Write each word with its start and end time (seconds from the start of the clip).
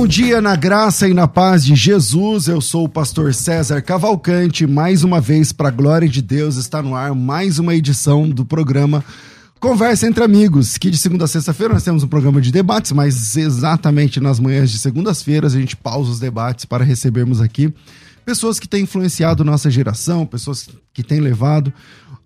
Bom 0.00 0.06
dia 0.06 0.40
na 0.40 0.56
graça 0.56 1.06
e 1.06 1.12
na 1.12 1.28
paz 1.28 1.62
de 1.62 1.74
Jesus. 1.74 2.48
Eu 2.48 2.62
sou 2.62 2.84
o 2.84 2.88
pastor 2.88 3.34
César 3.34 3.82
Cavalcante. 3.82 4.66
Mais 4.66 5.04
uma 5.04 5.20
vez, 5.20 5.52
para 5.52 5.68
a 5.68 5.70
glória 5.70 6.08
de 6.08 6.22
Deus, 6.22 6.56
está 6.56 6.80
no 6.80 6.94
ar 6.94 7.14
mais 7.14 7.58
uma 7.58 7.74
edição 7.74 8.26
do 8.26 8.42
programa 8.42 9.04
Conversa 9.60 10.06
entre 10.06 10.24
Amigos, 10.24 10.78
que 10.78 10.88
de 10.88 10.96
segunda 10.96 11.26
a 11.26 11.28
sexta-feira 11.28 11.74
nós 11.74 11.82
temos 11.82 12.02
um 12.02 12.08
programa 12.08 12.40
de 12.40 12.50
debates, 12.50 12.92
mas 12.92 13.36
exatamente 13.36 14.20
nas 14.20 14.40
manhãs 14.40 14.70
de 14.70 14.78
segundas-feiras 14.78 15.54
a 15.54 15.60
gente 15.60 15.76
pausa 15.76 16.12
os 16.12 16.18
debates 16.18 16.64
para 16.64 16.82
recebermos 16.82 17.38
aqui 17.38 17.70
pessoas 18.24 18.58
que 18.58 18.68
têm 18.68 18.84
influenciado 18.84 19.44
nossa 19.44 19.70
geração, 19.70 20.24
pessoas 20.24 20.68
que 20.94 21.02
têm 21.02 21.20
levado 21.20 21.72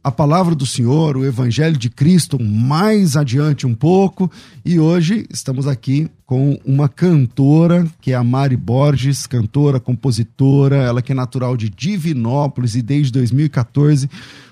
a 0.05 0.13
palavra 0.13 0.55
do 0.55 0.67
Senhor, 0.67 1.17
o 1.17 1.25
Evangelho 1.25 1.79
de 1.79 1.89
Cristo 1.89 2.39
mais 2.39 3.17
adiante 3.17 3.67
um 3.67 3.75
pouco. 3.75 4.31
E 4.63 4.79
hoje 4.79 5.27
estamos 5.31 5.67
aqui 5.67 6.11
com 6.27 6.61
uma 6.63 6.91
cantora, 6.91 7.87
que 8.03 8.13
é 8.13 8.15
a 8.15 8.23
Mari 8.23 8.55
Borges, 8.55 9.27
cantora, 9.27 9.81
compositora, 9.81 10.77
ela 10.77 11.01
que 11.01 11.13
é 11.13 11.15
natural 11.15 11.57
de 11.57 11.71
Divinópolis 11.71 12.75
e 12.75 12.83
desde 12.83 13.13
2014 13.13 14.11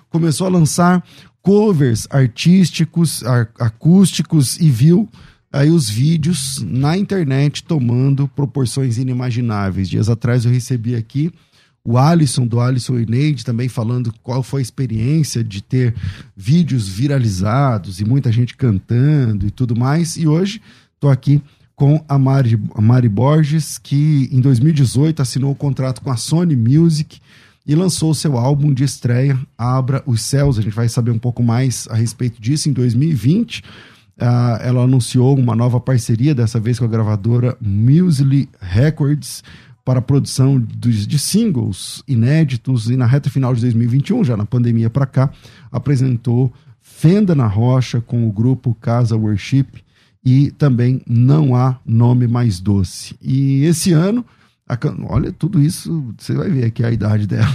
começou 0.09 0.47
a 0.47 0.51
lançar 0.51 1.05
covers 1.43 2.09
artísticos, 2.11 3.23
acústicos 3.59 4.59
e 4.59 4.71
viu 4.71 5.07
aí 5.53 5.71
os 5.71 5.91
vídeos 5.91 6.65
na 6.67 6.97
internet 6.97 7.63
tomando 7.63 8.27
proporções 8.27 8.97
inimagináveis. 8.97 9.91
Dias 9.91 10.09
atrás 10.09 10.47
eu 10.47 10.51
recebi 10.51 10.97
aqui 10.97 11.31
o 11.85 11.99
Alisson, 11.99 12.47
do 12.47 12.61
Alisson 12.61 12.99
e 12.99 13.07
Neide, 13.07 13.45
também 13.45 13.69
falando 13.69 14.15
qual 14.23 14.43
foi 14.43 14.61
a 14.61 14.63
experiência 14.63 15.43
de 15.43 15.63
ter 15.63 15.95
vídeos 16.37 16.89
viralizados 16.89 18.01
e 18.01 18.05
muita 18.05 18.31
gente 18.31 18.57
cantando 18.57 19.47
e 19.47 19.51
tudo 19.51 19.75
mais. 19.75 20.17
E 20.17 20.27
hoje 20.27 20.61
estou 20.95 21.11
aqui 21.11 21.43
com 21.75 22.05
a 22.09 22.17
Mari, 22.19 22.61
a 22.75 22.81
Mari 22.81 23.09
Borges, 23.09 23.79
que 23.79 24.29
em 24.31 24.41
2018 24.41 25.21
assinou 25.21 25.51
o 25.51 25.53
um 25.53 25.57
contrato 25.57 26.01
com 26.01 26.11
a 26.11 26.17
Sony 26.17 26.55
Music 26.55 27.19
e 27.67 27.75
lançou 27.75 28.15
seu 28.15 28.37
álbum 28.37 28.73
de 28.73 28.85
estreia, 28.85 29.39
Abra 29.59 30.03
os 30.07 30.23
Céus. 30.23 30.59
A 30.59 30.63
gente 30.63 30.75
vai 30.75 30.89
saber 30.89 31.11
um 31.11 31.19
pouco 31.19 31.43
mais 31.43 31.89
a 31.91 31.95
respeito 31.95 32.41
disso 32.41 32.69
em 32.69 32.73
2020. 32.73 33.61
Uh, 33.61 33.63
ah, 34.21 34.59
ela 34.63 34.83
anunciou 34.83 35.37
uma 35.37 35.57
nova 35.57 35.81
parceria, 35.81 36.35
dessa 36.35 36.61
vez 36.61 36.79
com 36.79 36.85
a 36.85 36.89
gravadora 36.89 37.57
Muesli 37.61 38.49
Records, 38.61 39.43
para 39.85 39.99
a 39.99 40.03
produção 40.03 40.61
de, 40.61 41.19
singles 41.19 42.03
inéditos 42.07 42.89
e 42.89 42.97
na 42.97 43.07
reta 43.07 43.29
final 43.29 43.55
de 43.55 43.61
2021, 43.63 44.25
já 44.25 44.37
na 44.37 44.47
pandemia 44.47 44.89
para 44.89 45.07
cá, 45.07 45.31
apresentou 45.71 46.53
Fenda 46.81 47.35
na 47.35 47.47
Rocha 47.47 48.01
com 48.01 48.29
o 48.29 48.33
grupo 48.33 48.77
Casa 48.81 49.17
Worship 49.17 49.67
e 50.25 50.51
também 50.53 51.03
Não 51.07 51.57
Há 51.57 51.79
Nome 51.85 52.29
Mais 52.29 52.61
Doce. 52.61 53.17
E 53.21 53.65
esse 53.65 53.93
ano, 53.93 54.25
a, 54.69 54.79
olha, 55.09 55.33
tudo 55.33 55.61
isso, 55.61 56.15
você 56.17 56.35
vai 56.35 56.49
ver 56.49 56.65
aqui 56.67 56.85
a 56.85 56.91
idade 56.93 57.27
dela. 57.27 57.49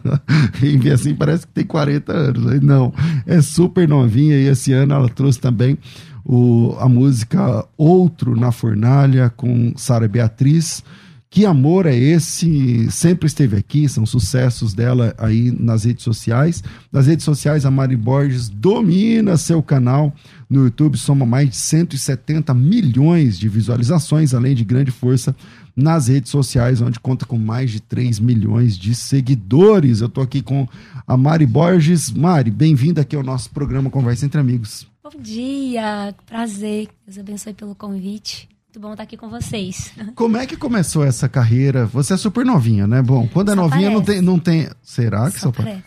Quem 0.60 0.78
vê 0.78 0.90
assim 0.90 1.14
parece 1.14 1.46
que 1.46 1.52
tem 1.54 1.64
40 1.64 2.12
anos. 2.12 2.60
Não, 2.60 2.92
é 3.26 3.40
super 3.40 3.88
novinha 3.88 4.36
e 4.36 4.46
esse 4.46 4.72
ano 4.72 4.92
ela 4.92 5.08
trouxe 5.08 5.40
também 5.40 5.78
o, 6.24 6.76
a 6.78 6.88
música 6.88 7.66
Outro 7.76 8.38
na 8.38 8.52
Fornalha 8.52 9.30
com 9.30 9.72
Sara 9.76 10.06
Beatriz 10.06 10.84
que 11.32 11.46
amor 11.46 11.86
é 11.86 11.96
esse? 11.96 12.90
Sempre 12.90 13.26
esteve 13.26 13.56
aqui, 13.56 13.88
são 13.88 14.04
sucessos 14.04 14.74
dela 14.74 15.14
aí 15.16 15.50
nas 15.50 15.84
redes 15.84 16.04
sociais. 16.04 16.62
Nas 16.92 17.06
redes 17.06 17.24
sociais, 17.24 17.64
a 17.64 17.70
Mari 17.70 17.96
Borges 17.96 18.50
domina 18.50 19.38
seu 19.38 19.62
canal 19.62 20.14
no 20.48 20.64
YouTube, 20.64 20.98
soma 20.98 21.24
mais 21.24 21.48
de 21.48 21.56
170 21.56 22.52
milhões 22.52 23.38
de 23.38 23.48
visualizações, 23.48 24.34
além 24.34 24.54
de 24.54 24.62
grande 24.62 24.90
força 24.90 25.34
nas 25.74 26.08
redes 26.08 26.30
sociais, 26.30 26.82
onde 26.82 27.00
conta 27.00 27.24
com 27.24 27.38
mais 27.38 27.70
de 27.70 27.80
3 27.80 28.20
milhões 28.20 28.76
de 28.76 28.94
seguidores. 28.94 30.02
Eu 30.02 30.08
estou 30.08 30.22
aqui 30.22 30.42
com 30.42 30.68
a 31.06 31.16
Mari 31.16 31.46
Borges. 31.46 32.10
Mari, 32.10 32.50
bem-vinda 32.50 33.00
aqui 33.00 33.16
ao 33.16 33.22
nosso 33.22 33.48
programa 33.48 33.88
Conversa 33.88 34.26
Entre 34.26 34.38
Amigos. 34.38 34.86
Bom 35.02 35.18
dia, 35.18 36.14
prazer. 36.26 36.90
Deus 37.06 37.18
abençoe 37.18 37.54
pelo 37.54 37.74
convite. 37.74 38.52
Muito 38.72 38.80
bom 38.80 38.92
estar 38.92 39.02
aqui 39.02 39.18
com 39.18 39.28
vocês. 39.28 39.92
Como 40.16 40.34
é 40.34 40.46
que 40.46 40.56
começou 40.56 41.04
essa 41.04 41.28
carreira? 41.28 41.84
Você 41.84 42.14
é 42.14 42.16
super 42.16 42.42
novinha, 42.42 42.86
né? 42.86 43.02
Bom, 43.02 43.28
quando 43.28 43.50
é 43.50 43.54
só 43.54 43.60
novinha 43.60 43.90
não 43.90 44.00
tem, 44.02 44.22
não 44.22 44.38
tem. 44.38 44.66
Será 44.82 45.30
que 45.30 45.38
só, 45.38 45.48
só 45.48 45.52
parece? 45.52 45.84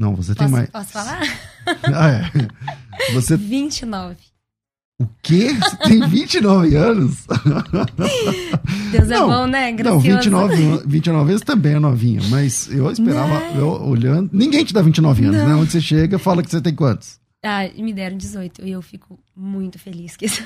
Não, 0.00 0.16
você 0.16 0.34
posso, 0.34 0.38
tem 0.38 0.48
mais. 0.48 0.68
Posso 0.70 0.90
falar? 0.90 1.20
ah, 1.94 2.10
é. 2.10 3.12
Você 3.12 3.36
29. 3.38 4.16
O 5.00 5.06
quê? 5.22 5.54
Você 5.54 5.76
tem 5.88 6.08
29 6.08 6.74
anos? 6.74 7.26
Deus 8.90 9.10
é 9.10 9.14
não, 9.14 9.32
é 9.32 9.36
bom, 9.36 9.46
né? 9.46 9.72
Gracioso. 9.72 10.30
Não, 10.30 10.48
29, 10.48 10.82
29 10.88 11.30
anos 11.30 11.42
também 11.42 11.74
é 11.74 11.78
novinha, 11.78 12.22
mas 12.28 12.68
eu 12.72 12.90
esperava, 12.90 13.40
eu, 13.56 13.68
olhando. 13.68 14.30
Ninguém 14.32 14.64
te 14.64 14.74
dá 14.74 14.82
29 14.82 15.26
anos, 15.26 15.36
não. 15.36 15.48
né? 15.48 15.54
Onde 15.54 15.70
você 15.70 15.80
chega, 15.80 16.18
fala 16.18 16.42
que 16.42 16.50
você 16.50 16.60
tem 16.60 16.74
quantos? 16.74 17.22
Ah, 17.44 17.70
me 17.76 17.92
deram 17.92 18.16
18 18.16 18.64
e 18.64 18.70
eu 18.70 18.80
fico 18.80 19.18
muito 19.36 19.78
feliz 19.78 20.16
que 20.16 20.24
isso. 20.24 20.42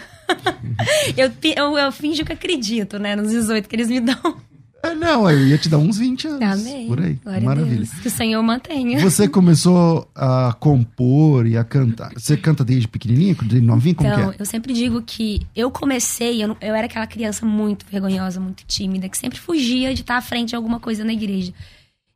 eu, 1.16 1.30
eu, 1.56 1.78
eu 1.78 1.92
finjo 1.92 2.24
que 2.24 2.32
acredito, 2.32 2.98
né, 2.98 3.14
nos 3.14 3.30
18 3.30 3.68
que 3.68 3.76
eles 3.76 3.88
me 3.88 4.00
dão. 4.00 4.36
É, 4.82 4.94
não, 4.94 5.28
eu 5.28 5.46
ia 5.48 5.58
te 5.58 5.68
dar 5.68 5.78
uns 5.78 5.98
20 5.98 6.28
anos. 6.28 6.60
Amém. 6.60 6.86
Por 6.86 7.00
aí. 7.00 7.14
Glória 7.14 7.42
Maravilha. 7.42 7.76
Deus, 7.78 7.90
que 7.94 8.06
o 8.06 8.10
Senhor 8.10 8.40
mantenha. 8.42 9.00
Você 9.00 9.26
começou 9.26 10.08
a 10.14 10.54
compor 10.60 11.46
e 11.46 11.56
a 11.56 11.64
cantar. 11.64 12.12
Você 12.14 12.36
canta 12.36 12.64
desde 12.64 12.86
pequenininha, 12.86 13.34
desde 13.34 13.60
novinha? 13.60 13.94
Como 13.96 14.08
então, 14.08 14.30
é? 14.30 14.36
eu 14.38 14.46
sempre 14.46 14.72
digo 14.72 15.02
que 15.02 15.40
eu 15.54 15.70
comecei, 15.70 16.42
eu, 16.44 16.56
eu 16.60 16.74
era 16.74 16.86
aquela 16.86 17.08
criança 17.08 17.44
muito 17.44 17.86
vergonhosa, 17.90 18.38
muito 18.38 18.64
tímida, 18.66 19.08
que 19.08 19.18
sempre 19.18 19.38
fugia 19.38 19.92
de 19.92 20.02
estar 20.02 20.16
à 20.16 20.20
frente 20.20 20.50
de 20.50 20.56
alguma 20.56 20.78
coisa 20.78 21.04
na 21.04 21.12
igreja. 21.12 21.52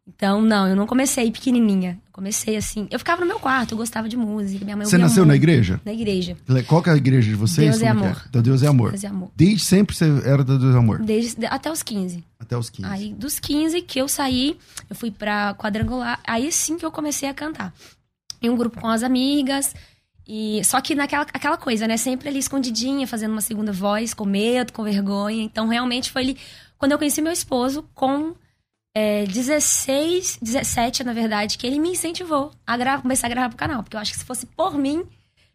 Então, 0.06 0.42
não, 0.42 0.66
eu 0.66 0.74
não 0.74 0.86
comecei 0.86 1.30
pequenininha. 1.30 1.92
Eu 2.06 2.12
comecei 2.12 2.56
assim. 2.56 2.88
Eu 2.90 2.98
ficava 2.98 3.20
no 3.20 3.26
meu 3.26 3.38
quarto, 3.38 3.72
eu 3.72 3.78
gostava 3.78 4.08
de 4.08 4.16
música. 4.16 4.64
Minha 4.64 4.76
mãe 4.76 4.84
você 4.84 4.98
nasceu 4.98 5.24
muito. 5.24 5.28
na 5.28 5.36
igreja? 5.36 5.80
Na 5.84 5.92
igreja. 5.92 6.36
Qual 6.66 6.82
que 6.82 6.90
é 6.90 6.92
a 6.92 6.96
igreja 6.96 7.30
de 7.30 7.36
vocês? 7.36 7.70
Deus 7.70 7.82
é, 7.82 7.86
é 7.86 7.88
amor. 7.88 8.24
É? 8.34 8.42
Deus 8.42 8.62
é 8.62 8.66
amor. 8.66 8.90
Deus 8.90 9.04
é 9.04 9.06
amor. 9.06 9.30
Desde 9.36 9.64
sempre 9.64 9.94
você 9.94 10.06
era 10.24 10.42
da 10.42 10.56
Deus 10.56 10.74
é 10.74 10.78
amor? 10.78 10.98
Desde, 11.02 11.46
até 11.46 11.70
os 11.70 11.84
15. 11.84 12.24
Até 12.38 12.58
os 12.58 12.68
15. 12.68 12.88
Aí, 12.88 13.14
dos 13.14 13.38
15 13.38 13.80
que 13.82 14.00
eu 14.00 14.08
saí, 14.08 14.58
eu 14.90 14.96
fui 14.96 15.12
pra 15.12 15.54
quadrangular. 15.54 16.18
Aí 16.26 16.50
sim 16.50 16.76
que 16.76 16.84
eu 16.84 16.90
comecei 16.90 17.28
a 17.28 17.34
cantar. 17.34 17.72
Em 18.40 18.50
um 18.50 18.56
grupo 18.56 18.80
com 18.80 18.88
as 18.88 19.04
amigas. 19.04 19.72
E, 20.26 20.64
só 20.64 20.80
que 20.80 20.96
naquela 20.96 21.26
aquela 21.32 21.56
coisa, 21.56 21.86
né? 21.86 21.96
Sempre 21.96 22.28
ali 22.28 22.40
escondidinha, 22.40 23.06
fazendo 23.06 23.30
uma 23.30 23.40
segunda 23.40 23.72
voz, 23.72 24.12
com 24.12 24.24
medo, 24.24 24.72
com 24.72 24.82
vergonha. 24.82 25.44
Então, 25.44 25.68
realmente 25.68 26.10
foi 26.10 26.22
ali. 26.22 26.36
Quando 26.76 26.90
eu 26.90 26.98
conheci 26.98 27.22
meu 27.22 27.32
esposo, 27.32 27.84
com 27.94 28.34
é, 28.94 29.24
16, 29.24 30.38
17, 30.42 31.04
na 31.04 31.12
verdade, 31.12 31.56
que 31.56 31.66
ele 31.66 31.78
me 31.78 31.90
incentivou 31.90 32.52
a 32.66 32.76
gravar, 32.76 33.02
começar 33.02 33.26
a 33.26 33.30
gravar 33.30 33.48
pro 33.48 33.58
canal. 33.58 33.82
Porque 33.82 33.96
eu 33.96 34.00
acho 34.00 34.12
que 34.12 34.18
se 34.18 34.24
fosse 34.24 34.46
por 34.46 34.76
mim, 34.76 35.04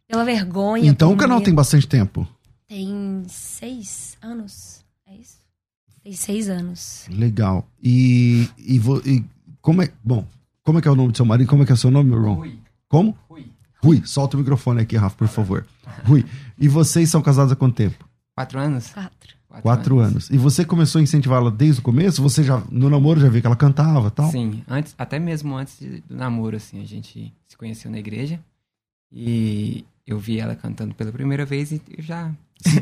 pela 0.08 0.26
vergonha. 0.26 0.90
Então 0.90 1.14
o 1.14 1.18
canal 1.18 1.38
medo, 1.38 1.46
tem 1.46 1.54
bastante 1.54 1.88
tempo? 1.88 2.28
Tem 2.68 3.24
seis 3.28 4.18
anos. 4.22 4.84
É 5.06 5.16
isso? 5.16 5.38
Tem 6.04 6.14
seis 6.14 6.50
anos. 6.50 7.06
Legal. 7.10 7.68
E, 7.82 8.50
e, 8.58 8.78
e 9.06 9.26
como 9.62 9.82
é. 9.82 9.92
Bom, 10.04 10.26
como 10.64 10.80
é 10.80 10.82
que 10.82 10.88
é 10.88 10.92
o 10.92 10.96
nome 10.96 11.12
do 11.12 11.18
seu 11.18 11.26
marido? 11.26 11.48
Como 11.48 11.64
é 11.64 11.66
que 11.66 11.72
é 11.72 11.76
o 11.76 11.78
seu 11.78 11.92
nome, 11.92 12.10
meu 12.10 12.20
irmão? 12.20 12.36
Rui. 12.36 12.60
Como? 12.88 13.18
Rui. 13.30 13.46
Rui, 13.84 14.02
solta 14.06 14.36
o 14.36 14.40
microfone 14.40 14.82
aqui, 14.82 14.98
Rafa, 14.98 15.16
por 15.16 15.28
favor. 15.28 15.66
Rui, 16.04 16.26
e 16.58 16.68
vocês 16.68 17.10
são 17.10 17.22
casados 17.22 17.52
há 17.52 17.56
quanto 17.56 17.76
tempo? 17.76 18.08
Quatro 18.36 18.60
anos. 18.60 18.90
Quatro. 18.90 19.37
Quatro, 19.62 19.96
Quatro 19.96 20.00
anos. 20.00 20.12
anos. 20.12 20.30
E 20.30 20.38
você 20.38 20.64
começou 20.66 21.00
a 21.00 21.02
incentivá-la 21.02 21.50
desde 21.50 21.80
o 21.80 21.84
começo? 21.84 22.22
Você 22.22 22.44
já, 22.44 22.62
no 22.72 22.90
namoro, 22.90 23.20
já 23.20 23.30
viu 23.30 23.42
que 23.42 23.48
ela 23.48 23.56
cantava 23.56 24.10
tal? 24.12 24.32
Sim, 24.32 24.64
antes, 24.68 24.94
até 24.98 25.20
mesmo 25.20 25.56
antes 25.56 25.78
do 26.08 26.16
namoro, 26.16 26.58
assim, 26.58 26.82
a 26.82 26.86
gente 26.86 27.34
se 27.48 27.58
conheceu 27.58 27.90
na 27.92 27.98
igreja. 28.00 28.40
E 29.12 29.86
eu 30.06 30.20
vi 30.20 30.40
ela 30.40 30.56
cantando 30.56 30.94
pela 30.94 31.12
primeira 31.12 31.46
vez 31.46 31.72
e 31.72 31.82
eu 31.98 32.04
já. 32.04 32.32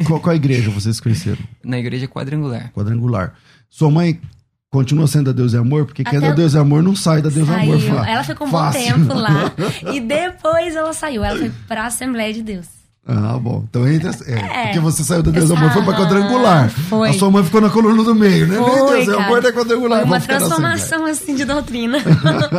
qual, 0.07 0.19
qual 0.19 0.35
igreja 0.35 0.69
vocês 0.69 0.95
se 0.97 1.01
conheceram? 1.01 1.41
Na 1.63 1.77
igreja 1.77 2.07
quadrangular. 2.07 2.71
Quadrangular. 2.71 3.35
Sua 3.69 3.91
mãe 3.91 4.19
continua 4.69 5.07
sendo 5.07 5.29
a 5.29 5.33
Deus 5.33 5.53
e 5.53 5.57
Amor? 5.57 5.85
Porque 5.85 6.03
quem 6.03 6.17
é 6.17 6.21
da 6.21 6.31
Deus 6.31 6.53
e 6.53 6.57
Amor 6.57 6.83
não 6.83 6.95
sai 6.95 7.21
da 7.21 7.29
Deus 7.29 7.47
e 7.47 7.51
Amor. 7.53 7.79
Fala. 7.79 8.09
Ela 8.09 8.23
ficou 8.23 8.47
um 8.47 8.51
Fácil. 8.51 8.81
bom 8.81 9.05
tempo 9.05 9.13
lá. 9.13 9.53
e 9.93 9.99
depois 10.01 10.75
ela 10.75 10.93
saiu. 10.93 11.23
Ela 11.23 11.37
foi 11.37 11.51
pra 11.67 11.85
Assembleia 11.85 12.33
de 12.33 12.41
Deus. 12.43 12.67
Ah, 13.07 13.37
bom. 13.37 13.63
Então 13.69 13.87
entre 13.87 14.09
as, 14.09 14.27
é, 14.27 14.33
é, 14.33 14.63
porque 14.63 14.79
você 14.79 15.03
saiu 15.03 15.21
da 15.21 15.29
Deus 15.29 15.49
e 15.49 15.53
Amor, 15.53 15.71
foi 15.71 15.83
pra 15.83 15.93
quadrangular. 15.93 16.69
Foi. 16.69 17.09
A 17.09 17.13
sua 17.13 17.29
mãe 17.29 17.43
ficou 17.43 17.61
na 17.61 17.69
coluna 17.69 18.03
do 18.03 18.15
meio, 18.15 18.47
né? 18.47 18.57
Foi, 18.57 18.97
Nem 18.97 19.05
Deus 19.05 19.07
e 19.07 19.21
Amor 19.21 19.41
da 19.41 19.53
quadrangular. 19.53 19.99
Foi 19.99 20.07
uma 20.07 20.19
transformação 20.19 21.05
assim 21.05 21.35
de 21.35 21.45
doutrina. 21.45 21.99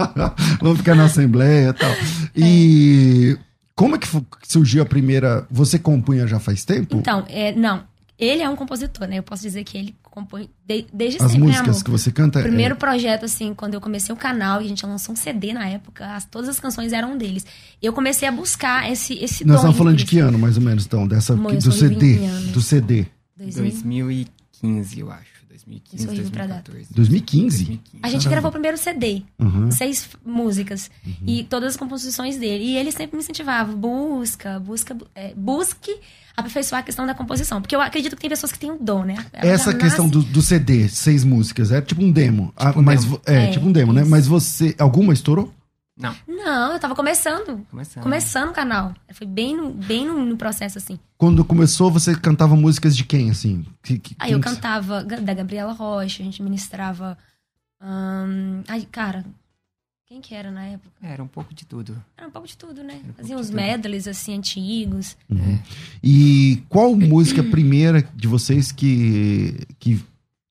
Vamos 0.63 0.79
ficar 0.79 0.95
na 0.95 1.07
Assembleia 1.07 1.71
e 1.71 1.73
tal. 1.73 1.91
E 2.37 3.39
como 3.75 3.97
é 3.97 3.99
que 3.99 4.09
surgiu 4.47 4.83
a 4.83 4.87
primeira. 4.87 5.47
Você 5.51 5.79
compunha 5.79 6.27
já 6.27 6.39
faz 6.39 6.65
tempo? 6.65 6.97
Então, 6.97 7.25
é, 7.29 7.53
não. 7.53 7.83
Ele 8.19 8.43
é 8.43 8.49
um 8.49 8.57
compositor, 8.57 9.07
né? 9.07 9.19
Eu 9.19 9.23
posso 9.23 9.43
dizer 9.43 9.63
que 9.63 9.77
ele 9.77 9.95
compõe 10.03 10.49
de, 10.67 10.87
desde 10.93 11.23
As 11.23 11.31
sempre. 11.31 11.51
As 11.51 11.57
músicas 11.57 11.79
né, 11.79 11.85
que 11.85 11.91
você 11.91 12.11
canta. 12.11 12.39
O 12.39 12.43
primeiro 12.43 12.75
é... 12.75 12.79
projeto, 12.79 13.27
assim, 13.27 13.53
quando 13.53 13.75
eu 13.75 13.81
comecei 13.81 14.15
o 14.15 14.17
canal, 14.17 14.63
e 14.63 14.65
a 14.65 14.69
gente 14.69 14.85
lançou 14.87 15.13
um 15.13 15.17
CD 15.17 15.53
na 15.53 15.69
época, 15.69 16.07
as, 16.15 16.25
todas 16.25 16.49
as 16.49 16.59
canções 16.59 16.93
eram 16.93 17.19
deles. 17.19 17.45
Eu 17.83 17.93
comecei 17.93 18.27
a 18.27 18.33
buscar 18.33 18.91
esse, 18.91 19.15
esse 19.15 19.45
Nós 19.45 19.57
estamos 19.57 19.77
falando 19.77 19.97
de 19.97 20.07
que 20.07 20.19
ano, 20.19 20.39
mais 20.39 20.57
ou 20.57 20.63
menos, 20.63 20.87
então? 20.87 21.07
Dessa, 21.07 21.37
Mãe, 21.37 21.59
do 21.59 21.73
CD. 21.73 22.19
Do 22.53 22.63
CD. 22.63 23.07
2015, 23.37 25.01
eu 25.01 25.11
acho. 25.11 25.36
2015, 25.65 26.07
2014. 26.07 26.87
2015? 26.95 27.65
2015. 27.65 27.81
A 28.03 28.09
gente 28.09 28.25
Caramba. 28.25 28.31
gravou 28.31 28.49
o 28.49 28.53
primeiro 28.53 28.77
CD, 28.77 29.23
uhum. 29.39 29.71
seis 29.71 30.09
músicas, 30.25 30.91
uhum. 31.05 31.15
e 31.27 31.45
todas 31.45 31.71
as 31.71 31.77
composições 31.77 32.37
dele. 32.37 32.65
E 32.65 32.77
ele 32.77 32.93
sempre 32.93 33.17
me 33.17 33.23
incentivava, 33.23 33.73
busca, 33.73 34.61
busca, 34.61 34.97
é, 35.15 35.33
busque 35.35 35.95
aperfeiçoar 36.37 36.83
a 36.83 36.85
questão 36.85 37.07
da 37.07 37.15
composição. 37.15 37.63
Porque 37.63 37.75
eu 37.75 37.81
acredito 37.81 38.15
que 38.15 38.21
tem 38.21 38.31
pessoas 38.31 38.53
que 38.53 38.59
têm 38.59 38.71
o 38.71 38.79
dom, 38.79 39.05
né? 39.05 39.17
Ela 39.33 39.53
Essa 39.53 39.73
questão 39.73 40.07
nasce... 40.07 40.19
do, 40.19 40.23
do, 40.25 40.43
CD, 40.43 40.89
seis 40.89 41.25
músicas, 41.25 41.73
é 41.73 41.81
tipo 41.81 42.03
um 42.03 42.13
demo. 42.13 42.53
Tipo 42.59 42.79
ah, 42.79 42.79
um 42.79 42.83
mas, 42.83 43.05
demo. 43.05 43.21
É, 43.25 43.45
é, 43.45 43.51
tipo 43.51 43.67
um 43.67 43.73
demo, 43.73 43.93
né? 43.93 44.03
isso. 44.03 44.11
né? 44.11 44.17
Mas 44.17 44.27
você, 44.27 44.75
alguma 44.79 45.15
estourou? 45.15 45.53
Não. 45.97 46.15
Não, 46.29 46.73
eu 46.73 46.79
tava 46.79 46.95
começando. 46.95 47.67
Começando. 47.71 48.03
Começando 48.03 48.51
o 48.51 48.53
canal. 48.53 48.95
Foi 49.13 49.27
bem 49.27 49.57
no, 49.57 49.71
bem 49.73 50.07
no, 50.07 50.27
no, 50.27 50.37
processo, 50.37 50.77
assim. 50.77 50.99
Quando 51.17 51.43
começou, 51.43 51.91
você 51.91 52.15
cantava 52.15 52.55
músicas 52.55 52.95
de 52.95 53.03
quem, 53.03 53.31
assim? 53.31 53.65
Que, 53.83 53.99
que, 53.99 54.17
Aí 54.19 54.33
eu 54.33 54.41
cantava 54.41 55.03
da 55.03 55.33
Gabriela 55.33 55.73
Rocha, 55.73 56.23
a 56.23 56.27
gente 56.27 56.43
ministrava. 56.43 57.17
Hum... 57.81 58.63
Ai, 58.69 58.87
cara, 58.91 59.25
quem 60.07 60.21
que 60.21 60.35
era 60.35 60.51
na 60.51 60.65
época? 60.67 60.95
Era 61.03 61.23
um 61.23 61.27
pouco 61.27 61.55
de 61.55 61.65
tudo. 61.65 62.01
Era 62.17 62.29
um 62.29 62.31
pouco 62.31 62.47
de 62.47 62.57
tudo, 62.59 62.85
né? 62.85 63.01
Um 63.09 63.13
Fazia 63.15 63.37
uns 63.37 63.51
medleys, 63.51 64.07
assim, 64.07 64.37
antigos. 64.37 65.17
Uhum. 65.31 65.59
E 66.03 66.63
qual 66.69 66.95
música 66.95 67.43
primeira 67.43 68.03
de 68.15 68.29
vocês 68.29 68.71
que, 68.71 69.67
que, 69.79 70.01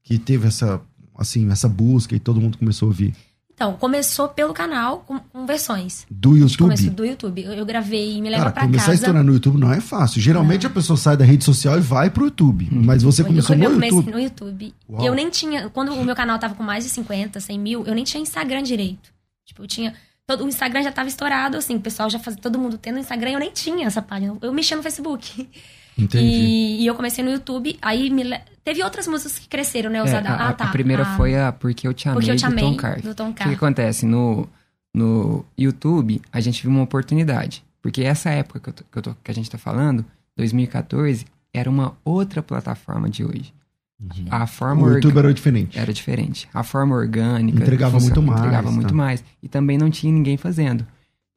que 0.03 0.17
teve 0.17 0.47
essa, 0.47 0.81
assim, 1.15 1.49
essa 1.51 1.69
busca 1.69 2.15
e 2.15 2.19
todo 2.19 2.41
mundo 2.41 2.57
começou 2.57 2.87
a 2.87 2.89
ouvir? 2.89 3.15
Então, 3.55 3.71
começou 3.77 4.27
pelo 4.27 4.53
canal 4.53 4.99
com, 5.07 5.17
com 5.17 5.45
versões. 5.45 6.05
Do 6.11 6.35
YouTube? 6.35 6.57
Começou 6.57 6.89
do 6.89 7.05
YouTube. 7.05 7.41
Eu, 7.41 7.53
eu 7.53 7.65
gravei 7.65 8.21
Me 8.21 8.29
Leva 8.29 8.43
Cara, 8.43 8.51
Pra 8.51 8.63
começar 8.63 8.85
casa. 8.87 8.91
a 8.91 8.95
estourar 8.95 9.23
no 9.23 9.33
YouTube 9.33 9.57
não 9.57 9.71
é 9.71 9.79
fácil. 9.79 10.21
Geralmente 10.21 10.67
a 10.67 10.69
pessoa 10.69 10.97
sai 10.97 11.15
da 11.15 11.23
rede 11.23 11.45
social 11.45 11.77
e 11.77 11.81
vai 11.81 12.09
pro 12.09 12.25
YouTube. 12.25 12.67
Hum. 12.69 12.81
Mas 12.83 13.01
você 13.01 13.23
começou 13.23 13.55
eu, 13.55 13.69
no 13.69 13.77
eu 13.77 13.81
YouTube? 13.81 14.11
no 14.11 14.19
YouTube. 14.19 14.73
Uau. 14.89 15.05
Eu 15.05 15.15
nem 15.15 15.29
tinha... 15.29 15.69
Quando 15.69 15.93
o 15.93 16.03
meu 16.03 16.13
canal 16.13 16.37
tava 16.37 16.53
com 16.53 16.63
mais 16.63 16.83
de 16.83 16.89
50, 16.89 17.39
100 17.39 17.57
mil, 17.57 17.85
eu 17.85 17.95
nem 17.95 18.03
tinha 18.03 18.21
Instagram 18.21 18.61
direito. 18.61 19.09
Tipo, 19.45 19.63
eu 19.63 19.67
tinha... 19.67 19.93
Todo, 20.27 20.43
o 20.43 20.47
Instagram 20.49 20.83
já 20.83 20.91
tava 20.91 21.07
estourado, 21.07 21.55
assim. 21.55 21.77
O 21.77 21.79
pessoal 21.79 22.09
já 22.09 22.19
fazia... 22.19 22.41
Todo 22.41 22.59
mundo 22.59 22.77
tendo 22.77 22.99
Instagram. 22.99 23.31
Eu 23.31 23.39
nem 23.39 23.51
tinha 23.51 23.87
essa 23.87 24.01
página. 24.01 24.35
Eu 24.41 24.51
mexia 24.51 24.75
no 24.75 24.83
Facebook. 24.83 25.47
Entendi. 25.97 26.25
E, 26.25 26.81
e, 26.81 26.87
eu 26.87 26.93
comecei 26.93 27.23
no 27.23 27.31
YouTube, 27.31 27.77
aí 27.81 28.09
me, 28.09 28.23
teve 28.65 28.83
outras 28.83 29.07
músicas 29.07 29.39
que 29.39 29.47
cresceram, 29.47 29.89
né? 29.89 30.03
Usada. 30.03 30.27
É, 30.27 30.31
a, 30.31 30.49
ah, 30.49 30.53
tá. 30.53 30.65
A 30.65 30.71
primeira 30.71 31.03
a, 31.03 31.15
foi 31.15 31.39
a 31.39 31.51
Porque 31.53 31.87
Eu 31.87 31.93
Te 31.93 32.09
Amei, 32.09 32.15
Porque 32.19 32.31
eu 32.31 32.35
te 32.35 32.45
amei 32.45 32.63
do 32.63 32.71
Tom 32.71 32.75
Carf. 32.75 33.01
Do 33.01 33.15
Tom 33.15 33.31
Carf. 33.31 33.41
O 33.41 33.43
que, 33.43 33.49
que 33.49 33.65
acontece? 33.65 34.05
No, 34.05 34.49
no 34.93 35.45
YouTube, 35.57 36.21
a 36.33 36.41
gente 36.41 36.63
viu 36.63 36.71
uma 36.71 36.81
oportunidade. 36.83 37.63
Porque 37.81 38.03
essa 38.03 38.31
época 38.31 38.59
que, 38.59 38.69
eu 38.69 38.73
tô, 38.73 38.83
que, 38.91 38.97
eu 38.97 39.01
tô, 39.03 39.15
que 39.23 39.31
a 39.31 39.33
gente 39.33 39.49
tá 39.49 39.59
falando, 39.59 40.03
2014, 40.35 41.25
era 41.53 41.69
uma 41.69 41.95
outra 42.03 42.41
plataforma 42.41 43.09
de 43.09 43.23
hoje. 43.23 43.53
Uhum. 44.01 44.25
A 44.29 44.45
forma 44.45 44.83
o 44.83 44.93
YouTube 44.93 45.17
era 45.19 45.33
diferente. 45.33 45.79
Era 45.79 45.93
diferente. 45.93 46.49
A 46.53 46.63
forma 46.63 46.95
orgânica. 46.95 47.61
Entregava 47.61 47.99
muito 47.99 48.21
mais. 48.21 48.39
Entregava 48.39 48.67
tá. 48.67 48.73
muito 48.73 48.95
mais. 48.95 49.23
E 49.41 49.47
também 49.47 49.77
não 49.77 49.89
tinha 49.89 50.11
ninguém 50.11 50.35
fazendo. 50.35 50.85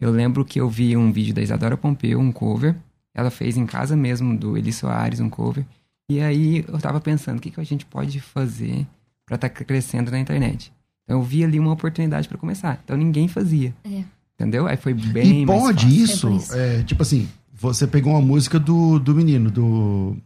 Eu 0.00 0.10
lembro 0.10 0.44
que 0.44 0.60
eu 0.60 0.68
vi 0.68 0.96
um 0.96 1.12
vídeo 1.12 1.34
da 1.34 1.42
Isadora 1.42 1.76
Pompeu, 1.76 2.18
um 2.18 2.32
cover, 2.32 2.74
ela 3.14 3.30
fez 3.30 3.56
em 3.56 3.66
casa 3.66 3.96
mesmo, 3.96 4.36
do 4.36 4.56
Eli 4.56 4.72
Soares, 4.72 5.20
um 5.20 5.28
cover. 5.28 5.64
E 6.10 6.20
aí 6.20 6.64
eu 6.66 6.78
tava 6.78 7.00
pensando, 7.00 7.38
o 7.38 7.40
que, 7.40 7.50
que 7.50 7.60
a 7.60 7.64
gente 7.64 7.84
pode 7.84 8.18
fazer 8.20 8.86
para 9.26 9.34
estar 9.34 9.48
tá 9.48 9.64
crescendo 9.64 10.10
na 10.10 10.18
internet? 10.18 10.72
Então 11.04 11.18
eu 11.18 11.22
vi 11.22 11.44
ali 11.44 11.58
uma 11.58 11.72
oportunidade 11.72 12.28
para 12.28 12.38
começar. 12.38 12.80
Então 12.82 12.96
ninguém 12.96 13.28
fazia. 13.28 13.74
É. 13.84 14.04
Entendeu? 14.34 14.66
Aí 14.66 14.76
foi 14.76 14.94
bem 14.94 15.42
E 15.42 15.46
pode 15.46 15.84
mais 15.84 15.96
isso, 15.96 16.30
isso. 16.30 16.54
É, 16.54 16.82
tipo 16.82 17.02
assim, 17.02 17.28
você 17.52 17.86
pegou 17.86 18.12
uma 18.12 18.22
música 18.22 18.58
do, 18.58 18.98
do 18.98 19.14
menino, 19.14 19.50
do... 19.50 20.16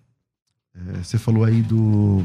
É, 0.74 1.02
você 1.02 1.18
falou 1.18 1.44
aí 1.44 1.62
do... 1.62 2.22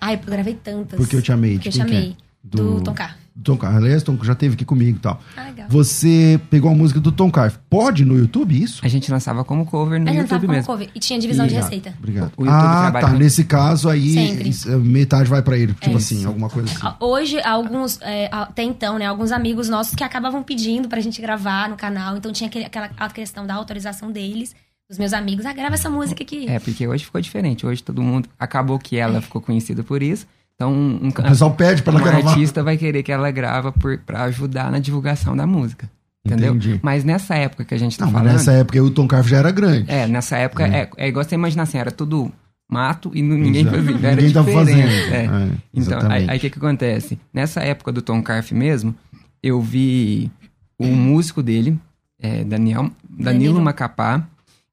Ai, 0.00 0.14
eu 0.14 0.30
gravei 0.30 0.54
tantas. 0.54 0.96
Porque 0.98 1.16
eu 1.16 1.22
te 1.22 1.32
amei. 1.32 1.54
Porque 1.54 1.68
eu 1.68 1.72
te 1.72 1.80
amei. 1.80 2.10
É? 2.10 2.24
Do, 2.42 2.76
do 2.76 2.80
Tom 2.82 2.94
Carr. 2.94 3.18
Tom 3.42 3.56
Carf. 3.56 3.76
Aliás, 3.76 4.02
Tom 4.02 4.16
já 4.22 4.34
teve 4.34 4.54
aqui 4.54 4.64
comigo 4.64 4.96
e 4.96 5.00
tal. 5.00 5.20
Ah, 5.36 5.44
legal. 5.44 5.66
Você 5.68 6.40
pegou 6.50 6.70
a 6.70 6.74
música 6.74 7.00
do 7.00 7.10
Tom 7.10 7.30
Carf. 7.30 7.58
Pode 7.68 8.04
no 8.04 8.16
YouTube 8.16 8.60
isso? 8.60 8.80
A 8.84 8.88
gente 8.88 9.10
lançava 9.10 9.44
como 9.44 9.66
cover 9.66 10.00
no 10.00 10.08
YouTube 10.12 10.46
mesmo. 10.46 10.66
Cover, 10.66 10.88
e 10.94 11.00
tinha 11.00 11.18
divisão 11.18 11.44
Obrigado. 11.44 11.68
de 11.68 11.76
receita. 11.76 11.98
Obrigado. 11.98 12.32
O 12.36 12.44
YouTube 12.44 12.54
ah, 12.54 12.92
tá. 12.92 13.10
Com... 13.10 13.16
Nesse 13.16 13.44
caso 13.44 13.88
aí, 13.88 14.12
Sempre. 14.12 14.76
metade 14.78 15.28
vai 15.28 15.42
para 15.42 15.58
ele. 15.58 15.74
Tipo 15.74 15.94
é 15.94 15.96
assim, 15.96 16.24
alguma 16.24 16.48
coisa 16.48 16.70
assim. 16.70 16.96
Hoje, 17.00 17.40
alguns, 17.42 17.98
é, 18.02 18.28
até 18.30 18.62
então, 18.62 18.98
né, 18.98 19.06
alguns 19.06 19.32
amigos 19.32 19.68
nossos 19.68 19.94
que 19.94 20.04
acabavam 20.04 20.42
pedindo 20.42 20.88
pra 20.88 21.00
gente 21.00 21.20
gravar 21.20 21.68
no 21.68 21.76
canal. 21.76 22.16
Então 22.16 22.32
tinha 22.32 22.48
aquele, 22.48 22.66
aquela 22.66 22.88
questão 23.10 23.46
da 23.46 23.54
autorização 23.54 24.12
deles. 24.12 24.54
Dos 24.88 24.98
meus 24.98 25.14
amigos, 25.14 25.46
ah, 25.46 25.52
grava 25.54 25.74
essa 25.74 25.88
música 25.88 26.22
aqui. 26.22 26.46
É, 26.46 26.58
porque 26.58 26.86
hoje 26.86 27.06
ficou 27.06 27.18
diferente. 27.18 27.66
Hoje 27.66 27.82
todo 27.82 28.02
mundo. 28.02 28.28
Acabou 28.38 28.78
que 28.78 28.96
ela 28.96 29.16
é. 29.16 29.20
ficou 29.20 29.40
conhecida 29.40 29.82
por 29.82 30.02
isso. 30.02 30.26
Então, 30.54 30.72
um, 30.72 31.08
o 31.08 31.12
pessoal 31.12 31.50
pede 31.52 31.82
para 31.82 31.94
ela 31.94 32.00
um 32.00 32.04
gravar. 32.04 32.30
artista 32.30 32.62
vai 32.62 32.76
querer 32.76 33.02
que 33.02 33.10
ela 33.10 33.30
grava 33.30 33.72
para 34.06 34.24
ajudar 34.24 34.70
na 34.70 34.78
divulgação 34.78 35.36
da 35.36 35.46
música. 35.46 35.90
Entendeu? 36.24 36.54
Entendi. 36.54 36.80
Mas 36.82 37.04
nessa 37.04 37.34
época 37.34 37.64
que 37.64 37.74
a 37.74 37.78
gente 37.78 37.98
tá 37.98 38.06
Não, 38.06 38.12
falando. 38.12 38.28
Mas 38.28 38.46
nessa 38.46 38.52
época 38.52 38.82
o 38.82 38.90
Tom 38.90 39.06
Carf 39.06 39.28
já 39.28 39.38
era 39.38 39.50
grande. 39.50 39.90
É, 39.90 40.06
nessa 40.06 40.38
época 40.38 40.66
é, 40.66 40.82
é, 40.82 40.90
é 40.96 41.08
igual 41.08 41.24
você 41.24 41.34
imaginar 41.34 41.64
assim, 41.64 41.76
era 41.76 41.90
tudo 41.90 42.32
mato 42.70 43.10
e 43.14 43.20
ninguém 43.20 43.62
Exato. 43.62 43.76
fazia. 43.76 43.96
Era 44.06 44.16
ninguém 44.16 44.32
tava 44.32 44.52
fazendo. 44.52 44.88
É. 44.88 45.24
É, 45.24 45.48
então, 45.74 45.98
aí 46.10 46.36
o 46.38 46.40
que, 46.40 46.50
que 46.50 46.58
acontece? 46.58 47.18
Nessa 47.32 47.60
época 47.60 47.92
do 47.92 48.00
Tom 48.00 48.22
Carf 48.22 48.52
mesmo, 48.52 48.94
eu 49.42 49.60
vi 49.60 50.30
o 50.78 50.86
músico 50.86 51.42
dele, 51.42 51.78
é, 52.18 52.42
Daniel, 52.42 52.90
Danilo, 53.08 53.24
Danilo 53.24 53.60
Macapá, 53.60 54.26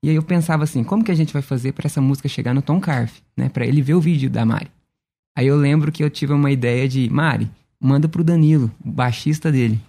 e 0.04 0.10
aí 0.10 0.16
eu 0.16 0.24
pensava 0.24 0.64
assim, 0.64 0.84
como 0.84 1.04
que 1.04 1.12
a 1.12 1.16
gente 1.16 1.34
vai 1.34 1.42
fazer 1.42 1.74
para 1.74 1.86
essa 1.86 2.02
música 2.02 2.30
chegar 2.30 2.54
no 2.54 2.62
Tom 2.62 2.80
Carf, 2.80 3.20
né? 3.38 3.50
Para 3.50 3.66
ele 3.66 3.82
ver 3.82 3.94
o 3.94 4.02
vídeo 4.02 4.30
da 4.30 4.46
Mari. 4.46 4.72
Aí 5.36 5.48
eu 5.48 5.56
lembro 5.56 5.92
que 5.92 6.04
eu 6.04 6.10
tive 6.10 6.34
uma 6.34 6.52
ideia 6.52 6.88
de, 6.88 7.10
Mari, 7.10 7.50
manda 7.80 8.08
pro 8.08 8.24
Danilo, 8.24 8.72
o 8.84 8.92
baixista 8.92 9.52
dele. 9.52 9.80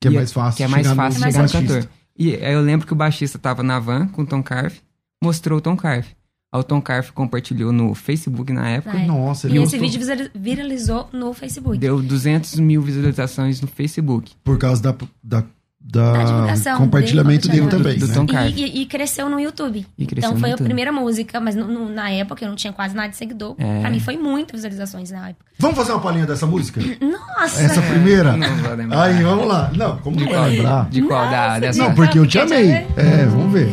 Que 0.00 0.08
é 0.08 0.10
mais 0.10 0.32
fácil 0.32 0.56
Que 0.56 0.62
é 0.62 0.68
mais 0.68 0.86
fácil 0.86 1.22
chegar 1.22 1.42
no 1.42 1.50
cantor. 1.50 1.88
E 2.18 2.34
aí 2.34 2.52
eu 2.52 2.60
lembro 2.60 2.86
que 2.86 2.92
o 2.92 2.96
baixista 2.96 3.38
tava 3.38 3.62
na 3.62 3.78
van 3.78 4.08
com 4.08 4.22
o 4.22 4.26
Tom 4.26 4.42
Carf, 4.42 4.80
mostrou 5.22 5.58
o 5.58 5.60
Tom 5.60 5.76
Carf. 5.76 6.08
Aí 6.52 6.60
o 6.60 6.64
Tom 6.64 6.80
Carf 6.82 7.12
compartilhou 7.12 7.72
no 7.72 7.94
Facebook 7.94 8.52
na 8.52 8.68
época. 8.68 8.98
É. 8.98 9.06
Nossa, 9.06 9.48
E 9.48 9.56
esse 9.56 9.78
vídeo 9.78 10.00
viralizou 10.34 11.08
no 11.12 11.32
Facebook. 11.32 11.78
Deu 11.78 12.02
200 12.02 12.58
mil 12.58 12.82
visualizações 12.82 13.60
no 13.60 13.68
Facebook. 13.68 14.32
Por 14.42 14.58
causa 14.58 14.82
da, 14.82 14.96
da 15.22 15.44
da, 15.82 16.54
da 16.54 16.76
compartilhamento 16.76 17.48
dele, 17.48 17.66
dele 17.66 17.70
também. 17.70 17.98
Do, 17.98 18.06
do 18.06 18.32
né? 18.32 18.50
e, 18.50 18.82
e, 18.82 18.86
cresceu 18.86 19.28
no 19.28 19.40
YouTube. 19.40 19.86
Cresceu 19.96 20.30
então 20.30 20.36
foi 20.38 20.52
a 20.52 20.56
primeira 20.56 20.92
música, 20.92 21.40
mas 21.40 21.56
no, 21.56 21.66
no, 21.66 21.88
na 21.88 22.10
época 22.10 22.44
eu 22.44 22.48
não 22.48 22.54
tinha 22.56 22.72
quase 22.72 22.94
nada 22.94 23.08
de 23.08 23.16
seguidor. 23.16 23.56
É. 23.58 23.80
Pra 23.80 23.90
mim 23.90 23.98
foi 23.98 24.16
muitas 24.16 24.56
visualizações 24.56 25.10
na 25.10 25.30
época. 25.30 25.46
Vamos 25.58 25.76
fazer 25.76 25.92
uma 25.92 26.00
palhinha 26.00 26.26
dessa 26.26 26.46
música? 26.46 26.80
Nossa! 27.00 27.62
Essa 27.62 27.82
primeira? 27.82 28.36
Não 28.36 28.56
vou 28.56 28.74
lembrar. 28.74 29.02
Aí, 29.02 29.22
vamos 29.22 29.46
lá. 29.48 29.70
Não, 29.74 29.96
como 29.98 30.16
de 30.16 30.26
qual, 30.26 30.44
lembrar? 30.44 30.88
De 30.90 31.02
qual 31.02 31.24
Nossa, 31.24 31.36
da, 31.36 31.58
dessa? 31.58 31.82
Não, 31.82 31.94
porque 31.94 32.18
eu 32.18 32.26
te 32.26 32.38
amei. 32.38 32.70
É, 32.70 33.26
vamos 33.26 33.52
ver. 33.52 33.68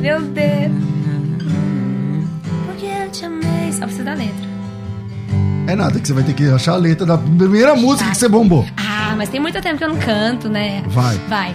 Meu 0.00 0.22
Deus. 0.22 0.72
Porque 2.66 2.86
eu 2.86 3.10
te 3.10 3.24
amei. 3.24 3.72
Só 3.72 3.84
precisa 3.84 4.04
da 4.04 4.14
letra. 4.14 4.52
É 5.66 5.76
nada, 5.76 5.98
que 6.00 6.06
você 6.06 6.12
vai 6.12 6.24
ter 6.24 6.34
que 6.34 6.44
achar 6.48 6.72
a 6.72 6.76
letra 6.76 7.06
da 7.06 7.16
primeira 7.16 7.76
música 7.76 8.10
que 8.10 8.16
você 8.16 8.28
bombou. 8.28 8.66
Ah, 9.12 9.14
mas 9.14 9.28
tem 9.28 9.38
muito 9.38 9.60
tempo 9.60 9.76
que 9.76 9.84
eu 9.84 9.90
não 9.90 9.98
canto, 9.98 10.48
né? 10.48 10.82
Vai. 10.86 11.18
Vai. 11.28 11.54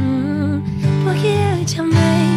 Hum, 0.00 0.62
porque 1.04 1.26
eu 1.60 1.64
te 1.66 1.78
amei. 1.78 2.33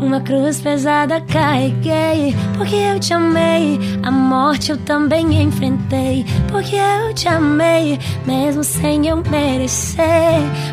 Uma 0.00 0.20
cruz 0.20 0.60
pesada 0.60 1.22
carreguei, 1.22 2.36
porque 2.56 2.76
eu 2.76 3.00
te 3.00 3.14
amei. 3.14 3.80
A 4.02 4.10
morte 4.10 4.70
eu 4.70 4.76
também 4.76 5.42
enfrentei, 5.42 6.24
porque 6.50 6.76
eu 6.76 7.14
te 7.14 7.28
amei, 7.28 7.98
mesmo 8.26 8.62
sem 8.62 9.06
eu 9.06 9.22
merecer. 9.30 10.04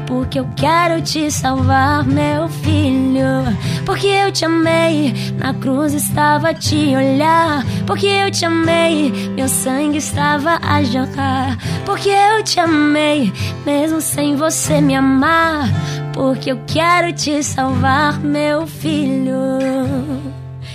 Porque 0.06 0.39
eu 0.39 0.48
quero 0.58 1.01
te 1.01 1.32
salvar, 1.32 2.06
meu 2.06 2.50
filho. 2.50 3.24
Porque 3.86 4.08
eu 4.08 4.32
te 4.32 4.44
amei, 4.44 5.13
na 5.38 5.53
cruz 5.53 5.94
estava 5.94 6.50
a 6.50 6.53
te 6.53 6.94
olhar. 6.96 7.65
Porque 7.88 8.08
eu 8.08 8.30
te 8.30 8.46
amei, 8.46 9.12
meu 9.36 9.48
sangue 9.48 10.00
estava 10.00 10.60
a 10.62 10.84
jorrar. 10.84 11.58
Porque 11.86 12.10
eu 12.10 12.44
te 12.44 12.60
amei, 12.60 13.32
mesmo 13.65 14.01
sem 14.01 14.36
você 14.36 14.82
me 14.82 14.96
amar 14.96 15.70
porque 16.13 16.51
eu 16.51 16.60
quero 16.67 17.12
te 17.12 17.43
salvar, 17.43 18.20
meu 18.20 18.67
filho. 18.67 19.34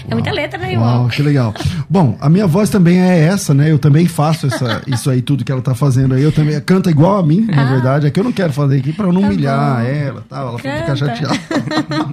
É 0.09 0.15
muita 0.15 0.33
letra, 0.33 0.59
né, 0.59 0.73
irmão? 0.73 1.03
Uau, 1.03 1.09
que 1.09 1.23
legal. 1.23 1.55
Bom, 1.89 2.17
a 2.21 2.29
minha 2.29 2.47
voz 2.47 2.71
também 2.71 2.99
é 3.01 3.21
essa, 3.21 3.55
né? 3.55 3.71
Eu 3.71 3.79
também 3.79 4.07
faço 4.07 4.47
essa, 4.47 4.83
isso 4.89 5.09
aí, 5.09 5.23
tudo 5.23 5.45
que 5.45 5.53
ela 5.53 5.63
tá 5.63 5.75
fazendo 5.75 6.15
aí. 6.15 6.23
Eu 6.23 6.33
também 6.33 6.59
canta 6.61 6.91
igual 6.91 7.19
a 7.19 7.23
mim, 7.23 7.47
ah. 7.53 7.57
na 7.57 7.65
verdade. 7.71 8.07
É 8.07 8.11
que 8.11 8.19
eu 8.19 8.25
não 8.25 8.33
quero 8.33 8.53
fazer 8.53 8.79
aqui 8.79 8.93
pra 8.93 9.07
eu 9.07 9.13
não 9.13 9.21
tá 9.21 9.27
humilhar 9.29 9.83
bom. 9.83 9.89
ela 9.89 10.25
tal. 10.29 10.49
Ela 10.49 10.61
canta. 10.61 10.81
ficar 10.81 10.97
chateada. 10.97 11.41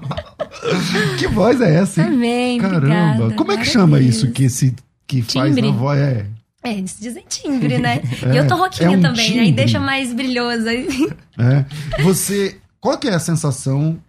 que 1.18 1.28
voz 1.28 1.62
é 1.62 1.76
essa, 1.76 2.02
hein? 2.02 2.12
Também, 2.12 2.60
Caramba. 2.60 2.78
Obrigada. 2.78 3.34
Como 3.36 3.52
é 3.52 3.58
que 3.58 3.66
chama 3.66 4.00
isso 4.00 4.30
que, 4.32 4.50
se, 4.50 4.76
que 5.08 5.22
faz 5.22 5.58
a 5.58 5.72
voz? 5.72 6.00
É. 6.00 6.26
É, 6.64 6.74
eles 6.74 6.98
dizem 7.00 7.24
timbre, 7.30 7.78
né? 7.78 8.02
É, 8.26 8.34
e 8.34 8.38
eu 8.38 8.48
tô 8.48 8.56
roquinha 8.56 8.90
é 8.90 8.98
um 8.98 9.02
também, 9.02 9.36
né? 9.36 9.46
E 9.46 9.52
deixa 9.52 9.80
mais 9.80 10.12
brilhoso. 10.12 10.68
É. 10.68 11.66
Você 12.02 12.58
qual 12.86 13.00
que 13.00 13.08
é 13.08 13.16
a 13.16 13.20
sensação? 13.20 14.00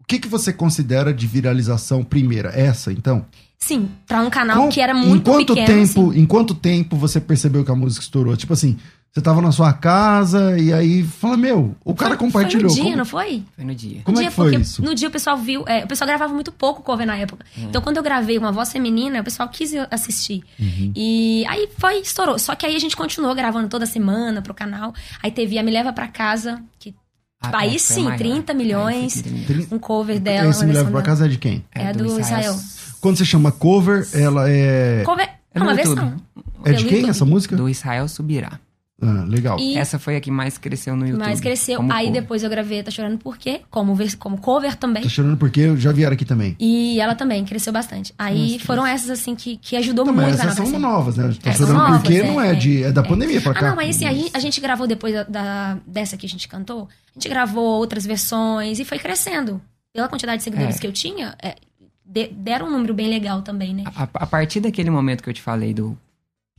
O 0.00 0.04
que, 0.04 0.18
que 0.18 0.26
você 0.26 0.52
considera 0.52 1.14
de 1.14 1.28
viralização 1.28 2.02
primeira? 2.02 2.48
Essa, 2.48 2.92
então? 2.92 3.24
Sim, 3.56 3.88
para 4.04 4.20
um 4.20 4.28
canal 4.28 4.64
Com, 4.64 4.68
que 4.68 4.80
era 4.80 4.92
muito 4.92 5.30
em 5.30 5.32
quanto 5.32 5.54
pequeno. 5.54 5.86
Tempo, 5.86 6.10
assim. 6.10 6.20
Em 6.20 6.26
quanto 6.26 6.52
tempo 6.52 6.96
você 6.96 7.20
percebeu 7.20 7.64
que 7.64 7.70
a 7.70 7.74
música 7.76 8.02
estourou? 8.02 8.36
Tipo 8.36 8.52
assim, 8.52 8.76
você 9.12 9.20
tava 9.20 9.40
na 9.40 9.52
sua 9.52 9.72
casa 9.72 10.58
e 10.58 10.72
aí 10.72 11.04
fala, 11.04 11.36
meu, 11.36 11.76
o 11.84 11.94
cara 11.94 12.16
foi, 12.16 12.26
compartilhou. 12.26 12.68
Foi 12.68 12.70
no 12.70 12.74
dia, 12.74 12.84
Como... 12.84 12.96
não 12.96 13.04
foi? 13.04 13.44
Foi 13.54 13.64
no 13.64 13.74
dia. 13.76 14.00
Como 14.02 14.16
no 14.16 14.20
é 14.20 14.24
dia, 14.24 14.30
que 14.30 14.36
foi 14.36 14.56
isso? 14.56 14.82
No 14.82 14.92
dia 14.92 15.06
o 15.06 15.12
pessoal 15.12 15.36
viu, 15.36 15.64
é, 15.68 15.84
o 15.84 15.86
pessoal 15.86 16.08
gravava 16.08 16.34
muito 16.34 16.50
pouco 16.50 16.82
cover 16.82 17.06
na 17.06 17.16
época. 17.16 17.46
É. 17.56 17.60
Então 17.62 17.80
quando 17.80 17.96
eu 17.98 18.02
gravei 18.02 18.36
uma 18.38 18.50
voz 18.50 18.72
feminina, 18.72 19.20
o 19.20 19.24
pessoal 19.24 19.48
quis 19.48 19.72
assistir. 19.88 20.42
Uhum. 20.58 20.92
E 20.96 21.44
aí 21.46 21.68
foi, 21.78 22.00
estourou. 22.00 22.40
Só 22.40 22.56
que 22.56 22.66
aí 22.66 22.74
a 22.74 22.80
gente 22.80 22.96
continuou 22.96 23.32
gravando 23.36 23.68
toda 23.68 23.86
semana 23.86 24.42
pro 24.42 24.52
canal. 24.52 24.92
Aí 25.22 25.30
teve 25.30 25.56
a 25.60 25.62
Me 25.62 25.70
Leva 25.70 25.92
Pra 25.92 26.08
Casa, 26.08 26.60
que 26.80 26.92
ah, 27.40 27.50
aí 27.54 27.76
é, 27.76 27.78
sim, 27.78 28.10
30 28.16 28.54
milhões, 28.54 29.22
30... 29.22 29.74
um 29.74 29.78
cover 29.78 30.18
dela. 30.18 30.50
Esse 30.50 30.64
Me 30.64 30.72
Leva 30.72 30.90
Pra 30.90 31.02
Casa 31.02 31.26
é 31.26 31.28
de 31.28 31.38
quem? 31.38 31.64
É, 31.74 31.86
é 31.88 31.92
do, 31.92 32.04
do 32.04 32.20
Israel. 32.20 32.54
Israel. 32.54 32.60
Quando 33.00 33.18
você 33.18 33.24
chama 33.24 33.52
cover, 33.52 34.08
ela 34.12 34.50
é... 34.50 35.02
Cover 35.04 35.28
é 35.54 35.60
uma 35.60 35.74
versão. 35.74 36.16
É 36.64 36.72
de 36.72 36.84
quem 36.84 36.94
YouTube. 36.94 37.10
essa 37.10 37.24
música? 37.24 37.56
Do 37.56 37.68
Israel 37.68 38.08
Subirá. 38.08 38.58
Ah, 39.00 39.24
legal. 39.28 39.58
E 39.60 39.76
Essa 39.76 39.98
foi 39.98 40.16
a 40.16 40.20
que 40.20 40.30
mais 40.30 40.56
cresceu 40.56 40.96
no 40.96 41.06
YouTube. 41.06 41.20
Mais 41.20 41.38
cresceu. 41.38 41.80
Aí 41.90 42.06
cover. 42.06 42.22
depois 42.22 42.42
eu 42.42 42.48
gravei 42.48 42.82
Tá 42.82 42.90
Chorando 42.90 43.18
Por 43.18 43.36
Quê? 43.36 43.60
Como, 43.70 43.94
como 44.18 44.38
cover 44.38 44.74
também. 44.74 45.02
Tá 45.02 45.08
Chorando 45.08 45.36
Por 45.36 45.50
Quê? 45.50 45.76
Já 45.76 45.92
vieram 45.92 46.14
aqui 46.14 46.24
também. 46.24 46.56
E 46.58 46.98
ela 46.98 47.14
também 47.14 47.44
cresceu 47.44 47.72
bastante. 47.72 48.14
Aí 48.18 48.52
Nossa, 48.52 48.64
foram 48.64 48.86
essas, 48.86 49.10
assim, 49.10 49.34
que, 49.34 49.58
que 49.58 49.76
ajudou 49.76 50.06
não, 50.06 50.14
muito. 50.14 50.30
Mas 50.30 50.40
essas 50.40 50.68
são 50.68 50.78
novas, 50.78 51.16
né? 51.16 51.34
Tá 51.42 51.52
Chorando 51.52 51.74
novas, 51.74 52.00
Por 52.00 52.06
Quê 52.06 52.16
é, 52.16 52.26
não 52.26 52.40
é, 52.40 52.54
de, 52.54 52.84
é 52.84 52.92
da 52.92 53.02
é. 53.02 53.04
pandemia 53.04 53.40
pra 53.42 53.52
cá. 53.52 53.60
Ah, 53.60 53.68
não, 53.70 53.76
mas 53.76 53.96
assim, 53.96 54.06
a 54.06 54.14
gente, 54.14 54.30
a 54.34 54.38
gente 54.38 54.60
gravou 54.62 54.86
depois 54.86 55.12
da, 55.12 55.22
da, 55.24 55.78
dessa 55.86 56.16
que 56.16 56.24
a 56.24 56.28
gente 56.28 56.48
cantou. 56.48 56.88
A 57.10 57.18
gente 57.18 57.28
gravou 57.28 57.78
outras 57.78 58.06
versões 58.06 58.80
e 58.80 58.84
foi 58.84 58.98
crescendo. 58.98 59.60
Pela 59.92 60.08
quantidade 60.08 60.38
de 60.38 60.44
seguidores 60.44 60.76
é. 60.76 60.78
que 60.78 60.86
eu 60.86 60.92
tinha, 60.92 61.34
é, 61.42 61.56
de, 62.04 62.28
deram 62.28 62.68
um 62.68 62.70
número 62.70 62.94
bem 62.94 63.08
legal 63.08 63.42
também, 63.42 63.74
né? 63.74 63.84
A, 63.94 64.04
a, 64.04 64.26
partir 64.26 64.60
daquele 64.60 64.90
momento 64.90 65.22
que 65.22 65.28
eu 65.28 65.34
te 65.34 65.42
falei 65.42 65.74
do, 65.74 65.98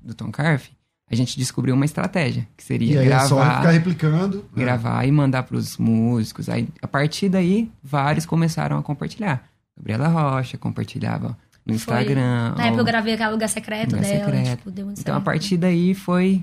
do 0.01 0.13
Tom 0.13 0.31
Carf, 0.31 0.69
a 1.09 1.15
gente 1.15 1.37
descobriu 1.37 1.73
uma 1.73 1.85
estratégia, 1.85 2.47
que 2.55 2.63
seria 2.63 2.95
e 2.95 2.97
aí 2.97 3.05
gravar, 3.05 3.23
é 3.23 3.27
só 3.27 3.39
ficar 3.39 3.71
replicando, 3.71 4.37
né? 4.37 4.63
gravar 4.63 5.05
e 5.05 5.11
mandar 5.11 5.43
para 5.43 5.55
os 5.55 5.77
músicos. 5.77 6.49
Aí, 6.49 6.67
a 6.81 6.87
partir 6.87 7.29
daí, 7.29 7.71
vários 7.81 8.25
começaram 8.25 8.77
a 8.77 8.83
compartilhar. 8.83 9.47
Gabriela 9.77 10.07
Rocha 10.07 10.57
compartilhava 10.57 11.37
no 11.65 11.73
Instagram. 11.73 12.55
Na 12.57 12.65
época 12.65 12.81
eu 12.81 12.85
gravei 12.85 13.13
aquele 13.13 13.29
lugar 13.29 13.47
secreto 13.47 13.95
lugar 13.95 14.01
dela. 14.01 14.25
Secreto. 14.25 14.57
Tipo, 14.57 14.69
então, 14.69 14.95
certo. 14.95 15.11
a 15.11 15.21
partir 15.21 15.55
daí 15.55 15.93
foi, 15.93 16.41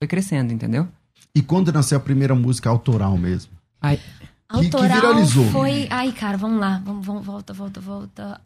foi 0.00 0.06
crescendo, 0.06 0.52
entendeu? 0.52 0.86
E 1.34 1.42
quando 1.42 1.72
nasceu 1.72 1.98
a 1.98 2.00
primeira 2.00 2.34
música 2.34 2.68
autoral 2.68 3.16
mesmo? 3.16 3.52
Ai. 3.80 3.98
Autoral 4.48 4.88
que, 4.88 4.94
viralizou. 4.94 5.44
foi... 5.50 5.86
Ai, 5.90 6.12
cara, 6.12 6.36
vamos 6.36 6.60
lá. 6.60 6.80
Vamos, 6.84 7.04
vamos 7.04 7.24
volta, 7.24 7.52
volta, 7.52 7.80
volta. 7.80 8.40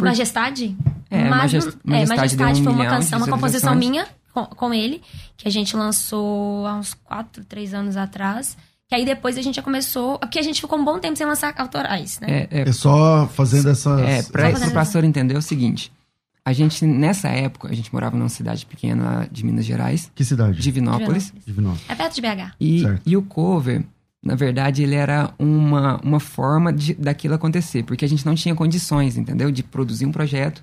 Por... 0.00 0.06
Majestade? 0.06 0.76
É, 1.10 1.28
Mas, 1.28 1.52
Majest... 1.52 1.78
é, 1.88 2.06
Majestade 2.06 2.60
um 2.60 2.64
foi 2.64 2.72
uma 2.72 2.86
canção, 2.86 3.18
uma 3.18 3.28
composição 3.28 3.74
minha 3.74 4.06
com, 4.32 4.44
com, 4.46 4.74
ele, 4.74 5.02
que 5.36 5.48
a 5.48 5.50
gente 5.50 5.76
lançou 5.76 6.66
há 6.66 6.74
uns 6.74 6.94
4, 6.94 7.44
3 7.44 7.74
anos 7.74 7.96
atrás. 7.96 8.56
Que 8.88 8.96
aí 8.96 9.04
depois 9.04 9.38
a 9.38 9.42
gente 9.42 9.56
já 9.56 9.62
começou. 9.62 10.18
Porque 10.18 10.38
a 10.38 10.42
gente 10.42 10.60
ficou 10.60 10.78
um 10.78 10.84
bom 10.84 10.98
tempo 10.98 11.16
sem 11.16 11.26
lançar 11.26 11.54
autorais, 11.56 12.18
né? 12.20 12.26
É, 12.28 12.48
é, 12.50 12.68
é 12.68 12.72
só 12.72 13.28
fazendo 13.28 13.70
essas. 13.70 14.00
É, 14.00 14.22
pra, 14.24 14.50
o 14.50 14.72
pastor 14.72 15.04
entender 15.04 15.36
o 15.36 15.42
seguinte. 15.42 15.92
A 16.44 16.52
gente, 16.52 16.84
nessa 16.84 17.28
época, 17.28 17.68
a 17.68 17.74
gente 17.74 17.92
morava 17.92 18.16
numa 18.16 18.28
cidade 18.28 18.64
pequena 18.66 19.28
de 19.30 19.44
Minas 19.44 19.64
Gerais. 19.64 20.10
Que 20.14 20.24
cidade? 20.24 20.60
Divinópolis. 20.60 21.32
Divinópolis. 21.46 21.46
Divinópolis. 21.46 21.84
É 21.88 21.94
perto 21.94 22.14
de 22.14 22.20
BH. 22.22 22.54
E, 22.60 22.82
e 23.06 23.16
o 23.16 23.22
cover, 23.22 23.84
na 24.22 24.34
verdade, 24.34 24.82
ele 24.82 24.94
era 24.94 25.30
uma, 25.38 25.98
uma 26.04 26.20
forma 26.20 26.72
de, 26.72 26.94
daquilo 26.94 27.34
acontecer, 27.34 27.82
porque 27.84 28.04
a 28.04 28.08
gente 28.08 28.26
não 28.26 28.34
tinha 28.34 28.54
condições, 28.54 29.16
entendeu? 29.16 29.50
De 29.50 29.62
produzir 29.62 30.04
um 30.04 30.12
projeto. 30.12 30.62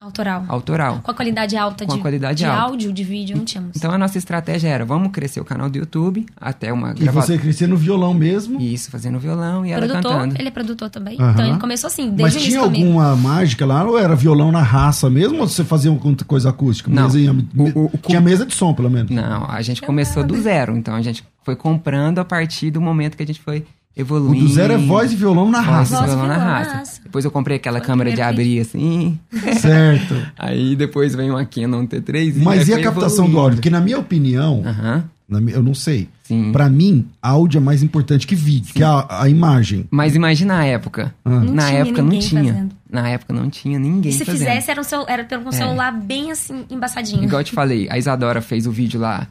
Autoral. 0.00 0.44
Autoral. 0.46 1.00
Com 1.02 1.10
a 1.10 1.14
qualidade 1.14 1.56
alta 1.56 1.84
Com 1.84 1.94
de, 1.94 1.98
a 1.98 2.02
qualidade 2.02 2.38
de 2.38 2.44
alta. 2.44 2.62
áudio, 2.62 2.92
de 2.92 3.02
vídeo, 3.02 3.36
não 3.36 3.44
tínhamos. 3.44 3.72
Então 3.76 3.90
a 3.90 3.98
nossa 3.98 4.16
estratégia 4.16 4.68
era, 4.68 4.84
vamos 4.84 5.10
crescer 5.10 5.40
o 5.40 5.44
canal 5.44 5.68
do 5.68 5.76
YouTube 5.76 6.24
até 6.40 6.72
uma 6.72 6.94
E 6.96 7.08
você 7.08 7.36
crescer 7.36 7.66
no 7.66 7.76
violão 7.76 8.14
mesmo? 8.14 8.60
Isso, 8.60 8.92
fazendo 8.92 9.18
violão 9.18 9.66
e 9.66 9.72
produtor, 9.72 9.96
ela 9.96 10.02
cantando. 10.02 10.34
Ele 10.40 10.48
é 10.48 10.50
produtor 10.52 10.88
também. 10.88 11.14
Então 11.14 11.44
ele 11.44 11.58
começou 11.58 11.88
assim, 11.88 12.10
desde 12.10 12.22
Mas 12.22 12.36
o 12.36 12.38
tinha 12.38 12.60
alguma 12.60 13.10
comigo. 13.10 13.28
mágica 13.28 13.66
lá? 13.66 13.84
Ou 13.84 13.98
era 13.98 14.14
violão 14.14 14.52
na 14.52 14.62
raça 14.62 15.10
mesmo? 15.10 15.40
Ou 15.40 15.48
você 15.48 15.64
fazia 15.64 15.90
uma 15.90 16.00
coisa 16.24 16.50
acústica? 16.50 16.88
Não. 16.88 17.02
Mesa, 17.02 17.18
o, 17.56 17.86
o, 17.86 17.98
tinha 17.98 18.20
mesa 18.20 18.46
de 18.46 18.54
som, 18.54 18.72
pelo 18.72 18.88
menos. 18.88 19.10
Não, 19.10 19.50
a 19.50 19.60
gente 19.62 19.82
começou 19.82 20.22
do 20.22 20.40
zero. 20.40 20.76
Então 20.76 20.94
a 20.94 21.02
gente 21.02 21.24
foi 21.48 21.56
comprando 21.56 22.18
a 22.18 22.26
partir 22.26 22.70
do 22.70 22.78
momento 22.78 23.16
que 23.16 23.22
a 23.22 23.26
gente 23.26 23.40
foi 23.40 23.64
evoluindo. 23.96 24.44
O 24.44 24.48
do 24.48 24.52
zero 24.52 24.74
é 24.74 24.76
voz 24.76 25.12
e 25.12 25.16
violão 25.16 25.50
na 25.50 25.62
raça. 25.62 25.96
Voz 25.96 26.12
e 26.12 26.14
violão, 26.14 26.28
na 26.28 26.36
raça. 26.36 27.00
Depois 27.02 27.24
eu 27.24 27.30
comprei 27.30 27.56
aquela 27.56 27.78
Foi 27.78 27.86
câmera 27.86 28.12
de 28.12 28.20
abrir 28.20 28.60
assim. 28.60 29.18
Certo. 29.58 30.14
aí 30.38 30.76
depois 30.76 31.14
vem 31.14 31.30
uma 31.30 31.46
Canon 31.46 31.86
T3. 31.86 32.34
Mas 32.36 32.68
e 32.68 32.74
a 32.74 32.82
captação 32.82 33.24
evoluindo. 33.24 33.32
do 33.32 33.40
áudio? 33.40 33.56
Porque 33.56 33.70
na 33.70 33.80
minha 33.80 33.98
opinião, 33.98 34.60
uh 34.60 34.64
-huh. 34.64 35.02
na, 35.26 35.50
eu 35.50 35.62
não 35.62 35.72
sei. 35.72 36.06
Sim. 36.22 36.52
Pra 36.52 36.68
mim, 36.68 37.08
áudio 37.22 37.56
é 37.56 37.62
mais 37.62 37.82
importante 37.82 38.26
que 38.26 38.34
vídeo, 38.34 38.66
Sim. 38.66 38.74
que 38.74 38.82
a, 38.82 39.22
a 39.22 39.26
imagem. 39.30 39.86
Mas 39.90 40.14
imagina 40.14 40.58
a 40.58 40.64
época. 40.66 41.14
Ah. 41.24 41.30
na 41.30 41.70
época 41.70 42.02
não 42.02 42.18
tinha. 42.18 42.52
Fazendo. 42.52 42.76
Na 42.90 43.08
época 43.08 43.32
não 43.32 43.48
tinha 43.48 43.78
ninguém. 43.78 44.10
E 44.10 44.12
se 44.12 44.26
fazendo. 44.26 44.38
fizesse, 44.38 44.70
era 44.70 44.80
um, 44.82 44.84
cel, 44.84 45.06
era 45.08 45.26
um 45.46 45.52
celular 45.52 45.94
é. 45.94 45.98
bem 45.98 46.30
assim, 46.30 46.66
embaçadinho. 46.68 47.24
Igual 47.24 47.40
eu 47.40 47.44
te 47.44 47.52
falei, 47.52 47.88
a 47.90 47.96
Isadora 47.96 48.42
fez 48.42 48.66
o 48.66 48.70
vídeo 48.70 49.00
lá 49.00 49.26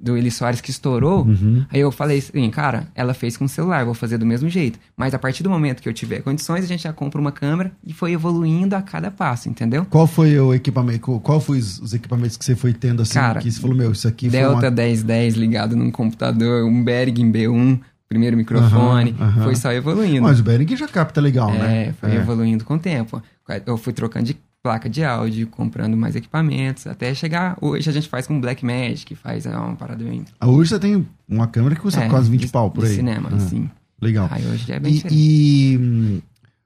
do 0.00 0.16
Eli 0.16 0.30
Soares 0.30 0.60
que 0.60 0.70
estourou, 0.70 1.24
uhum. 1.24 1.64
aí 1.70 1.80
eu 1.80 1.90
falei 1.90 2.18
assim, 2.18 2.50
cara, 2.50 2.88
ela 2.94 3.14
fez 3.14 3.36
com 3.36 3.44
o 3.44 3.48
celular, 3.48 3.84
vou 3.84 3.94
fazer 3.94 4.18
do 4.18 4.26
mesmo 4.26 4.48
jeito. 4.48 4.78
Mas 4.96 5.14
a 5.14 5.18
partir 5.18 5.42
do 5.42 5.50
momento 5.50 5.82
que 5.82 5.88
eu 5.88 5.92
tiver 5.92 6.20
condições, 6.20 6.64
a 6.64 6.66
gente 6.66 6.82
já 6.82 6.92
compra 6.92 7.20
uma 7.20 7.32
câmera 7.32 7.72
e 7.84 7.92
foi 7.92 8.12
evoluindo 8.12 8.76
a 8.76 8.82
cada 8.82 9.10
passo, 9.10 9.48
entendeu? 9.48 9.86
Qual 9.88 10.06
foi 10.06 10.38
o 10.38 10.52
equipamento, 10.54 11.20
qual 11.20 11.40
foi 11.40 11.58
os 11.58 11.92
equipamentos 11.94 12.36
que 12.36 12.44
você 12.44 12.54
foi 12.54 12.72
tendo 12.72 13.02
assim, 13.02 13.14
cara, 13.14 13.40
que 13.40 13.50
você 13.50 13.60
falou, 13.60 13.76
meu, 13.76 13.92
isso 13.92 14.06
aqui 14.06 14.28
Delta 14.28 14.60
foi 14.60 14.68
uma... 14.68 14.76
1010 14.76 15.34
ligado 15.34 15.76
num 15.76 15.90
computador, 15.90 16.64
um 16.64 16.82
Behring 16.84 17.32
B1, 17.32 17.80
primeiro 18.08 18.36
microfone, 18.36 19.14
uhum, 19.18 19.26
uhum. 19.26 19.44
foi 19.44 19.54
só 19.54 19.72
evoluindo. 19.72 20.22
Mas 20.22 20.40
o 20.40 20.42
Behring 20.42 20.76
já 20.76 20.88
capta 20.88 21.20
legal, 21.20 21.50
é, 21.50 21.58
né? 21.58 21.94
Foi 22.00 22.10
é, 22.10 22.12
foi 22.12 22.22
evoluindo 22.22 22.64
com 22.64 22.74
o 22.74 22.78
tempo. 22.78 23.22
Eu 23.66 23.76
fui 23.76 23.92
trocando 23.92 24.26
de 24.26 24.36
placa 24.62 24.88
de 24.88 25.02
áudio, 25.04 25.46
comprando 25.46 25.96
mais 25.96 26.14
equipamentos, 26.14 26.86
até 26.86 27.14
chegar. 27.14 27.56
Hoje 27.60 27.88
a 27.88 27.92
gente 27.92 28.08
faz 28.08 28.26
com 28.26 28.40
Black 28.40 28.64
Magic, 28.64 29.14
faz 29.14 29.46
é 29.46 29.56
uma 29.56 29.76
parada 29.76 30.04
bem. 30.04 30.24
Ah, 30.38 30.48
hoje 30.48 30.70
você 30.70 30.78
tem 30.78 31.06
uma 31.28 31.46
câmera 31.46 31.74
que 31.74 31.80
custa 31.80 32.00
é, 32.00 32.08
quase 32.08 32.30
20 32.30 32.40
de, 32.40 32.48
pau 32.48 32.70
por 32.70 32.84
aí. 32.84 32.94
cinema, 32.94 33.30
ah, 33.32 33.40
sim. 33.40 33.70
Legal. 34.00 34.28
Aí 34.30 34.46
hoje 34.46 34.70
é 34.70 34.78
bem 34.78 35.02
e. 35.10 35.74
E 35.74 36.22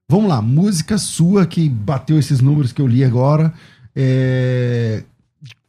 vamos 0.08 0.28
lá, 0.28 0.42
música 0.42 0.98
sua 0.98 1.46
que 1.46 1.68
bateu 1.68 2.18
esses 2.18 2.40
números 2.40 2.72
que 2.72 2.82
eu 2.82 2.86
li 2.86 3.04
agora. 3.04 3.52
É, 3.94 5.04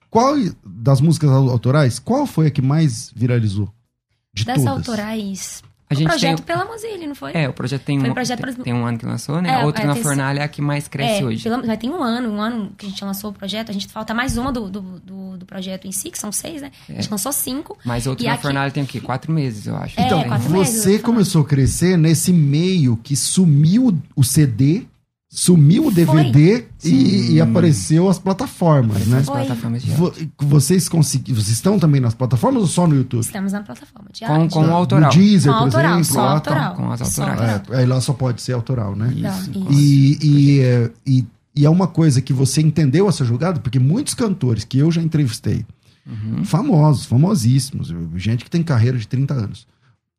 qual 0.09 0.35
das 0.65 1.01
músicas 1.01 1.29
autorais, 1.29 1.99
qual 1.99 2.25
foi 2.25 2.47
a 2.47 2.51
que 2.51 2.61
mais 2.61 3.11
viralizou? 3.15 3.69
De 4.33 4.45
das 4.45 4.63
todas? 4.63 4.89
autorais, 4.89 5.63
A 5.87 5.93
o 5.93 5.97
gente 5.97 6.07
projeto 6.07 6.37
tem, 6.37 6.45
pela 6.45 6.65
Mozilla, 6.65 7.05
não 7.05 7.13
foi? 7.13 7.31
é, 7.35 7.47
o 7.47 7.53
projeto 7.53 7.83
tem, 7.83 7.99
Foi 7.99 8.09
um, 8.09 8.11
o 8.11 8.15
projeto 8.15 8.41
tem, 8.43 8.53
para- 8.55 8.63
tem 8.63 8.73
um 8.73 8.85
ano 8.87 8.97
que 8.97 9.05
lançou, 9.05 9.39
né? 9.39 9.49
É, 9.49 9.61
a 9.61 9.65
outra 9.65 9.83
é, 9.83 9.85
na 9.85 9.95
fornalha 9.95 10.39
é 10.39 10.43
a 10.43 10.47
que 10.47 10.59
mais 10.61 10.87
cresce 10.87 11.21
é, 11.21 11.25
hoje. 11.25 11.43
pelo- 11.43 11.63
já 11.63 11.77
tem 11.77 11.91
um 11.91 12.01
ano, 12.01 12.29
um 12.33 12.41
ano 12.41 12.71
que 12.75 12.87
a 12.87 12.89
gente 12.89 13.05
lançou 13.05 13.29
o 13.29 13.33
projeto. 13.33 13.69
A 13.69 13.73
gente 13.73 13.87
falta 13.87 14.11
mais 14.11 14.35
uma 14.35 14.51
do, 14.51 14.67
do, 14.67 14.81
do, 14.81 15.37
do 15.37 15.45
projeto 15.45 15.85
em 15.85 15.91
si, 15.91 16.09
que 16.09 16.17
são 16.17 16.31
seis, 16.31 16.61
né? 16.63 16.71
A 16.89 16.93
gente 16.93 17.11
lançou 17.11 17.31
cinco. 17.31 17.77
Mas 17.85 18.07
outra 18.07 18.23
E 18.23 18.27
na 18.27 18.33
aqui- 18.33 18.41
fornalha 18.41 18.71
tem 18.71 18.81
o 18.83 18.87
quê? 18.87 18.99
Quatro 18.99 19.31
meses, 19.31 19.67
eu 19.67 19.75
acho. 19.75 19.99
É, 19.99 20.05
Então, 20.07 20.19
meses, 20.27 20.43
você 20.83 20.89
eu 20.89 20.91
falando. 20.93 21.01
começou 21.03 21.41
a 21.43 21.45
crescer 21.45 21.97
nesse 21.97 22.33
meio 22.33 22.97
que 22.97 23.15
sumiu 23.15 23.95
o 24.15 24.23
CD, 24.23 24.87
sumiu 25.37 25.87
o 25.87 25.91
DVD 25.91 26.63
e, 26.83 27.33
e 27.33 27.41
apareceu 27.41 28.07
as 28.09 28.17
plataformas, 28.17 29.05
né? 29.07 29.17
As 29.17 29.25
plataformas 29.25 29.83
de 29.83 29.91
Vo- 29.91 30.13
Vocês 30.39 30.87
conseguiram, 30.87 31.35
vocês 31.41 31.55
estão 31.57 31.77
também 31.77 31.99
nas 31.99 32.13
plataformas 32.13 32.61
ou 32.61 32.67
só 32.69 32.87
no 32.87 32.95
YouTube? 32.95 33.21
Estamos 33.21 33.51
na 33.51 33.61
plataforma 33.61 34.09
de 34.13 34.21
Com, 34.25 34.33
áudio. 34.33 34.49
com 34.51 34.65
o 34.65 34.71
autoral. 34.73 35.11
No 35.11 35.17
Deezer, 35.19 35.51
Com 35.51 35.57
por 35.59 35.65
autoral, 35.65 35.99
exemplo, 35.99 36.05
só 36.13 36.21
lá, 36.25 36.31
autoral. 36.31 36.69
tá. 36.69 36.75
Com 36.75 36.91
as 36.91 37.01
autorais. 37.01 37.41
autoral. 37.51 37.77
É, 37.77 37.81
aí 37.81 37.85
lá 37.85 37.99
só 37.99 38.13
pode 38.13 38.41
ser 38.41 38.53
autoral, 38.53 38.95
né? 38.95 39.13
Isso. 39.13 39.51
isso. 39.51 39.67
E, 39.71 40.17
e, 40.21 40.59
é, 40.61 40.91
e, 41.05 41.25
e 41.53 41.65
é 41.65 41.69
uma 41.69 41.87
coisa 41.87 42.21
que 42.21 42.31
você 42.31 42.61
entendeu 42.61 43.09
essa 43.09 43.25
jogada, 43.25 43.59
porque 43.59 43.77
muitos 43.77 44.13
cantores 44.13 44.63
que 44.63 44.77
eu 44.77 44.89
já 44.89 45.01
entrevistei, 45.01 45.65
Uhum. 46.07 46.45
famosos, 46.45 47.05
famosíssimos, 47.07 47.91
gente 48.15 48.43
que 48.43 48.49
tem 48.49 48.61
carreira 48.61 48.95
de 48.97 49.07
30 49.07 49.33
anos, 49.33 49.67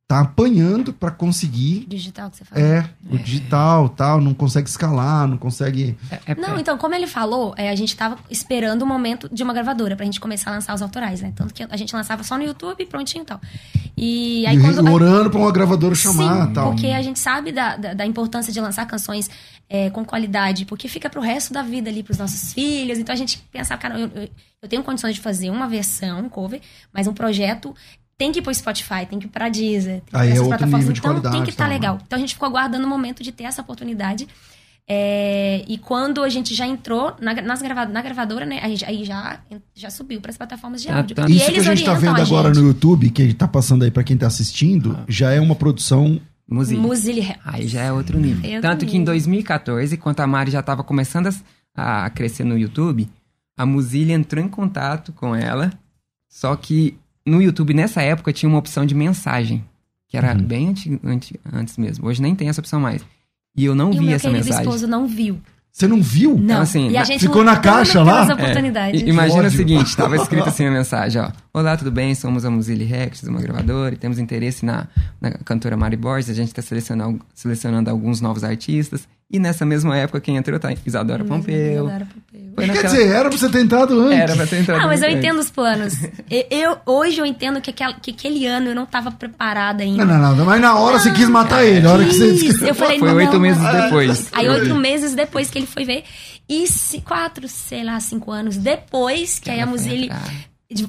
tá 0.08 0.20
apanhando 0.20 0.92
pra 0.92 1.10
conseguir 1.10 1.84
Digital 1.88 2.30
que 2.30 2.36
você 2.36 2.44
falou. 2.44 2.64
é, 2.64 2.88
o 3.10 3.18
digital, 3.18 3.88
tal, 3.88 4.20
não 4.20 4.32
consegue 4.34 4.68
escalar, 4.68 5.26
não 5.26 5.36
consegue. 5.36 5.98
É, 6.10 6.20
é- 6.32 6.34
Não, 6.36 6.56
então, 6.58 6.78
como 6.78 6.94
ele 6.94 7.08
falou, 7.08 7.52
é, 7.56 7.70
a 7.70 7.75
gente 7.75 7.96
tava 7.96 8.16
esperando 8.30 8.82
o 8.82 8.86
momento 8.86 9.28
de 9.32 9.42
uma 9.42 9.52
gravadora 9.52 9.96
pra 9.96 10.04
gente 10.04 10.20
começar 10.20 10.50
a 10.50 10.54
lançar 10.54 10.75
os 10.75 10.80
autorais, 10.82 11.20
né? 11.20 11.32
Tanto 11.34 11.52
que 11.52 11.64
a 11.68 11.76
gente 11.76 11.92
lançava 11.94 12.22
só 12.22 12.38
no 12.38 12.44
YouTube, 12.44 12.86
prontinho 12.86 13.22
e 13.22 13.26
tal. 13.26 13.40
E 13.96 14.46
aí 14.46 14.56
e 14.56 14.60
quando. 14.60 14.92
orando 14.92 15.28
pra 15.28 15.40
uma 15.40 15.50
gravadora 15.50 15.94
chamar 15.94 16.46
Sim, 16.46 16.52
tal. 16.52 16.70
porque 16.70 16.86
a 16.86 17.02
gente 17.02 17.18
sabe 17.18 17.50
da, 17.50 17.76
da, 17.76 17.94
da 17.94 18.06
importância 18.06 18.52
de 18.52 18.60
lançar 18.60 18.86
canções 18.86 19.28
é, 19.68 19.90
com 19.90 20.04
qualidade, 20.04 20.66
porque 20.66 20.86
fica 20.86 21.10
pro 21.10 21.20
resto 21.20 21.52
da 21.52 21.62
vida 21.62 21.90
ali, 21.90 22.04
pros 22.04 22.18
nossos 22.18 22.52
filhos. 22.52 22.96
Então 22.98 23.12
a 23.12 23.16
gente 23.18 23.38
pensava, 23.50 23.80
cara, 23.80 23.98
eu, 23.98 24.08
eu, 24.14 24.28
eu 24.62 24.68
tenho 24.68 24.84
condições 24.84 25.16
de 25.16 25.20
fazer 25.20 25.50
uma 25.50 25.66
versão, 25.66 26.20
um 26.20 26.28
cover, 26.28 26.60
mas 26.92 27.08
um 27.08 27.12
projeto 27.12 27.75
tem 28.18 28.32
que 28.32 28.38
ir 28.38 28.42
pro 28.42 28.54
Spotify, 28.54 29.06
tem 29.08 29.18
que 29.18 29.26
ir 29.26 29.30
pra 29.30 29.49
Deezer, 29.49 30.00
tem 30.00 30.20
que 30.20 30.26
ir 30.26 30.32
é 30.32 30.35
plataformas. 30.44 30.88
nível 30.88 30.92
então 30.96 31.30
tem 31.32 31.44
que 31.44 31.50
estar 31.50 31.68
né? 31.68 31.75
legal. 31.75 31.99
Então 32.06 32.16
a 32.16 32.20
gente 32.20 32.35
ficou 32.35 32.49
aguardando 32.49 32.87
o 32.87 32.88
momento 32.88 33.23
de 33.23 33.30
ter 33.32 33.44
essa 33.44 33.61
oportunidade. 33.62 34.26
É, 34.88 35.64
e 35.66 35.76
quando 35.78 36.23
a 36.23 36.28
gente 36.28 36.54
já 36.54 36.64
entrou 36.64 37.16
na, 37.20 37.35
nas 37.42 37.61
grava, 37.61 37.87
na 37.87 38.00
gravadora, 38.00 38.46
né? 38.46 38.61
Aí, 38.62 38.76
aí 38.87 39.04
já, 39.04 39.40
já 39.75 39.90
subiu 39.90 40.20
para 40.20 40.30
as 40.30 40.37
plataformas 40.37 40.80
de 40.80 40.88
Ah, 40.88 40.99
áudio. 40.99 41.16
tá. 41.16 41.28
E 41.28 41.37
Isso 41.37 41.50
que 41.50 41.58
a 41.58 41.62
gente 41.62 41.85
tá 41.85 41.92
orientam 41.92 42.14
vendo 42.14 42.23
agora 42.25 42.54
no 42.54 42.68
YouTube, 42.68 43.11
que 43.11 43.35
tá 43.35 43.49
passando 43.49 43.82
aí 43.82 43.90
pra 43.90 44.04
quem 44.04 44.16
tá 44.16 44.28
assistindo, 44.28 44.96
já 45.08 45.32
é 45.32 45.40
uma 45.40 45.56
produção. 45.56 46.20
Muzile. 46.49 46.80
Muzile. 46.80 47.35
Aí 47.44 47.66
já 47.66 47.82
é 47.82 47.92
outro 47.92 48.16
nível. 48.20 48.49
É 48.49 48.54
outro 48.54 48.70
Tanto 48.70 48.87
que 48.87 48.92
em 48.96 49.00
nível. 49.00 49.06
2014, 49.14 49.96
quando 49.96 50.20
a 50.20 50.26
Mari 50.28 50.52
já 50.52 50.61
estava 50.61 50.85
começando 50.85 51.28
a, 51.75 52.04
a 52.04 52.11
crescer 52.11 52.44
no 52.44 52.56
YouTube, 52.56 53.08
a 53.58 53.66
Muzile 53.66 54.12
entrou 54.12 54.42
em 54.44 54.49
contato 54.49 55.12
com 55.12 55.35
ela. 55.35 55.73
Só 56.28 56.54
que 56.54 56.96
no 57.26 57.42
YouTube, 57.42 57.75
nessa 57.75 58.00
época, 58.02 58.33
tinha 58.33 58.49
uma 58.49 58.59
opção 58.59 58.87
de 58.87 58.95
mensagem. 58.95 59.64
Que 60.09 60.16
era 60.16 60.33
Uhum. 60.35 60.42
bem 60.42 60.68
anti, 60.68 61.00
anti- 61.04 61.40
antes 61.52 61.76
mesmo. 61.76 62.06
Hoje 62.06 62.23
nem 62.23 62.35
tem 62.35 62.49
essa 62.49 62.61
opção 62.61 62.78
mais. 62.80 63.02
E 63.56 63.64
eu 63.64 63.75
não 63.75 63.90
E 63.92 63.97
o 63.97 63.99
vi 63.99 64.06
meu 64.06 64.14
essa 64.14 64.30
mensagem. 64.30 64.61
esposo 64.62 64.87
não 64.87 65.06
viu. 65.09 65.40
Você 65.73 65.87
não 65.88 66.00
viu? 66.00 66.38
Não. 66.38 66.62
assim, 66.62 66.88
e 66.88 66.97
a 66.97 67.00
na- 67.00 67.04
gente 67.04 67.21
ficou 67.26 67.45
na 67.45 67.56
caixa 67.59 68.02
lá? 68.02 68.23
É, 68.38 68.97
imagina 69.09 69.40
ódio. 69.40 69.49
o 69.49 69.50
seguinte, 69.50 69.88
estava 69.88 70.16
escrito 70.16 70.49
assim 70.49 70.64
a 70.64 70.71
mensagem, 70.73 71.21
ó. 71.21 71.30
Olá, 71.52 71.76
tudo 71.76 71.90
bem? 71.90 72.14
Somos 72.14 72.47
a 72.47 72.50
Muzile 72.50 72.84
Records, 72.84 73.25
uma 73.25 73.43
gravadora, 73.43 73.95
e 73.95 73.99
temos 73.99 74.19
interesse 74.19 74.65
na, 74.65 74.86
na 75.21 75.32
cantora 75.32 75.76
Mari 75.76 75.97
Borges. 75.97 76.30
A 76.30 76.34
gente 76.34 76.49
está 76.49 76.62
selecionando, 76.62 77.21
selecionando 77.34 77.91
alguns 77.91 78.21
novos 78.23 78.43
artistas. 78.45 79.06
E 79.30 79.39
nessa 79.39 79.67
mesma 79.67 79.95
época, 79.99 80.21
quem 80.21 80.36
entrou 80.36 80.58
tá 80.58 80.73
Isadora 80.86 81.25
Pompeu. 81.25 81.73
Isadora 81.84 82.06
Pompeu. 82.06 82.23
Foi 82.56 82.64
Quer 82.64 82.75
naquela... 82.75 82.95
dizer, 82.95 83.08
era 83.10 83.28
pra 83.28 83.38
você 83.38 83.49
ter 83.50 83.60
entrado 83.60 84.00
antes. 84.00 84.19
Era 84.19 84.34
pra 84.34 84.47
ter 84.47 84.60
entrado 84.60 84.80
Ah, 84.82 84.86
mas 84.86 85.02
eu 85.02 85.08
muito 85.10 85.19
entendo 85.19 85.34
antes. 85.36 85.45
os 85.47 85.50
planos. 85.52 85.95
Eu, 86.50 86.78
hoje 86.86 87.21
eu 87.21 87.26
entendo 87.26 87.60
que, 87.60 87.69
aquela, 87.71 87.92
que 87.92 88.10
aquele 88.12 88.47
ano 88.47 88.69
eu 88.71 88.75
não 88.75 88.86
tava 88.86 89.10
preparada 89.10 89.82
ainda. 89.82 90.04
Não, 90.06 90.19
não, 90.19 90.34
não. 90.36 90.45
Mas 90.47 90.60
na 90.60 90.75
hora 90.78 90.99
você 90.99 91.10
quis 91.12 91.28
matar 91.28 91.62
ele. 91.64 91.86
A 91.86 91.92
hora 91.92 92.04
que 92.06 92.14
você 92.14 92.69
eu 92.71 92.75
falei, 92.75 92.99
Foi 92.99 93.08
não, 93.08 93.16
oito 93.16 93.32
não, 93.34 93.40
meses 93.40 93.62
não. 93.62 93.73
depois. 93.82 94.28
Aí 94.32 94.49
oito 94.49 94.75
meses 94.75 95.14
depois 95.14 95.50
que 95.50 95.58
ele 95.58 95.66
foi 95.66 95.84
ver. 95.84 96.04
E 96.49 96.66
se- 96.66 97.02
quatro, 97.02 97.47
sei 97.47 97.84
lá, 97.84 98.00
cinco 98.00 98.32
anos 98.32 98.56
depois 98.56 99.38
que 99.38 99.50
aí 99.50 99.60
a 99.60 99.66
entrar. 100.06 100.23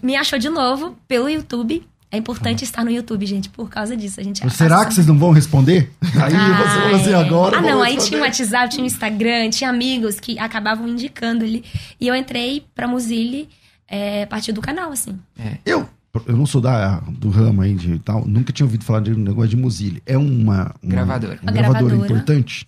me 0.02 0.16
achou 0.16 0.40
de 0.40 0.50
novo 0.50 0.98
pelo 1.08 1.30
YouTube. 1.30 1.86
É 2.10 2.18
importante 2.18 2.64
estar 2.64 2.86
no 2.86 2.90
YouTube, 2.92 3.26
gente, 3.26 3.50
por 3.50 3.70
causa 3.70 3.96
disso. 3.98 4.20
A 4.20 4.24
gente 4.24 4.50
Será 4.50 4.86
que 4.86 4.94
vocês 4.94 5.06
não 5.06 5.18
vão 5.18 5.32
responder? 5.32 5.92
Aí 6.02 6.34
Ah, 6.36 6.90
você 6.90 6.96
assim, 6.96 7.12
é. 7.12 7.16
agora. 7.16 7.58
Ah, 7.58 7.62
não, 7.62 7.82
aí 7.82 7.96
responder. 7.96 8.10
tinha 8.10 8.20
o 8.22 8.24
WhatsApp, 8.24 8.70
tinha 8.70 8.84
o 8.84 8.88
Instagram, 8.88 9.50
tinha 9.50 9.70
amigos 9.70 10.18
que 10.20 10.40
acabavam 10.40 10.88
indicando 10.88 11.44
ali. 11.44 11.66
E 12.00 12.08
eu 12.08 12.16
entrei 12.16 12.64
pra 12.74 12.88
Muzile 12.88 13.50
é, 13.90 14.24
a 14.24 14.28
partir 14.28 14.54
do 14.54 14.62
canal, 14.62 14.92
assim. 14.92 15.20
Eu, 15.66 15.88
eu 16.26 16.38
não 16.38 16.46
sou 16.46 16.62
da, 16.62 17.02
do 17.10 17.30
ramo 17.30 17.62
aí 17.62 17.74
de 17.76 18.00
tal, 18.00 18.26
nunca 18.26 18.54
tinha 18.54 18.66
ouvido 18.66 18.86
falar 18.86 19.02
de 19.02 19.12
um 19.12 19.18
negócio 19.18 19.50
de 19.50 19.58
Muzile. 19.58 20.02
É 20.06 20.18
uma, 20.18 20.74
uma 20.82 20.92
Gravadora. 20.92 21.34
Uma 21.34 21.42
Uma 21.44 21.52
gravadora 21.52 21.86
gravadora. 21.96 22.20
importante 22.20 22.66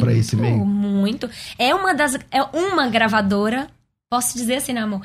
pra 0.00 0.12
esse 0.12 0.36
meio. 0.36 0.64
muito. 0.66 1.28
É 1.58 1.74
uma 1.74 1.94
das. 1.94 2.18
É 2.30 2.42
uma 2.42 2.86
gravadora, 2.88 3.66
posso 4.10 4.36
dizer 4.36 4.56
assim, 4.56 4.74
né, 4.74 4.82
amor? 4.82 5.00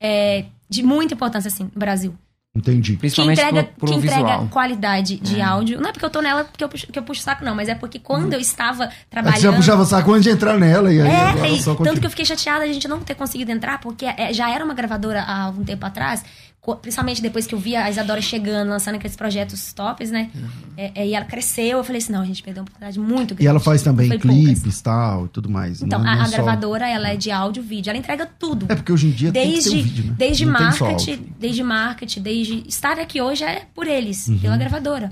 É, 0.00 0.44
de 0.68 0.82
muita 0.84 1.14
importância, 1.14 1.48
assim, 1.48 1.64
no 1.64 1.70
Brasil. 1.74 2.14
Entendi. 2.56 2.92
Que 2.92 2.98
Principalmente 2.98 3.38
entrega, 3.40 3.64
pro, 3.64 3.74
pro 3.74 3.88
que 3.90 3.94
entrega 3.96 4.16
visual. 4.22 4.48
qualidade 4.50 5.16
de 5.18 5.40
É. 5.40 5.42
áudio. 5.44 5.80
Não 5.80 5.88
é 5.90 5.92
porque 5.92 6.04
eu 6.04 6.10
tô 6.10 6.20
nela 6.22 6.44
porque 6.44 6.64
eu 6.64 6.68
puxo, 6.68 6.86
que 6.86 6.98
eu 6.98 7.02
puxo 7.02 7.20
o 7.20 7.24
saco, 7.24 7.44
não, 7.44 7.54
mas 7.54 7.68
é 7.68 7.74
porque 7.74 7.98
quando 7.98 8.32
eu 8.32 8.40
estava 8.40 8.84
Aí 8.84 8.90
Você 8.90 8.94
já 8.96 9.22
trabalhando. 9.22 9.56
puxava 9.56 9.84
saco 9.84 10.10
antes 10.12 10.24
de 10.24 10.30
entrar 10.30 10.58
nela 10.58 10.92
e 10.92 11.00
aí 11.00 11.08
É, 11.08 11.20
agora 11.28 11.48
e 11.48 11.62
só 11.62 11.74
tanto 11.74 12.00
que 12.00 12.06
eu 12.06 12.10
fiquei 12.10 12.24
chateada 12.24 12.64
a 12.64 12.66
gente 12.66 12.88
não 12.88 13.00
ter 13.00 13.14
conseguido 13.14 13.50
entrar, 13.52 13.78
porque 13.80 14.04
é, 14.06 14.32
já 14.32 14.50
era 14.50 14.64
uma 14.64 14.74
gravadora 14.74 15.22
há 15.22 15.42
algum 15.42 15.62
tempo 15.64 15.84
atrás, 15.86 16.24
principalmente 16.74 17.22
depois 17.22 17.46
que 17.46 17.54
eu 17.54 17.58
vi 17.58 17.76
a 17.76 17.88
Isadora 17.88 18.20
chegando, 18.20 18.68
lançando 18.70 18.96
aqueles 18.96 19.14
projetos 19.16 19.72
tops, 19.72 20.10
né? 20.10 20.30
É, 20.76 20.90
é, 21.02 21.06
e 21.06 21.14
ela 21.14 21.24
cresceu, 21.24 21.78
eu 21.78 21.84
falei 21.84 21.98
assim, 22.02 22.12
não, 22.12 22.22
a 22.22 22.24
gente 22.24 22.42
perdeu 22.42 22.62
uma 22.62 22.64
oportunidade 22.68 22.98
muito 22.98 23.28
grande. 23.34 23.44
E 23.44 23.46
ela 23.46 23.60
faz 23.60 23.82
também 23.82 24.08
poucas. 24.08 24.30
clipes 24.30 24.78
e 24.78 24.82
tal 24.82 25.26
e 25.26 25.28
tudo 25.28 25.48
mais. 25.48 25.80
Então, 25.82 25.98
não, 26.00 26.08
a, 26.08 26.16
não 26.16 26.22
a 26.22 26.26
só- 26.26 26.32
gravadora, 26.32 26.88
ela 26.88 27.08
é 27.10 27.16
de 27.16 27.30
áudio 27.30 27.62
e 27.62 27.66
vídeo, 27.66 27.90
ela 27.90 27.98
entrega 27.98 28.26
tudo. 28.26 28.66
É 28.68 28.74
porque 28.74 28.90
hoje 28.92 29.06
em 29.06 29.10
dia 29.12 29.30
tem 29.30 29.46
que 29.46 29.52
Desde, 29.52 29.82
vídeo, 29.82 30.04
né? 30.06 30.14
desde 30.18 30.44
Não 30.46 30.52
marketing, 30.52 31.26
desde 31.38 31.62
marketing, 31.62 32.20
desde. 32.22 32.64
Estar 32.68 32.98
aqui 32.98 33.20
hoje 33.22 33.44
é 33.44 33.66
por 33.74 33.86
eles, 33.86 34.26
Uhum. 34.28 34.38
pela 34.38 34.56
gravadora. 34.56 35.08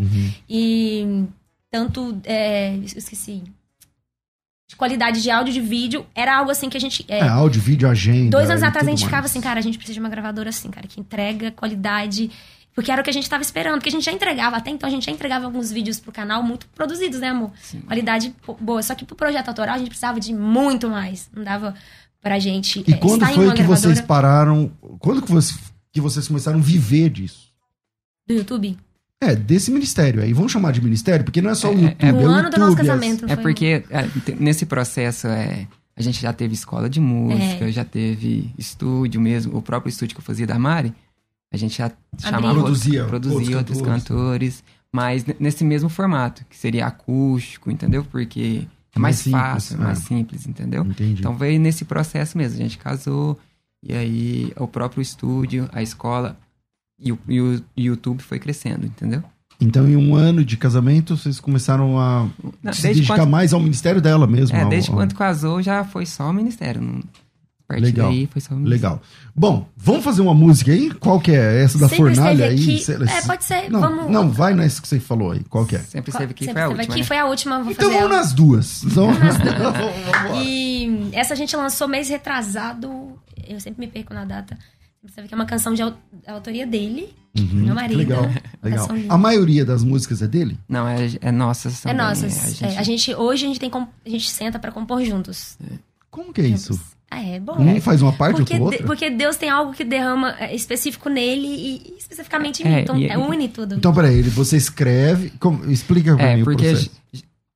E 0.48 1.24
tanto. 1.70 2.18
É, 2.24 2.76
esqueci. 2.84 3.42
De 4.74 4.76
qualidade 4.76 5.22
de 5.22 5.30
áudio, 5.30 5.52
de 5.54 5.60
vídeo, 5.60 6.04
era 6.16 6.36
algo 6.36 6.50
assim 6.50 6.68
que 6.68 6.76
a 6.76 6.80
gente. 6.80 7.04
é, 7.08 7.18
É, 7.20 7.28
áudio, 7.28 7.62
vídeo, 7.62 7.88
agenda. 7.88 8.30
Dois 8.30 8.50
anos 8.50 8.62
atrás 8.64 8.84
a 8.86 8.90
gente 8.90 9.04
ficava 9.04 9.22
mais. 9.22 9.30
assim, 9.30 9.40
cara, 9.40 9.60
a 9.60 9.62
gente 9.62 9.78
precisa 9.78 9.94
de 9.94 10.00
uma 10.00 10.08
gravadora 10.08 10.48
assim, 10.50 10.68
cara, 10.68 10.86
que 10.88 10.98
entrega 11.00 11.52
qualidade. 11.52 12.28
Porque 12.74 12.90
era 12.90 13.00
o 13.00 13.04
que 13.04 13.10
a 13.10 13.12
gente 13.12 13.30
tava 13.30 13.40
esperando, 13.40 13.74
porque 13.74 13.88
a 13.88 13.92
gente 13.92 14.04
já 14.04 14.10
entregava, 14.10 14.56
até 14.56 14.68
então 14.70 14.88
a 14.88 14.90
gente 14.90 15.06
já 15.06 15.12
entregava 15.12 15.44
alguns 15.44 15.70
vídeos 15.70 16.00
pro 16.00 16.10
canal 16.10 16.42
muito 16.42 16.66
produzidos, 16.74 17.20
né, 17.20 17.28
amor? 17.28 17.52
Qualidade 17.86 18.34
po- 18.44 18.58
boa. 18.60 18.82
Só 18.82 18.96
que 18.96 19.04
pro 19.04 19.14
projeto 19.14 19.46
autoral 19.48 19.76
a 19.76 19.78
gente 19.78 19.86
precisava 19.90 20.18
de 20.18 20.34
muito 20.34 20.90
mais. 20.90 21.30
Não 21.32 21.44
dava 21.44 21.72
pra 22.20 22.40
gente. 22.40 22.82
E 22.84 22.94
é, 22.94 22.96
quando 22.96 23.24
foi 23.26 23.52
que 23.54 23.62
vocês 23.62 24.00
gravadora 24.00 24.06
pararam. 24.08 24.72
Quando 24.98 25.22
que, 25.22 25.30
você, 25.30 25.54
que 25.92 26.00
vocês 26.00 26.26
começaram 26.26 26.58
a 26.58 26.62
viver 26.62 27.10
disso? 27.10 27.44
do 28.26 28.34
YouTube? 28.34 28.76
É, 29.20 29.34
desse 29.34 29.70
ministério 29.70 30.22
aí. 30.22 30.32
Vamos 30.32 30.52
chamar 30.52 30.72
de 30.72 30.82
ministério, 30.82 31.24
porque 31.24 31.40
não 31.40 31.50
é 31.50 31.54
só 31.54 31.68
o 31.70 31.72
É, 31.78 31.82
YouTube. 31.82 31.96
é- 32.04 32.08
É, 32.08 32.12
No 32.12 32.18
o 32.22 32.26
ano 32.26 32.50
do 32.50 32.58
nosso 32.58 32.70
YouTube, 32.72 32.86
casamento, 32.86 33.24
É 33.24 33.34
foi? 33.34 33.36
porque 33.42 33.84
é, 33.90 34.08
nesse 34.38 34.66
processo 34.66 35.26
é, 35.28 35.66
a 35.96 36.02
gente 36.02 36.20
já 36.20 36.32
teve 36.32 36.54
escola 36.54 36.90
de 36.90 37.00
música, 37.00 37.70
já 37.72 37.84
teve 37.84 38.50
estúdio 38.58 39.20
mesmo, 39.20 39.56
o 39.56 39.62
próprio 39.62 39.88
estúdio 39.88 40.14
que 40.14 40.20
eu 40.20 40.24
fazia 40.24 40.46
da 40.46 40.58
Mari, 40.58 40.92
a 41.52 41.56
gente 41.56 41.78
já 41.78 41.90
chamava 42.18 42.52
Produzia 42.54 43.04
outros, 43.04 43.20
produzia 43.28 43.56
outros 43.58 43.78
outros 43.78 43.80
cantores, 43.96 44.64
mas 44.92 45.24
nesse 45.38 45.64
mesmo 45.64 45.88
formato, 45.88 46.44
que 46.50 46.56
seria 46.56 46.86
acústico, 46.86 47.70
entendeu? 47.70 48.04
Porque 48.04 48.66
é 48.94 48.98
Mais 48.98 49.16
mais, 49.16 49.16
simples, 49.18 49.40
fácil, 49.42 49.76
é. 49.76 49.78
mais 49.78 49.98
simples, 50.00 50.46
entendeu? 50.46 50.84
Entendi. 50.84 51.20
Então 51.20 51.36
veio 51.36 51.58
nesse 51.60 51.84
processo 51.84 52.36
mesmo, 52.36 52.56
a 52.58 52.62
gente 52.62 52.76
casou, 52.76 53.38
e 53.82 53.94
aí 53.94 54.52
o 54.56 54.66
próprio 54.66 55.00
estúdio, 55.00 55.68
a 55.72 55.82
escola 55.82 56.36
e 56.98 57.12
o, 57.12 57.18
e 57.28 57.40
o 57.40 57.62
YouTube 57.76 58.22
foi 58.22 58.38
crescendo, 58.38 58.86
entendeu? 58.86 59.22
Então, 59.60 59.88
em 59.88 59.96
um 59.96 60.14
ano 60.14 60.44
de 60.44 60.56
casamento, 60.56 61.16
vocês 61.16 61.38
começaram 61.38 61.98
a 61.98 62.28
Não, 62.62 62.72
se 62.72 62.82
dedicar 62.82 63.16
quando... 63.16 63.30
mais 63.30 63.52
ao 63.52 63.60
ministério 63.60 64.00
dela 64.00 64.26
mesmo. 64.26 64.56
É, 64.56 64.62
ao, 64.62 64.68
desde 64.68 64.90
ao... 64.90 64.96
quando 64.96 65.14
casou 65.14 65.62
já 65.62 65.84
foi 65.84 66.06
só 66.06 66.28
o 66.30 66.32
ministério. 66.32 66.80
Não... 66.80 67.00
Legal. 67.70 68.10
Daí 68.10 68.28
foi 68.30 68.40
só 68.40 68.54
Legal. 68.54 69.00
Bom, 69.34 69.66
vamos 69.74 70.04
fazer 70.04 70.20
uma 70.20 70.34
música 70.34 70.70
aí? 70.70 70.90
Qual 70.92 71.18
que 71.18 71.32
é? 71.32 71.62
Essa 71.62 71.78
da 71.78 71.88
Sempre 71.88 72.14
fornalha 72.14 72.46
aí? 72.46 72.78
É, 73.08 73.22
pode 73.22 73.42
ser. 73.42 73.70
Não, 73.70 73.80
vamos... 73.80 74.10
não, 74.10 74.30
vai 74.30 74.54
nessa 74.54 74.80
que 74.80 74.86
você 74.86 75.00
falou 75.00 75.32
aí. 75.32 75.42
Qual 75.44 75.64
que 75.64 75.74
é? 75.74 75.78
Sempre 75.78 76.10
esteve 76.10 76.32
aqui, 76.32 76.44
Sempre 76.44 76.62
foi 76.62 76.62
a 76.62 76.68
última. 76.68 76.82
aqui, 76.84 77.00
né? 77.00 77.06
foi 77.06 77.18
a 77.18 77.26
última. 77.26 77.62
Vou 77.62 77.72
então 77.72 77.88
vamos 77.88 78.04
ela. 78.04 78.16
nas 78.16 78.32
duas. 78.32 78.84
Então... 78.84 79.08
e 80.44 81.08
essa 81.12 81.32
a 81.32 81.36
gente 81.36 81.56
lançou 81.56 81.88
mês 81.88 82.08
retrasado. 82.08 83.18
Eu 83.48 83.58
sempre 83.58 83.86
me 83.86 83.90
perco 83.90 84.12
na 84.12 84.26
data. 84.26 84.56
Você 85.04 85.20
vê 85.20 85.28
que 85.28 85.34
é 85.34 85.36
uma 85.36 85.44
canção 85.44 85.74
de 85.74 85.82
autoria 86.26 86.66
dele, 86.66 87.14
uhum, 87.38 87.64
meu 87.66 87.74
marido. 87.74 87.98
Legal, 87.98 88.24
legal. 88.62 88.88
A 89.08 89.18
maioria 89.18 89.62
das 89.62 89.84
músicas 89.84 90.22
é 90.22 90.26
dele? 90.26 90.58
Não, 90.66 90.88
é, 90.88 91.10
é 91.20 91.30
nossas 91.30 91.84
É 91.84 91.92
nossas. 91.92 92.42
A 92.42 92.48
gente... 92.48 92.64
É, 92.64 92.78
a 92.78 92.82
gente... 92.82 93.14
hoje 93.14 93.44
a 93.44 93.48
gente 93.48 93.60
tem 93.60 93.70
a 93.70 94.08
gente 94.08 94.30
senta 94.30 94.58
para 94.58 94.72
compor 94.72 95.04
juntos. 95.04 95.58
Como 96.10 96.32
que 96.32 96.40
é 96.40 96.46
isso? 96.46 96.80
Ah, 97.10 97.22
é 97.22 97.38
bom. 97.38 97.60
Um 97.60 97.80
faz 97.82 98.00
uma 98.00 98.12
parte, 98.12 98.38
porque, 98.38 98.54
outro 98.54 98.64
outra? 98.64 98.86
Porque 98.86 99.10
Deus 99.10 99.36
tem 99.36 99.50
algo 99.50 99.72
que 99.72 99.84
derrama 99.84 100.34
é, 100.38 100.54
específico 100.54 101.08
nele 101.08 101.46
e 101.46 101.94
especificamente 101.98 102.62
em 102.62 102.66
mim. 102.66 102.74
É, 102.74 102.80
então, 102.80 102.98
e, 102.98 103.06
é 103.06 103.18
une 103.18 103.48
tudo. 103.48 103.74
Então, 103.74 103.92
peraí, 103.92 104.22
você 104.22 104.56
escreve... 104.56 105.30
Como, 105.38 105.70
explica 105.70 106.16
pra 106.16 106.30
é, 106.30 106.36
mim 106.36 106.44
porque 106.44 106.90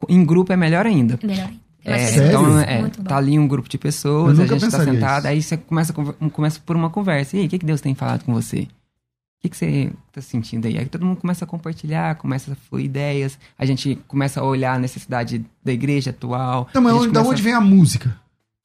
em 0.08 0.24
grupo 0.24 0.52
é 0.52 0.56
melhor 0.56 0.86
ainda. 0.86 1.18
Melhor 1.22 1.46
ainda. 1.46 1.67
É, 1.88 2.26
então, 2.28 2.60
é, 2.60 2.88
tá 3.04 3.16
ali 3.16 3.38
um 3.38 3.46
grupo 3.46 3.68
de 3.68 3.78
pessoas, 3.78 4.38
a 4.38 4.46
gente 4.46 4.70
tá 4.70 4.84
sentado, 4.84 5.20
isso. 5.20 5.28
aí 5.28 5.42
você 5.42 5.56
começa, 5.56 5.92
começa 6.32 6.60
por 6.64 6.76
uma 6.76 6.90
conversa. 6.90 7.36
E 7.36 7.40
aí, 7.40 7.46
o 7.46 7.48
que, 7.48 7.58
que 7.58 7.66
Deus 7.66 7.80
tem 7.80 7.94
falado 7.94 8.24
com 8.24 8.32
você? 8.32 8.60
O 9.38 9.40
que, 9.42 9.48
que 9.50 9.56
você 9.56 9.92
tá 10.12 10.20
sentindo 10.20 10.66
aí? 10.66 10.76
Aí 10.78 10.86
todo 10.86 11.06
mundo 11.06 11.20
começa 11.20 11.44
a 11.44 11.48
compartilhar, 11.48 12.16
começa 12.16 12.52
a 12.52 12.56
fluir 12.56 12.86
ideias, 12.86 13.38
a 13.56 13.64
gente 13.64 13.96
começa 14.08 14.40
a 14.40 14.44
olhar 14.44 14.74
a 14.74 14.78
necessidade 14.78 15.44
da 15.64 15.72
igreja 15.72 16.10
atual. 16.10 16.66
Então, 16.70 16.82
mas 16.82 16.92
onde, 16.92 17.12
da 17.12 17.22
onde 17.22 17.40
vem 17.40 17.52
a 17.52 17.60
música? 17.60 18.16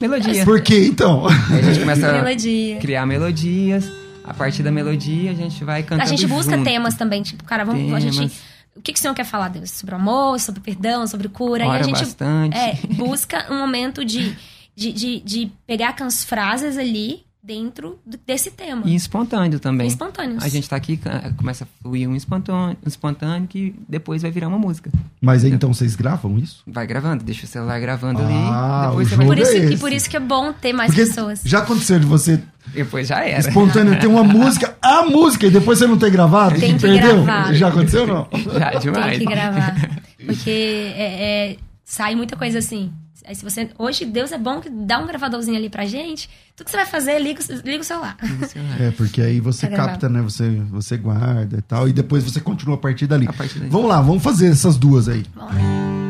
Melodia. 0.02 0.44
Por 0.44 0.62
que 0.62 0.88
então? 0.88 1.28
Aí 1.28 1.60
a 1.60 1.62
gente 1.62 1.80
começa 1.80 2.10
a 2.10 2.80
criar 2.82 3.06
melodias. 3.06 3.90
A 4.24 4.34
partir 4.34 4.64
da 4.64 4.72
melodia, 4.72 5.32
a 5.32 5.34
gente 5.34 5.66
vai 5.66 5.84
cantando. 5.84 6.04
A 6.04 6.06
gente 6.06 6.26
busca 6.26 6.56
junto. 6.56 6.64
temas 6.64 6.96
também, 6.96 7.22
tipo, 7.22 7.44
cara, 7.44 7.66
vamos, 7.66 7.84
temas. 7.84 7.98
a 7.98 8.00
gente 8.00 8.32
o 8.76 8.82
que, 8.82 8.94
que 8.94 9.00
o 9.00 9.02
Senhor 9.02 9.14
quer 9.14 9.26
falar, 9.26 9.50
Deus? 9.50 9.72
Sobre 9.72 9.96
amor, 9.96 10.40
sobre 10.40 10.62
perdão, 10.62 11.06
sobre 11.08 11.30
cura. 11.30 11.66
Ora 11.68 11.78
e 11.78 11.82
a 11.82 11.84
gente 11.84 12.00
bastante. 12.00 12.58
É, 12.58 12.76
busca 12.96 13.52
um 13.52 13.60
momento 13.60 14.04
de, 14.04 14.36
de, 14.76 14.92
de, 14.92 15.20
de 15.20 15.52
pegar 15.66 15.96
as 16.00 16.24
frases 16.24 16.78
ali 16.78 17.26
dentro 17.44 18.00
desse 18.26 18.50
tema. 18.52 18.84
E 18.86 18.96
espontâneo 18.96 19.60
também. 19.60 19.88
E 19.88 19.90
espontâneo. 19.90 20.38
A 20.42 20.48
gente 20.48 20.70
tá 20.70 20.78
aqui, 20.78 20.98
começa 21.36 21.66
a 21.66 21.68
fluir 21.82 22.08
um 22.08 22.16
espontâneo, 22.16 22.78
um 22.84 22.88
espontâneo 22.88 23.48
que 23.48 23.76
depois 23.88 24.22
vai 24.22 24.32
virar 24.32 24.48
uma 24.48 24.58
música. 24.58 24.90
Mas 25.20 25.44
aí, 25.44 25.52
então 25.52 25.74
vocês 25.74 25.96
gravam 25.96 26.40
isso? 26.40 26.64
Vai 26.66 26.88
gravando, 26.88 27.24
deixa 27.24 27.44
o 27.44 27.48
celular 27.48 27.80
gravando 27.82 28.22
ah, 28.22 28.86
ali. 28.86 28.90
Depois 28.90 29.10
você 29.10 29.16
vai... 29.18 29.26
por 29.26 29.38
isso, 29.38 29.52
é 29.52 29.66
E 29.66 29.78
por 29.78 29.92
isso 29.92 30.10
que 30.10 30.16
é 30.16 30.22
bom 30.22 30.54
ter 30.54 30.72
mais 30.72 30.92
Porque 30.94 31.06
pessoas. 31.06 31.42
Já 31.44 31.60
aconteceu 31.60 32.00
de 32.00 32.06
você 32.06 32.42
depois 32.74 33.08
já 33.08 33.26
era. 33.26 33.40
Espontâneo, 33.40 34.00
tem 34.00 34.10
uma 34.10 34.24
música, 34.26 34.78
a 34.82 35.04
música, 35.04 35.46
e 35.46 35.50
depois 35.50 35.80
você 35.80 35.86
não 35.86 35.98
ter 35.98 36.10
gravado? 36.10 36.58
Tem 36.58 36.76
que 36.76 36.82
perdeu? 36.82 37.24
gravar. 37.24 37.54
Já 37.54 37.68
aconteceu 37.68 38.02
ou 38.04 38.08
não? 38.08 38.28
Já, 38.58 38.72
demais. 38.80 39.18
Tem 39.18 39.28
que 39.28 39.34
gravar. 39.34 39.76
Porque 40.26 40.94
é, 40.96 41.52
é, 41.52 41.58
sai 41.84 42.16
muita 42.16 42.38
coisa 42.38 42.60
assim. 42.60 42.92
Aí 43.26 43.36
se 43.36 43.44
você. 43.44 43.70
Hoje, 43.78 44.06
Deus 44.06 44.32
é 44.32 44.38
bom 44.38 44.60
que 44.60 44.70
dá 44.70 45.00
um 45.00 45.08
gravadorzinho 45.08 45.58
ali 45.58 45.70
pra 45.70 45.86
gente. 45.86 46.30
Tudo 46.56 46.66
que 46.66 46.72
você 46.72 46.78
vai 46.78 46.86
fazer, 46.86 47.20
liga, 47.20 47.42
liga 47.64 47.82
o 47.82 47.84
celular. 47.84 48.18
É, 48.80 48.92
porque 48.92 49.22
aí 49.22 49.40
você 49.40 49.68
capta, 49.68 50.10
né? 50.10 50.22
Você, 50.22 50.50
você 50.70 50.98
guarda 50.98 51.58
e 51.58 51.62
tal. 51.62 51.88
E 51.88 51.94
depois 51.94 52.24
você 52.24 52.40
continua 52.40 52.76
a 52.76 52.80
partir 52.80 53.08
dali. 53.08 53.28
A 53.28 53.34
partir 53.34 53.60
Vamos 53.60 53.90
lá, 53.90 54.02
vamos 54.02 54.22
fazer 54.22 54.48
essas 54.48 54.78
duas 54.78 55.08
aí. 55.08 55.24
Vamos 55.36 55.54
lá. 55.54 56.03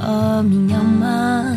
Ó 0.00 0.42
minha 0.42 0.78
alma, 0.78 1.56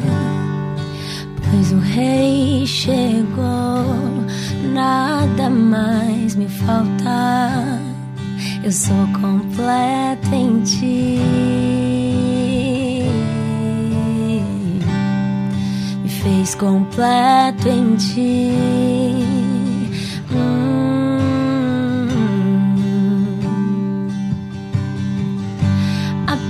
pois 1.49 1.71
o 1.71 1.79
Rei 1.79 2.65
chegou, 2.65 3.85
nada 4.73 5.49
mais 5.49 6.35
me 6.35 6.47
falta, 6.47 7.79
eu 8.63 8.71
sou 8.71 9.07
completa 9.21 10.35
em 10.35 10.61
ti. 10.61 11.19
Me 16.03 16.09
fez 16.09 16.55
completo 16.55 17.67
em 17.67 17.95
ti. 17.95 18.53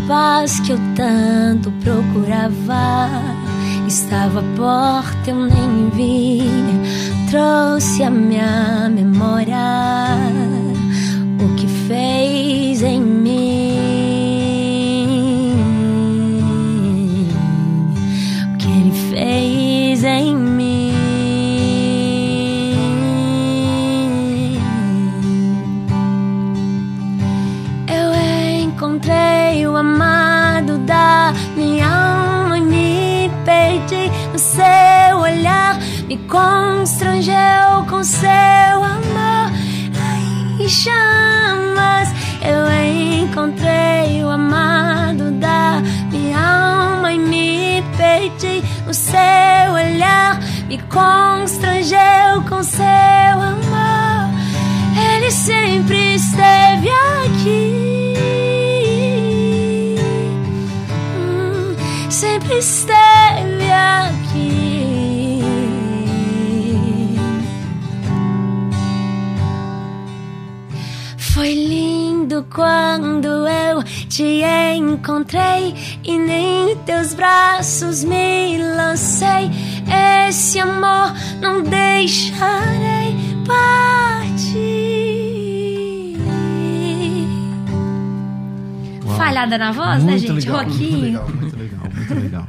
Paz 0.08 0.60
que 0.62 0.72
eu 0.72 0.80
tanto 0.96 1.72
procurava 1.84 3.10
estava 3.88 4.40
à 4.40 4.44
porta, 4.56 5.30
eu 5.30 5.36
nem 5.36 5.90
vi. 5.92 6.42
Trouxe 7.30 8.04
a 8.04 8.10
minha 8.10 8.90
memória 8.90 9.56
o 11.40 11.56
que 11.56 11.68
fez 11.88 12.82
em 12.82 13.13
constrangeu 36.30 37.86
com 37.90 38.04
seu 38.04 38.24
amor. 38.26 39.52
Ai, 39.96 40.68
chamas, 40.68 42.10
eu 42.42 43.24
encontrei 43.24 44.24
o 44.24 44.30
amado 44.30 45.32
da 45.32 45.82
minha 46.12 46.40
alma 46.40 47.14
e 47.14 47.20
me 47.20 47.84
perdi 47.98 48.64
no 48.86 48.94
seu 48.94 49.20
olhar, 49.74 50.40
me 50.68 50.78
constrangeu 50.84 52.42
com 52.48 52.64
seu 52.64 52.84
amor. 52.84 54.30
Ele 55.16 55.32
sempre 55.32 56.16
esteve 56.16 56.90
aqui. 56.90 57.83
Quando 72.64 73.28
eu 73.28 73.84
te 74.08 74.42
encontrei 74.78 75.76
e 76.02 76.18
nem 76.18 76.78
teus 76.86 77.14
braços 77.14 78.06
me 78.06 78.58
lancei. 78.58 79.52
Esse 80.30 80.60
amor 80.60 81.14
não 81.42 81.62
deixarei 81.62 83.18
partir. 83.46 84.64
Falhada 89.18 89.58
na 89.58 89.74
voz, 89.74 90.02
né, 90.02 90.12
muito 90.14 90.34
né, 90.34 90.40
gente? 90.40 90.48
Legal, 90.48 90.66
Muito 90.66 91.02
legal, 91.02 91.30
muito 91.30 91.58
legal 91.58 91.82
muito 91.94 92.14
legal. 92.14 92.48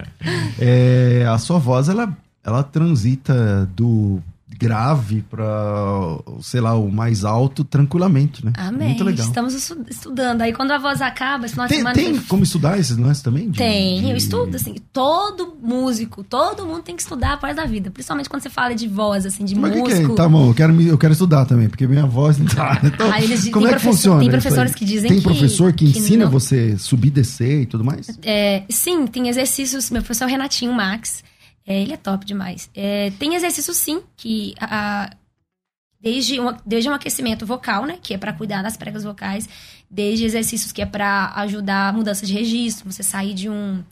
É, 0.60 1.26
a 1.28 1.38
sua 1.38 1.58
voz, 1.58 1.88
ela, 1.88 2.16
ela 2.44 2.62
transita 2.62 3.68
do 3.74 4.22
grave 4.58 5.22
para, 5.22 5.44
sei 6.40 6.60
lá, 6.60 6.74
o 6.74 6.90
mais 6.90 7.24
alto 7.24 7.64
tranquilamente, 7.64 8.44
né? 8.44 8.52
Amém. 8.56 8.88
Muito 8.88 9.04
legal. 9.04 9.26
Estamos 9.26 9.54
estudando. 9.88 10.42
Aí 10.42 10.52
quando 10.52 10.70
a 10.70 10.78
voz 10.78 11.00
acaba, 11.02 11.46
esse 11.46 11.56
tem, 11.68 11.84
tem 11.92 12.18
como 12.20 12.42
estudar 12.42 12.78
esses 12.78 12.96
lances 12.96 13.22
também? 13.22 13.50
De, 13.50 13.58
tem, 13.58 14.02
de... 14.02 14.10
eu 14.10 14.16
estudo, 14.16 14.56
assim. 14.56 14.74
Todo 14.92 15.56
músico, 15.62 16.22
todo 16.22 16.66
mundo 16.66 16.82
tem 16.82 16.96
que 16.96 17.02
estudar 17.02 17.34
a 17.34 17.36
parte 17.36 17.56
da 17.56 17.64
vida. 17.64 17.90
Principalmente 17.90 18.28
quando 18.28 18.42
você 18.42 18.50
fala 18.50 18.74
de 18.74 18.86
voz, 18.86 19.26
assim, 19.26 19.44
de 19.44 19.54
Mas 19.54 19.76
músico. 19.76 20.06
Que 20.06 20.12
é? 20.12 20.14
Tá 20.14 20.28
bom, 20.28 20.48
eu 20.50 20.54
quero, 20.54 20.80
eu 20.82 20.98
quero 20.98 21.12
estudar 21.12 21.44
também, 21.46 21.68
porque 21.68 21.86
minha 21.86 22.06
voz 22.06 22.38
não 22.38 22.46
tá. 22.46 22.80
Então, 22.94 23.10
ah, 23.10 23.20
eles, 23.20 23.48
como 23.48 23.66
é 23.66 23.72
que 23.74 23.80
funciona? 23.80 24.20
Tem 24.20 24.30
professores 24.30 24.74
que 24.74 24.84
dizem 24.84 25.08
tem 25.08 25.18
que... 25.18 25.24
Tem 25.24 25.32
professor 25.32 25.72
que, 25.72 25.90
que 25.90 25.98
ensina 25.98 26.24
não... 26.24 26.30
você 26.30 26.76
subir, 26.78 27.10
descer 27.10 27.62
e 27.62 27.66
tudo 27.66 27.84
mais? 27.84 28.08
É, 28.22 28.62
sim, 28.68 29.06
tem 29.06 29.28
exercícios. 29.28 29.90
Meu 29.90 30.02
professor 30.02 30.28
Renatinho 30.28 30.72
Max, 30.72 31.22
é, 31.66 31.80
ele 31.80 31.92
é 31.92 31.96
top 31.96 32.24
demais. 32.26 32.70
É, 32.74 33.10
tem 33.18 33.34
exercício 33.34 33.72
sim, 33.72 34.02
que 34.16 34.54
a, 34.60 35.10
Desde 36.04 36.38
um, 36.38 36.54
desde 36.66 36.90
um 36.90 36.92
aquecimento 36.92 37.46
vocal, 37.46 37.86
né? 37.86 37.98
Que 38.02 38.12
é 38.12 38.18
para 38.18 38.30
cuidar 38.30 38.60
das 38.60 38.76
pregas 38.76 39.02
vocais. 39.02 39.48
Desde 39.90 40.26
exercícios 40.26 40.70
que 40.70 40.82
é 40.82 40.86
para 40.86 41.32
ajudar 41.36 41.88
a 41.88 41.92
mudança 41.94 42.26
de 42.26 42.34
registro. 42.34 42.92
Você 42.92 43.02
sair 43.02 43.32
de 43.32 43.48
um... 43.48 43.82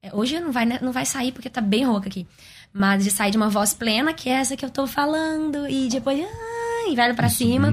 É, 0.00 0.14
hoje 0.14 0.38
não 0.38 0.52
vai, 0.52 0.64
né, 0.64 0.78
não 0.80 0.92
vai 0.92 1.04
sair 1.04 1.32
porque 1.32 1.50
tá 1.50 1.60
bem 1.60 1.84
rouca 1.84 2.08
aqui. 2.08 2.24
Mas 2.72 3.02
de 3.02 3.10
sair 3.10 3.32
de 3.32 3.36
uma 3.36 3.48
voz 3.48 3.74
plena, 3.74 4.14
que 4.14 4.28
é 4.28 4.34
essa 4.34 4.56
que 4.56 4.64
eu 4.64 4.70
tô 4.70 4.86
falando. 4.86 5.68
E 5.68 5.88
depois... 5.88 6.24
Ah, 6.24 6.55
e 6.92 6.96
vai 6.96 7.12
para 7.14 7.28
cima. 7.28 7.72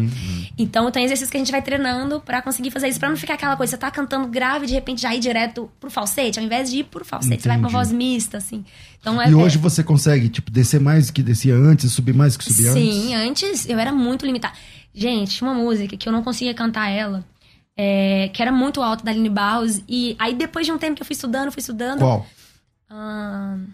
Então 0.57 0.91
tem 0.91 1.03
exercícios 1.03 1.31
que 1.31 1.37
a 1.37 1.39
gente 1.39 1.51
vai 1.51 1.61
treinando 1.61 2.19
para 2.19 2.41
conseguir 2.41 2.69
fazer 2.69 2.87
isso. 2.87 2.99
para 2.99 3.09
não 3.09 3.17
ficar 3.17 3.33
aquela 3.33 3.55
coisa, 3.55 3.71
você 3.71 3.77
tá 3.77 3.89
cantando 3.89 4.27
grave 4.27 4.65
e 4.65 4.67
de 4.67 4.73
repente 4.73 5.01
já 5.01 5.13
ir 5.13 5.19
direto 5.19 5.69
pro 5.79 5.89
falsete. 5.89 6.39
Ao 6.39 6.45
invés 6.45 6.69
de 6.69 6.79
ir 6.79 6.83
pro 6.85 7.03
falsete, 7.03 7.33
Entendi. 7.33 7.41
você 7.43 7.47
vai 7.49 7.57
com 7.57 7.63
uma 7.63 7.69
voz 7.69 7.91
mista, 7.91 8.37
assim. 8.37 8.63
Então, 8.99 9.21
é, 9.21 9.29
e 9.29 9.33
hoje 9.33 9.57
é... 9.57 9.59
você 9.59 9.83
consegue, 9.83 10.29
tipo, 10.29 10.51
descer 10.51 10.79
mais 10.79 11.07
do 11.07 11.13
que 11.13 11.23
descia 11.23 11.55
antes, 11.55 11.91
subir 11.91 12.13
mais 12.13 12.33
do 12.33 12.39
que 12.39 12.45
subia 12.45 12.71
Sim, 12.71 12.79
antes? 12.79 13.03
Sim, 13.03 13.15
antes 13.15 13.69
eu 13.69 13.79
era 13.79 13.91
muito 13.91 14.25
limitada. 14.25 14.53
Gente, 14.93 15.41
uma 15.41 15.53
música 15.53 15.97
que 15.97 16.07
eu 16.07 16.13
não 16.13 16.23
conseguia 16.23 16.53
cantar 16.53 16.89
ela, 16.89 17.25
é, 17.75 18.29
que 18.31 18.41
era 18.41 18.51
muito 18.51 18.81
alta 18.81 19.03
da 19.03 19.11
Aline 19.11 19.29
Barros. 19.29 19.81
E 19.89 20.15
aí, 20.19 20.35
depois 20.35 20.65
de 20.65 20.71
um 20.71 20.77
tempo 20.77 20.95
que 20.95 21.01
eu 21.01 21.05
fui 21.05 21.15
estudando, 21.15 21.51
fui 21.51 21.61
estudando. 21.61 21.99
Qual? 21.99 22.27
Hum, 22.91 23.65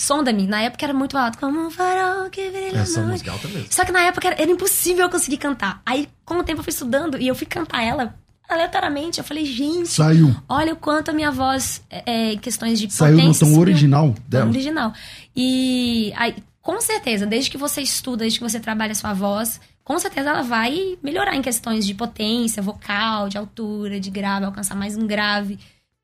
Sonda-me. 0.00 0.46
Na 0.46 0.62
época 0.62 0.86
era 0.86 0.94
muito 0.94 1.16
alto. 1.18 1.38
Como 1.38 1.66
um 1.66 1.70
farol 1.70 2.30
que 2.30 2.48
brilha 2.50 2.78
Essa 2.78 3.02
música 3.02 3.30
é 3.30 3.32
alta 3.32 3.48
mesmo. 3.48 3.66
Só 3.70 3.84
que 3.84 3.92
na 3.92 4.02
época 4.02 4.28
era, 4.28 4.42
era 4.42 4.50
impossível 4.50 5.04
eu 5.04 5.10
conseguir 5.10 5.38
cantar. 5.38 5.82
Aí, 5.84 6.08
com 6.24 6.38
o 6.38 6.44
tempo, 6.44 6.60
eu 6.60 6.64
fui 6.64 6.72
estudando 6.72 7.18
e 7.18 7.26
eu 7.26 7.34
fui 7.34 7.46
cantar 7.46 7.82
ela 7.82 8.14
aleatoriamente. 8.48 9.18
Eu 9.18 9.24
falei, 9.24 9.44
gente. 9.44 9.88
Saiu. 9.88 10.34
Olha 10.48 10.72
o 10.72 10.76
quanto 10.76 11.10
a 11.10 11.12
minha 11.12 11.30
voz, 11.30 11.82
é, 11.90 12.32
em 12.32 12.38
questões 12.38 12.78
de 12.78 12.90
Saiu 12.90 13.16
potência. 13.16 13.44
Saiu 13.44 13.50
no 13.50 13.56
tom 13.56 13.60
original 13.60 14.14
dela. 14.26 14.44
No 14.44 14.50
original. 14.52 14.92
E 15.36 16.12
aí, 16.16 16.36
com 16.62 16.80
certeza, 16.80 17.26
desde 17.26 17.50
que 17.50 17.58
você 17.58 17.82
estuda, 17.82 18.18
desde 18.18 18.38
que 18.38 18.44
você 18.44 18.60
trabalha 18.60 18.92
a 18.92 18.94
sua 18.94 19.12
voz, 19.12 19.60
com 19.84 19.98
certeza 19.98 20.30
ela 20.30 20.42
vai 20.42 20.96
melhorar 21.02 21.34
em 21.34 21.42
questões 21.42 21.86
de 21.86 21.94
potência, 21.94 22.62
vocal, 22.62 23.28
de 23.28 23.36
altura, 23.36 23.98
de 23.98 24.10
grave, 24.10 24.46
alcançar 24.46 24.74
mais 24.74 24.96
um 24.96 25.06
grave. 25.06 25.58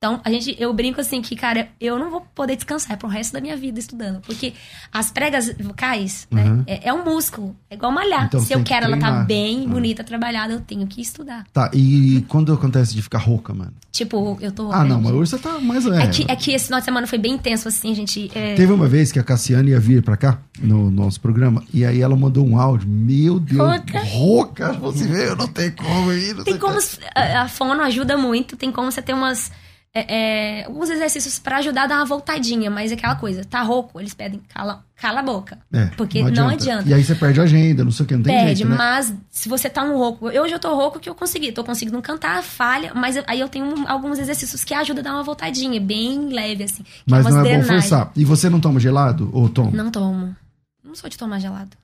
Então, 0.04 0.20
a 0.22 0.30
gente, 0.30 0.54
eu 0.58 0.70
brinco 0.74 1.00
assim 1.00 1.22
que, 1.22 1.34
cara, 1.34 1.68
eu 1.80 1.98
não 1.98 2.10
vou 2.10 2.20
poder 2.34 2.56
descansar 2.56 2.98
pro 2.98 3.08
resto 3.08 3.32
da 3.32 3.40
minha 3.40 3.56
vida 3.56 3.78
estudando. 3.78 4.20
Porque 4.20 4.52
as 4.92 5.10
pregas 5.10 5.54
vocais, 5.58 6.28
né, 6.30 6.44
uhum. 6.44 6.56
né, 6.56 6.64
é, 6.66 6.90
é, 6.90 6.92
um 6.92 7.02
músculo. 7.02 7.56
É 7.70 7.74
igual 7.74 7.90
malhar. 7.90 8.26
Então, 8.26 8.38
Se 8.38 8.52
eu 8.52 8.62
quero 8.62 8.84
ela 8.84 8.98
tá 8.98 9.22
bem, 9.22 9.60
uhum. 9.60 9.70
bonita, 9.70 10.04
trabalhada, 10.04 10.52
eu 10.52 10.60
tenho 10.60 10.86
que 10.86 11.00
estudar. 11.00 11.46
Tá, 11.54 11.70
e 11.72 12.22
quando 12.28 12.52
acontece 12.52 12.94
de 12.94 13.00
ficar 13.00 13.16
rouca, 13.16 13.54
mano? 13.54 13.72
Tipo, 13.90 14.36
eu 14.42 14.52
tô 14.52 14.64
rouca. 14.64 14.76
Ah, 14.76 14.84
não, 14.84 15.00
mas 15.00 15.12
hoje 15.12 15.30
você 15.30 15.38
tá 15.38 15.58
mais... 15.58 15.86
É, 15.86 16.02
é, 16.02 16.06
que, 16.08 16.26
é 16.28 16.36
que 16.36 16.52
esse 16.52 16.66
final 16.66 16.80
de 16.80 16.84
semana 16.84 17.06
foi 17.06 17.16
bem 17.16 17.32
intenso, 17.32 17.66
assim, 17.66 17.94
gente. 17.94 18.30
É... 18.34 18.54
Teve 18.56 18.74
uma 18.74 18.86
vez 18.86 19.10
que 19.10 19.18
a 19.18 19.24
Cassiane 19.24 19.70
ia 19.70 19.80
vir 19.80 20.02
pra 20.02 20.18
cá, 20.18 20.38
no 20.60 20.90
nosso 20.90 21.18
programa, 21.18 21.64
e 21.72 21.82
aí 21.82 22.02
ela 22.02 22.14
mandou 22.14 22.46
um 22.46 22.60
áudio. 22.60 22.86
Meu 22.86 23.40
Deus, 23.40 23.58
rouca. 23.58 24.02
rouca 24.02 24.72
você 24.74 25.06
vê, 25.06 25.28
eu 25.28 25.36
não 25.36 25.48
tenho 25.48 25.72
como 25.72 26.12
ir. 26.12 26.44
Tem 26.44 26.58
como... 26.58 26.78
A, 27.14 27.42
a 27.42 27.48
fono 27.48 27.80
ajuda 27.80 28.18
muito, 28.18 28.54
tem 28.54 28.70
como 28.70 28.92
você 28.92 29.00
ter 29.00 29.14
umas 29.14 29.50
é, 29.96 30.60
é, 30.60 30.64
alguns 30.64 30.90
exercícios 30.90 31.38
para 31.38 31.58
ajudar 31.58 31.84
a 31.84 31.86
dar 31.86 31.96
uma 31.98 32.04
voltadinha, 32.04 32.68
mas 32.68 32.90
é 32.90 32.94
aquela 32.94 33.14
coisa, 33.14 33.44
tá 33.44 33.62
rouco, 33.62 34.00
eles 34.00 34.12
pedem 34.12 34.40
cala, 34.48 34.84
cala 34.96 35.20
a 35.20 35.22
boca. 35.22 35.56
É, 35.72 35.86
porque 35.96 36.18
não 36.18 36.26
adianta. 36.26 36.42
não 36.42 36.54
adianta. 36.54 36.88
E 36.88 36.94
aí 36.94 37.04
você 37.04 37.14
perde 37.14 37.40
a 37.40 37.44
agenda, 37.44 37.84
não 37.84 37.92
sei 37.92 38.04
o 38.04 38.08
que, 38.08 38.16
não 38.16 38.22
tem 38.24 38.34
Perde, 38.34 38.56
jeito, 38.56 38.70
né? 38.70 38.76
mas 38.76 39.14
se 39.30 39.48
você 39.48 39.70
tá 39.70 39.84
no 39.84 39.96
rouco, 39.96 40.26
hoje 40.26 40.52
eu 40.52 40.58
tô 40.58 40.74
rouco 40.74 40.98
que 40.98 41.08
eu 41.08 41.14
consegui, 41.14 41.52
tô 41.52 41.62
conseguindo 41.62 42.02
cantar, 42.02 42.42
falha, 42.42 42.92
mas 42.92 43.16
aí 43.28 43.38
eu 43.38 43.48
tenho 43.48 43.86
alguns 43.86 44.18
exercícios 44.18 44.64
que 44.64 44.74
ajudam 44.74 45.00
a 45.00 45.04
dar 45.04 45.12
uma 45.12 45.22
voltadinha, 45.22 45.80
bem 45.80 46.28
leve, 46.28 46.64
assim. 46.64 46.82
É 46.82 46.86
mas 47.06 47.24
não 47.26 47.46
é 47.46 47.58
bom 47.58 47.62
forçar. 47.62 48.10
E 48.16 48.24
você 48.24 48.50
não 48.50 48.58
toma 48.58 48.80
gelado 48.80 49.30
ou 49.32 49.48
toma? 49.48 49.70
Não 49.70 49.92
tomo. 49.92 50.34
Não 50.82 50.96
sou 50.96 51.08
de 51.08 51.16
tomar 51.16 51.38
gelado. 51.38 51.76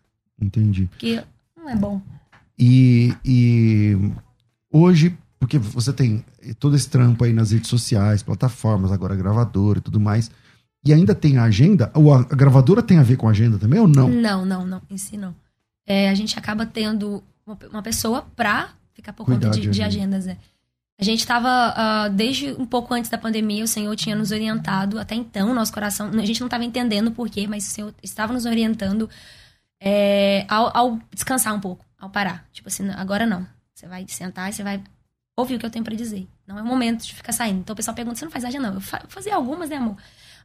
Entendi. 0.43 0.87
Porque 0.87 1.23
não 1.57 1.69
é 1.69 1.77
bom. 1.77 2.01
E, 2.59 3.15
e 3.25 3.97
hoje, 4.73 5.17
porque 5.39 5.59
você 5.59 5.93
tem 5.93 6.25
todo 6.59 6.77
esse 6.77 6.89
trampo 6.89 7.25
aí 7.25 7.33
nas 7.33 7.51
redes 7.51 7.69
sociais, 7.69 8.23
plataformas, 8.23 8.93
agora 8.93 9.17
gravadora 9.17 9.79
e 9.79 9.83
tudo 9.83 10.01
mais. 10.01 10.31
E 10.85 10.93
ainda 10.93 11.15
tem 11.15 11.37
a 11.37 11.45
agenda? 11.45 11.91
Ou 11.95 12.13
a, 12.13 12.23
gravadora 12.23 12.83
tem 12.83 12.99
a 12.99 13.03
ver 13.03 13.17
com 13.17 13.29
a 13.29 13.31
agenda 13.31 13.59
também 13.59 13.79
ou 13.79 13.87
não? 13.87 14.09
Não, 14.09 14.47
não, 14.47 14.67
não. 14.67 14.83
Em 14.91 14.97
si 14.97 15.17
não. 15.17 15.35
É, 15.87 16.09
a 16.09 16.15
gente 16.15 16.39
acaba 16.39 16.65
tendo 16.65 17.23
uma, 17.47 17.59
uma, 17.71 17.83
pessoa 17.83 18.27
pra 18.35 18.71
ficar 18.95 19.13
por 19.13 19.27
conta 19.27 19.51
de, 19.51 19.61
de, 19.61 19.69
de 19.69 19.83
agendas. 19.83 20.27
É. 20.27 20.37
A 20.99 21.05
gente 21.05 21.21
estava, 21.21 21.49
uh, 21.49 21.73
ah, 21.77 22.09
desde 22.09 22.53
um 22.53 22.67
pouco 22.67 22.93
antes 22.95 23.11
da 23.11 23.17
pandemia, 23.17 23.65
o 23.65 23.69
Senhor 23.69 23.95
tinha 23.97 24.15
nos 24.15 24.31
orientado, 24.31 24.99
até 24.99 25.15
então, 25.15 25.55
nosso 25.55 25.73
coração, 25.73 26.11
a 26.11 26.27
gente 26.27 26.41
não 26.41 26.47
estava 26.47 26.63
entendendo 26.63 27.11
porquê, 27.11 27.47
mas 27.47 27.67
o 27.67 27.71
Senhor 27.71 27.95
estava 28.03 28.35
nos 28.35 28.45
orientando 28.45 29.09
é, 29.81 30.45
ao, 30.47 30.77
ao 30.77 30.99
descansar 31.13 31.55
um 31.55 31.61
pouco, 31.61 31.85
ao 31.99 32.11
parar. 32.11 32.47
Tipo 32.53 32.69
assim, 32.69 32.89
agora 32.91 33.25
não. 33.25 33.47
Você 33.75 33.87
vai 33.87 34.05
sentar 34.09 34.51
e 34.51 34.53
você 34.53 34.63
vai 34.63 34.83
ouvir 35.41 35.57
o 35.57 35.59
que 35.59 35.67
eu 35.67 35.71
tenho 35.71 35.85
para 35.85 35.95
dizer. 35.95 36.27
Não 36.47 36.59
é 36.59 36.63
o 36.63 36.67
momento 36.67 37.05
de 37.05 37.15
ficar 37.15 37.33
saindo. 37.33 37.61
Então 37.61 37.73
o 37.73 37.77
pessoal 37.77 37.95
pergunta, 37.95 38.19
você 38.19 38.25
não 38.25 38.33
faz 38.33 38.45
agenda? 38.45 38.69
Não, 38.69 38.75
eu 38.77 38.81
fa 38.81 39.03
fazia 39.09 39.35
algumas, 39.35 39.71
né, 39.71 39.77
amor? 39.77 39.97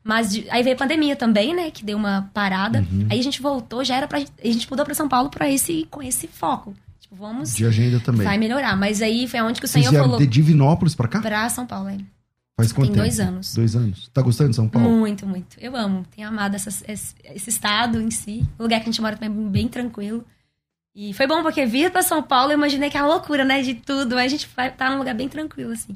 Mas 0.03 0.31
de, 0.31 0.47
aí 0.51 0.61
veio 0.61 0.75
a 0.75 0.79
pandemia 0.79 1.15
também, 1.15 1.55
né? 1.55 1.71
Que 1.71 1.83
deu 1.83 1.97
uma 1.97 2.29
parada. 2.33 2.85
Uhum. 2.91 3.07
Aí 3.09 3.19
a 3.19 3.23
gente 3.23 3.41
voltou, 3.41 3.83
já 3.83 3.95
era 3.95 4.07
pra. 4.07 4.19
A 4.19 4.47
gente 4.47 4.69
mudou 4.69 4.85
pra 4.85 4.93
São 4.93 5.09
Paulo 5.09 5.29
pra 5.29 5.49
esse, 5.49 5.87
com 5.89 6.01
esse 6.01 6.27
foco. 6.27 6.75
Tipo, 6.99 7.15
vamos. 7.15 7.55
De 7.55 7.65
agenda 7.65 7.99
também. 7.99 8.25
Vai 8.25 8.37
melhorar. 8.37 8.75
Mas 8.77 9.01
aí 9.01 9.27
foi 9.27 9.41
onde 9.41 9.59
que 9.59 9.65
o 9.65 9.69
Vocês 9.69 9.87
Senhor 9.87 9.99
falou. 9.99 10.19
De 10.19 10.27
Divinópolis 10.27 10.93
pra 10.93 11.07
cá? 11.07 11.21
Pra 11.21 11.49
São 11.49 11.65
Paulo, 11.65 11.89
é. 11.89 11.97
Faz 12.55 12.71
quanto 12.71 12.87
Tem 12.87 12.93
tempo? 12.93 13.03
dois 13.03 13.19
anos. 13.19 13.53
Dois 13.53 13.75
anos. 13.75 14.09
Tá 14.13 14.21
gostando 14.21 14.51
de 14.51 14.55
São 14.55 14.69
Paulo? 14.69 14.89
Muito, 14.89 15.27
muito. 15.27 15.57
Eu 15.59 15.75
amo. 15.75 16.05
Tenho 16.15 16.27
amado 16.27 16.55
essa, 16.55 16.69
esse, 16.69 17.15
esse, 17.23 17.49
estado 17.49 17.99
em 17.99 18.09
si. 18.09 18.47
O 18.57 18.63
lugar 18.63 18.79
que 18.79 18.83
a 18.83 18.91
gente 18.91 19.01
mora 19.01 19.17
também 19.17 19.45
é 19.45 19.49
bem 19.49 19.67
tranquilo. 19.67 20.23
E 20.95 21.13
foi 21.13 21.27
bom 21.27 21.43
porque 21.43 21.65
vir 21.65 21.91
para 21.91 22.01
São 22.01 22.23
Paulo, 22.23 22.51
eu 22.51 22.57
imaginei 22.57 22.89
que 22.89 22.95
é 22.95 23.01
a 23.01 23.05
loucura, 23.05 23.43
né, 23.43 23.61
de 23.61 23.73
tudo. 23.73 24.17
Aí 24.17 24.25
a 24.25 24.29
gente 24.29 24.47
vai 24.55 24.69
estar 24.69 24.85
tá 24.85 24.91
num 24.91 24.97
lugar 24.97 25.13
bem 25.13 25.27
tranquilo, 25.27 25.73
assim. 25.73 25.95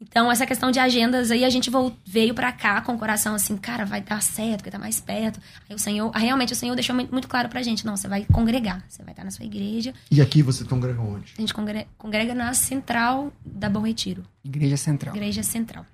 Então, 0.00 0.30
essa 0.30 0.46
questão 0.46 0.70
de 0.70 0.78
agendas, 0.78 1.32
aí 1.32 1.44
a 1.44 1.50
gente 1.50 1.70
veio 2.06 2.32
para 2.32 2.52
cá 2.52 2.80
com 2.80 2.94
o 2.94 2.98
coração 2.98 3.34
assim, 3.34 3.56
cara, 3.56 3.84
vai 3.84 4.00
dar 4.00 4.22
certo, 4.22 4.60
vai 4.60 4.68
estar 4.68 4.78
mais 4.78 5.00
perto. 5.00 5.40
Aí 5.68 5.74
o 5.74 5.78
Senhor, 5.78 6.08
realmente 6.12 6.52
o 6.52 6.56
Senhor 6.56 6.76
deixou 6.76 6.94
muito 6.94 7.26
claro 7.26 7.48
pra 7.48 7.62
gente, 7.62 7.84
não, 7.84 7.96
você 7.96 8.06
vai 8.06 8.24
congregar, 8.26 8.84
você 8.88 9.02
vai 9.02 9.12
estar 9.12 9.24
na 9.24 9.32
sua 9.32 9.44
igreja. 9.44 9.92
E 10.08 10.20
aqui 10.20 10.40
você 10.40 10.64
congrega 10.64 11.00
onde? 11.00 11.32
A 11.36 11.40
gente 11.40 11.52
congrega, 11.52 11.88
congrega 11.96 12.32
na 12.32 12.54
central 12.54 13.32
da 13.44 13.68
Bom 13.68 13.80
Retiro. 13.80 14.24
Igreja 14.44 14.76
Central. 14.76 15.16
Igreja 15.16 15.42
Central. 15.42 15.84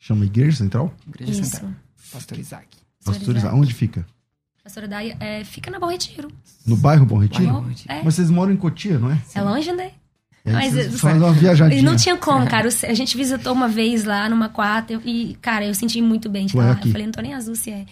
Chama 0.00 0.24
Igreja 0.24 0.56
Central? 0.56 0.92
Igreja 1.06 1.30
Isso. 1.30 1.44
Central. 1.44 1.72
Pastor 2.10 2.38
Isaac. 2.38 2.68
Pastor 3.04 3.36
Isaac. 3.36 3.54
Onde 3.54 3.72
fica? 3.72 4.04
Pastora 4.64 4.88
Daia 4.88 5.14
é, 5.20 5.44
fica 5.44 5.70
na 5.70 5.78
Bom 5.78 5.88
Retiro. 5.88 6.28
No 6.66 6.74
bairro 6.74 7.04
Bom 7.04 7.18
Retiro? 7.18 7.52
Bom 7.52 7.68
Retiro. 7.68 7.92
É. 7.92 8.02
Mas 8.02 8.14
vocês 8.14 8.30
moram 8.30 8.50
em 8.50 8.56
Cotia, 8.56 8.98
não 8.98 9.10
é? 9.10 9.18
É 9.34 9.42
longe, 9.42 9.70
né? 9.72 9.90
É, 10.42 10.52
Mas 10.52 11.00
faz 11.00 11.20
uma 11.20 11.32
viajadinha. 11.34 11.82
Não 11.82 11.96
tinha 11.96 12.16
como, 12.16 12.46
cara. 12.46 12.68
A 12.68 12.94
gente 12.94 13.14
visitou 13.14 13.52
uma 13.52 13.68
vez 13.68 14.04
lá 14.04 14.26
numa 14.26 14.48
quarta 14.48 14.98
e, 15.04 15.36
cara, 15.42 15.66
eu 15.66 15.74
senti 15.74 16.00
muito 16.00 16.30
bem 16.30 16.46
de 16.46 16.56
lá. 16.56 16.80
Eu 16.82 16.90
falei, 16.90 17.04
não 17.04 17.12
tô 17.12 17.20
nem 17.20 17.34
azul 17.34 17.54
se 17.54 17.70
é. 17.70 17.84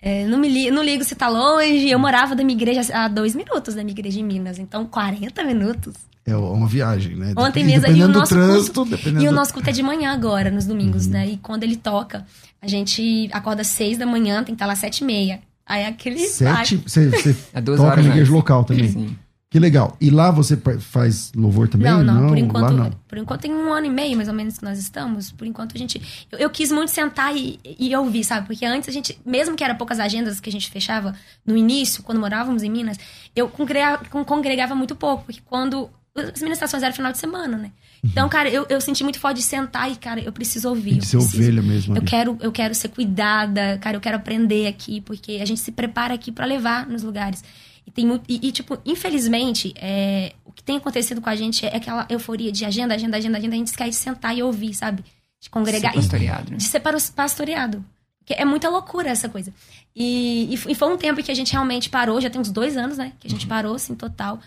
é 0.00 0.26
não, 0.26 0.38
me 0.38 0.48
li, 0.48 0.70
não 0.70 0.82
ligo 0.82 1.04
se 1.04 1.14
tá 1.14 1.26
longe. 1.26 1.88
Eu 1.88 1.98
morava 1.98 2.36
da 2.36 2.44
minha 2.44 2.56
igreja 2.56 2.82
a 2.94 3.08
dois 3.08 3.34
minutos 3.34 3.74
da 3.74 3.82
minha 3.82 3.92
igreja 3.92 4.20
em 4.20 4.24
Minas. 4.24 4.58
Então, 4.58 4.84
40 4.84 5.42
minutos. 5.44 5.94
É 6.26 6.36
uma 6.36 6.66
viagem, 6.66 7.16
né? 7.16 7.32
Ontem 7.34 7.64
mesmo. 7.64 7.86
E 7.88 8.02
o 8.02 8.08
nosso 8.08 8.34
trânsito, 8.34 8.86
culto, 8.86 9.08
E 9.08 9.26
o 9.26 9.32
nosso 9.32 9.54
culto 9.54 9.70
é 9.70 9.72
de 9.72 9.82
manhã 9.82 10.12
agora, 10.12 10.50
nos 10.50 10.66
domingos, 10.66 11.06
uhum. 11.06 11.12
né? 11.12 11.28
E 11.28 11.36
quando 11.38 11.64
ele 11.64 11.76
toca, 11.76 12.26
a 12.60 12.68
gente 12.68 13.30
acorda 13.32 13.64
seis 13.64 13.96
da 13.96 14.04
manhã, 14.04 14.36
tem 14.44 14.46
que 14.46 14.52
estar 14.52 14.66
lá 14.66 14.76
sete 14.76 14.98
e 14.98 15.04
meia. 15.04 15.40
Aí 15.70 15.86
aquele. 15.86 16.18
Sete. 16.18 16.78
Você 16.78 17.08
é 17.54 17.60
toca 17.60 18.02
na 18.02 18.08
igreja 18.08 18.32
local 18.32 18.64
também. 18.64 18.88
Sim. 18.88 19.16
Que 19.48 19.58
legal. 19.60 19.96
E 20.00 20.10
lá 20.10 20.32
você 20.32 20.56
faz 20.80 21.32
louvor 21.32 21.68
também? 21.68 21.90
Não, 21.90 22.02
não. 22.02 22.14
não 22.14 22.28
por 22.28 22.38
enquanto, 22.38 22.72
não. 22.72 22.90
por 23.06 23.18
enquanto 23.18 23.40
tem 23.40 23.52
um 23.52 23.72
ano 23.72 23.86
e 23.86 23.90
meio, 23.90 24.16
mais 24.16 24.28
ou 24.28 24.34
menos, 24.34 24.58
que 24.58 24.64
nós 24.64 24.80
estamos. 24.80 25.30
Por 25.30 25.46
enquanto 25.46 25.76
a 25.76 25.78
gente. 25.78 26.26
Eu, 26.32 26.40
eu 26.40 26.50
quis 26.50 26.72
muito 26.72 26.90
sentar 26.90 27.36
e, 27.36 27.60
e, 27.64 27.94
ouvir, 27.94 28.24
sabe? 28.24 28.48
Porque 28.48 28.66
antes 28.66 28.88
a 28.88 28.92
gente, 28.92 29.16
mesmo 29.24 29.54
que 29.54 29.62
era 29.62 29.74
poucas 29.76 30.00
agendas 30.00 30.40
que 30.40 30.48
a 30.48 30.52
gente 30.52 30.68
fechava 30.68 31.14
no 31.46 31.56
início, 31.56 32.02
quando 32.02 32.20
morávamos 32.20 32.64
em 32.64 32.70
Minas, 32.70 32.98
eu 33.34 33.48
congregava, 33.48 34.04
congregava 34.24 34.74
muito 34.74 34.96
pouco. 34.96 35.24
Porque 35.24 35.40
quando. 35.44 35.88
As 36.16 36.42
ministrações 36.42 36.82
eram 36.82 36.94
final 36.94 37.12
de 37.12 37.18
semana, 37.18 37.56
né? 37.56 37.70
Então, 38.02 38.28
cara, 38.28 38.48
eu, 38.48 38.66
eu 38.68 38.80
senti 38.80 39.02
muito 39.02 39.18
forte 39.18 39.38
de 39.38 39.42
sentar 39.42 39.90
e, 39.90 39.96
cara, 39.96 40.20
eu 40.20 40.32
preciso 40.32 40.68
ouvir. 40.68 40.98
De 40.98 41.06
ser 41.06 41.18
preciso, 41.18 41.42
ovelha 41.42 41.62
mesmo. 41.62 41.96
Eu 41.96 42.02
quero, 42.02 42.38
eu 42.40 42.50
quero 42.50 42.74
ser 42.74 42.88
cuidada, 42.88 43.78
cara, 43.78 43.96
eu 43.96 44.00
quero 44.00 44.16
aprender 44.16 44.66
aqui, 44.66 45.00
porque 45.00 45.38
a 45.40 45.44
gente 45.44 45.60
se 45.60 45.70
prepara 45.70 46.14
aqui 46.14 46.32
para 46.32 46.46
levar 46.46 46.86
nos 46.86 47.02
lugares. 47.02 47.44
E, 47.86 47.90
tem 47.90 48.06
muito, 48.06 48.24
e, 48.28 48.48
e 48.48 48.52
tipo, 48.52 48.78
infelizmente, 48.86 49.74
é, 49.76 50.32
o 50.44 50.52
que 50.52 50.62
tem 50.62 50.76
acontecido 50.76 51.20
com 51.20 51.28
a 51.28 51.36
gente 51.36 51.66
é 51.66 51.76
aquela 51.76 52.06
euforia 52.08 52.50
de 52.50 52.64
agenda, 52.64 52.94
agenda, 52.94 53.16
agenda, 53.16 53.36
agenda. 53.36 53.54
A 53.54 53.58
gente 53.58 53.72
quer 53.72 53.92
sentar 53.92 54.36
e 54.36 54.42
ouvir, 54.42 54.74
sabe? 54.74 55.04
De 55.40 55.50
congregar. 55.50 55.92
Ser 55.92 55.98
pastoreado. 55.98 56.50
Né? 56.50 56.56
De 56.56 56.64
ser 56.64 56.80
pastoreado. 57.14 57.84
Porque 58.18 58.34
é 58.34 58.44
muita 58.44 58.68
loucura 58.68 59.08
essa 59.08 59.28
coisa. 59.28 59.52
E, 59.94 60.54
e, 60.68 60.74
foi 60.74 60.92
um 60.92 60.96
tempo 60.96 61.22
que 61.22 61.30
a 61.30 61.34
gente 61.34 61.52
realmente 61.52 61.90
parou, 61.90 62.20
já 62.20 62.30
tem 62.30 62.40
uns 62.40 62.50
dois 62.50 62.76
anos, 62.76 62.98
né? 62.98 63.12
Que 63.18 63.26
a 63.26 63.30
gente 63.30 63.42
uhum. 63.42 63.48
parou, 63.48 63.74
assim, 63.74 63.94
total. 63.94 64.40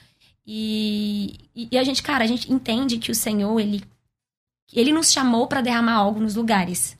E, 0.45 1.39
e, 1.55 1.77
a 1.77 1.83
gente, 1.83 2.03
cara, 2.03 2.23
a 2.23 2.27
gente 2.27 2.51
entende 2.51 2.97
que 2.97 3.11
o 3.11 3.15
Senhor, 3.15 3.59
ele, 3.59 3.81
ele 4.73 4.91
nos 4.91 5.11
chamou 5.11 5.47
para 5.47 5.61
derramar 5.61 5.93
algo 5.93 6.19
nos 6.19 6.35
lugares. 6.35 6.97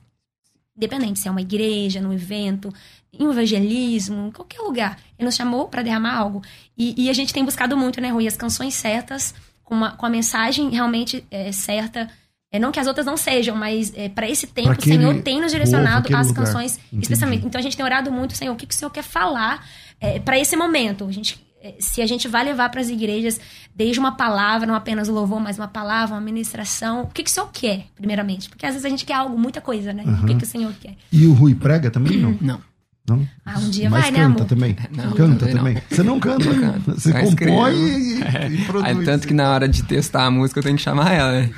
Independente 0.76 1.20
se 1.20 1.28
é 1.28 1.30
uma 1.30 1.42
igreja, 1.42 2.00
num 2.00 2.12
evento. 2.12 2.72
em 3.12 3.30
evangelismo, 3.30 4.28
em 4.28 4.30
qualquer 4.30 4.60
lugar. 4.60 4.98
Ele 5.18 5.26
nos 5.26 5.36
chamou 5.36 5.68
para 5.68 5.82
derramar 5.82 6.16
algo. 6.16 6.42
E, 6.76 7.04
e, 7.04 7.10
a 7.10 7.12
gente 7.12 7.32
tem 7.32 7.44
buscado 7.44 7.76
muito, 7.76 8.00
né, 8.00 8.10
Rui, 8.10 8.26
as 8.26 8.36
canções 8.36 8.74
certas, 8.74 9.34
com, 9.62 9.74
uma, 9.74 9.92
com 9.92 10.06
a 10.06 10.10
mensagem 10.10 10.70
realmente 10.70 11.24
é, 11.30 11.52
certa. 11.52 12.08
É, 12.50 12.58
não 12.58 12.72
que 12.72 12.80
as 12.80 12.86
outras 12.86 13.04
não 13.04 13.16
sejam, 13.16 13.54
mas 13.54 13.92
é, 13.96 14.08
para 14.08 14.28
esse 14.28 14.46
tempo 14.46 14.70
o 14.70 14.82
Senhor 14.82 15.22
tem 15.22 15.40
nos 15.40 15.52
direcionado 15.52 16.08
lugar. 16.08 16.24
canções 16.32 16.78
Entendi. 16.78 17.02
especialmente. 17.02 17.46
Então 17.46 17.58
a 17.58 17.62
gente 17.62 17.76
tem 17.76 17.84
orado 17.84 18.10
muito, 18.10 18.34
Senhor, 18.36 18.52
o 18.52 18.56
que, 18.56 18.66
que 18.66 18.74
o 18.74 18.76
Senhor 18.76 18.90
quer 18.90 19.02
falar 19.02 19.68
é, 20.00 20.18
para 20.18 20.38
esse 20.38 20.56
momento? 20.56 21.04
A 21.04 21.12
gente 21.12 21.44
se 21.78 22.02
a 22.02 22.06
gente 22.06 22.28
vai 22.28 22.44
levar 22.44 22.68
para 22.68 22.80
as 22.80 22.88
igrejas 22.88 23.40
desde 23.74 23.98
uma 23.98 24.12
palavra, 24.12 24.66
não 24.66 24.74
apenas 24.74 25.08
o 25.08 25.12
louvor, 25.12 25.40
mas 25.40 25.58
uma 25.58 25.68
palavra, 25.68 26.14
uma 26.14 26.20
ministração, 26.20 27.02
o 27.02 27.06
que, 27.08 27.22
que 27.22 27.30
o 27.30 27.32
Senhor 27.32 27.48
quer, 27.52 27.86
primeiramente? 27.94 28.48
Porque 28.48 28.66
às 28.66 28.72
vezes 28.72 28.84
a 28.84 28.88
gente 28.88 29.04
quer 29.04 29.14
algo, 29.14 29.38
muita 29.38 29.60
coisa, 29.60 29.92
né? 29.92 30.02
Uhum. 30.04 30.22
O 30.22 30.26
que, 30.26 30.34
que 30.34 30.44
o 30.44 30.46
Senhor 30.46 30.72
quer? 30.80 30.94
E 31.10 31.26
o 31.26 31.32
Rui 31.32 31.54
prega 31.54 31.90
também, 31.90 32.18
não? 32.18 32.36
Não. 32.40 32.60
Não? 33.06 33.28
Ah, 33.44 33.58
um 33.58 33.68
dia 33.68 33.90
Mas 33.90 34.04
vai, 34.04 34.10
né, 34.10 34.18
canta 34.20 34.36
amor? 34.38 34.44
também. 34.46 34.76
Não, 34.90 35.12
canta 35.12 35.46
também. 35.46 35.74
Não. 35.74 35.82
Você 35.90 36.02
não 36.02 36.18
canta. 36.18 36.44
Você 36.86 37.12
Mas 37.12 37.34
compõe 37.34 37.74
e, 37.74 38.22
é. 38.24 38.48
e, 38.48 38.64
produz. 38.64 38.96
Aí, 38.96 39.04
tanto 39.04 39.28
que 39.28 39.34
na 39.34 39.50
hora 39.50 39.68
de 39.68 39.82
testar 39.82 40.24
a 40.24 40.30
música 40.30 40.60
eu 40.60 40.64
tenho 40.64 40.76
que 40.76 40.82
chamar 40.82 41.12
ela, 41.12 41.32
né? 41.32 41.50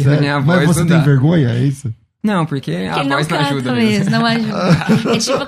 minha 0.18 0.40
Mas 0.40 0.66
você 0.66 0.86
tem 0.86 1.02
vergonha, 1.02 1.50
é 1.50 1.62
isso? 1.62 1.92
Não, 2.24 2.46
porque, 2.46 2.72
porque 2.72 3.00
a 3.00 3.16
voz 3.16 3.28
não, 3.28 3.38
não 3.38 3.46
ajuda 3.46 3.72
mesmo. 3.74 3.90
mesmo. 3.90 4.10
Não 4.10 4.24
ajuda. 4.24 5.12
é 5.14 5.18
tipo 5.18 5.46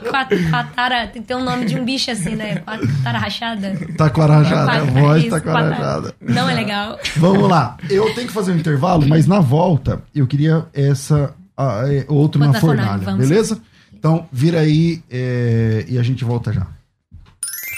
quatara, 0.50 1.06
tem 1.06 1.22
que 1.22 1.28
ter 1.28 1.34
um 1.34 1.42
nome 1.42 1.64
de 1.64 1.74
um 1.74 1.82
bicho 1.82 2.10
assim, 2.10 2.36
né? 2.36 2.56
Quatara 2.56 3.18
rachada. 3.18 3.78
Tá 3.96 4.10
com 4.10 4.20
a 4.20 4.26
rachada, 4.26 4.72
a 4.72 4.84
voz 4.84 5.22
isso, 5.22 5.30
tá 5.30 5.40
com 5.40 5.48
a 5.48 5.60
rachada. 5.62 6.14
Não 6.20 6.50
é 6.50 6.54
legal. 6.54 6.98
Vamos 7.16 7.48
lá. 7.48 7.78
Eu 7.88 8.14
tenho 8.14 8.26
que 8.26 8.32
fazer 8.32 8.52
um 8.52 8.56
intervalo, 8.56 9.08
mas 9.08 9.26
na 9.26 9.40
volta 9.40 10.02
eu 10.14 10.26
queria 10.26 10.66
essa, 10.74 11.34
uh, 11.58 12.14
outro 12.14 12.38
na 12.38 12.52
fornalha, 12.60 12.98
fornalha 12.98 13.16
beleza? 13.16 13.58
Então, 13.94 14.28
vira 14.30 14.60
aí 14.60 15.02
é, 15.10 15.86
e 15.88 15.98
a 15.98 16.02
gente 16.02 16.24
volta 16.26 16.52
já. 16.52 16.66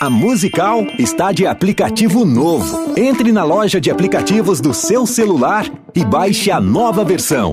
A 0.01 0.11
Musical 0.11 0.85
está 0.99 1.31
de 1.31 1.47
aplicativo 1.47 2.25
novo. 2.25 2.95
Entre 2.97 3.31
na 3.31 3.45
loja 3.45 3.81
de 3.81 3.93
aplicativos 3.93 4.61
do 4.61 4.75
seu 4.75 5.07
celular 5.07 5.67
e 5.95 6.05
baixe 6.05 6.51
a 6.51 6.61
nova 6.61 7.05
versão. 7.05 7.53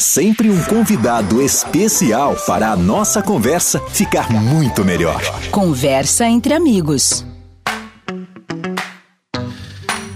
Sempre 0.00 0.48
um 0.48 0.62
convidado 0.62 1.42
especial 1.42 2.36
para 2.46 2.70
a 2.70 2.76
nossa 2.76 3.20
conversa 3.20 3.80
ficar 3.88 4.30
muito 4.30 4.84
melhor. 4.84 5.20
Conversa 5.50 6.24
entre 6.24 6.54
amigos. 6.54 7.26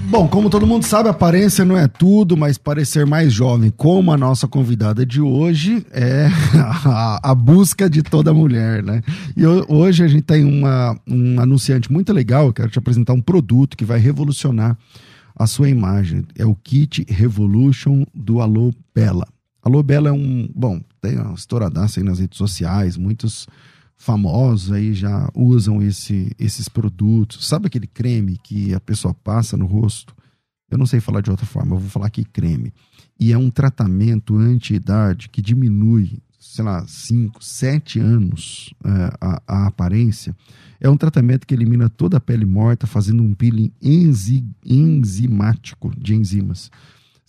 Bom, 0.04 0.28
como 0.28 0.48
todo 0.48 0.68
mundo 0.68 0.86
sabe, 0.86 1.08
aparência 1.08 1.64
não 1.64 1.76
é 1.76 1.88
tudo, 1.88 2.36
mas 2.36 2.56
parecer 2.56 3.04
mais 3.04 3.32
jovem, 3.32 3.72
como 3.76 4.12
a 4.12 4.16
nossa 4.16 4.46
convidada 4.46 5.04
de 5.04 5.20
hoje, 5.20 5.84
é 5.90 6.28
a, 6.86 7.30
a 7.32 7.34
busca 7.34 7.90
de 7.90 8.04
toda 8.04 8.32
mulher, 8.32 8.84
né? 8.84 9.02
E 9.36 9.44
hoje 9.44 10.04
a 10.04 10.08
gente 10.08 10.22
tem 10.22 10.44
uma, 10.44 10.96
um 11.08 11.40
anunciante 11.40 11.90
muito 11.90 12.12
legal, 12.12 12.46
eu 12.46 12.52
quero 12.52 12.70
te 12.70 12.78
apresentar 12.78 13.14
um 13.14 13.20
produto 13.20 13.76
que 13.76 13.84
vai 13.84 13.98
revolucionar 13.98 14.78
a 15.34 15.44
sua 15.48 15.68
imagem. 15.68 16.24
É 16.38 16.46
o 16.46 16.54
Kit 16.54 17.04
Revolution 17.08 18.04
do 18.14 18.40
Alô 18.40 18.70
Bela. 18.94 19.26
Alô 19.64 19.81
Bela 19.81 20.09
é 20.09 20.12
um. 20.12 20.48
Bom, 20.53 20.83
tem 21.01 21.16
uma 21.16 21.35
estouradaça 21.35 22.01
aí 22.01 22.05
nas 22.05 22.18
redes 22.18 22.37
sociais, 22.37 22.96
muitos 22.96 23.46
famosos 23.96 24.72
aí 24.72 24.92
já 24.92 25.31
usam 25.37 25.81
esse, 25.81 26.33
esses 26.37 26.68
produtos. 26.68 27.46
Sabe 27.46 27.68
aquele 27.68 27.87
creme 27.87 28.37
que 28.42 28.75
a 28.75 28.81
pessoa 28.81 29.14
passa 29.14 29.57
no 29.57 29.66
rosto? 29.66 30.16
Eu 30.68 30.77
não 30.77 30.85
sei 30.85 30.98
falar 30.98 31.20
de 31.20 31.31
outra 31.31 31.46
forma, 31.46 31.77
eu 31.77 31.79
vou 31.79 31.88
falar 31.88 32.07
aqui 32.07 32.25
creme. 32.25 32.72
E 33.20 33.33
é 33.33 33.38
um 33.38 33.51
tratamento 33.51 34.37
anti-idade 34.37 35.29
que 35.29 35.40
diminui, 35.40 36.18
sei 36.40 36.64
lá, 36.64 36.85
5, 36.85 37.44
7 37.44 38.01
anos 38.01 38.75
é, 38.85 39.16
a, 39.20 39.42
a, 39.46 39.66
aparência. 39.68 40.35
É 40.81 40.90
um 40.90 40.96
tratamento 40.96 41.46
que 41.46 41.55
elimina 41.55 41.88
toda 41.88 42.16
a 42.16 42.20
pele 42.20 42.44
morta, 42.44 42.85
fazendo 42.85 43.22
um 43.22 43.33
peeling 43.33 43.70
enzi, 43.81 44.44
enzimático 44.64 45.92
de 45.96 46.16
enzimas 46.16 46.68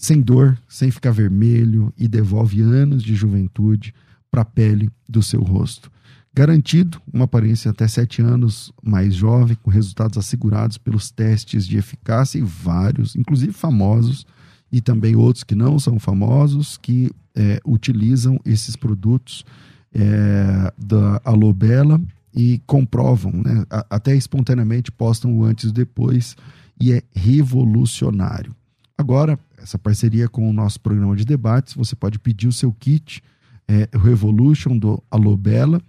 sem 0.04 0.20
dor, 0.20 0.60
sem 0.68 0.92
ficar 0.92 1.12
vermelho 1.12 1.94
e 1.98 2.10
devolve 2.10 2.62
anos 2.62 3.02
de 3.02 3.16
juventude 3.16 3.96
para 4.30 4.42
a 4.42 4.46
pele 4.46 4.90
do 5.08 5.24
seu 5.24 5.42
rosto. 5.42 5.90
Garantido 6.34 7.02
uma 7.14 7.24
aparência 7.24 7.72
até 7.72 7.88
7 7.88 8.22
anos 8.22 8.74
mais 8.84 9.16
jovem, 9.16 9.56
com 9.64 9.72
resultados 9.72 10.18
assegurados 10.18 10.78
pelos 10.78 11.10
testes 11.10 11.66
de 11.66 11.78
eficácia 11.78 12.38
e 12.38 12.42
vários, 12.42 13.16
inclusive 13.16 13.54
famosos, 13.54 14.28
e 14.70 14.82
também 14.82 15.16
outros 15.16 15.46
que 15.46 15.56
não 15.56 15.80
são 15.80 15.98
famosos, 15.98 16.76
que 16.76 17.10
é, 17.34 17.62
utilizam 17.66 18.38
esses 18.44 18.76
produtos 18.76 19.46
é, 19.94 20.74
da 20.78 21.22
Alobela 21.24 22.02
e 22.36 22.62
comprovam, 22.68 23.32
né, 23.32 23.66
até 23.90 24.14
espontaneamente 24.14 24.92
postam 24.92 25.34
o 25.34 25.46
antes 25.46 25.70
e 25.70 25.74
depois, 25.74 26.36
e 26.78 26.92
é 26.92 27.02
revolucionário. 27.16 28.54
Agora, 28.98 29.40
essa 29.64 29.80
parceria 29.80 30.28
com 30.28 30.48
o 30.48 30.54
nosso 30.54 30.80
programa 30.80 31.16
de 31.16 31.24
debates, 31.24 31.74
você 31.74 31.96
pode 31.96 32.20
pedir 32.20 32.48
o 32.48 32.54
seu 32.54 32.72
kit 32.74 33.24
é, 33.68 33.88
Revolution 33.98 34.78
do 34.78 35.02
Alobela 35.10 35.82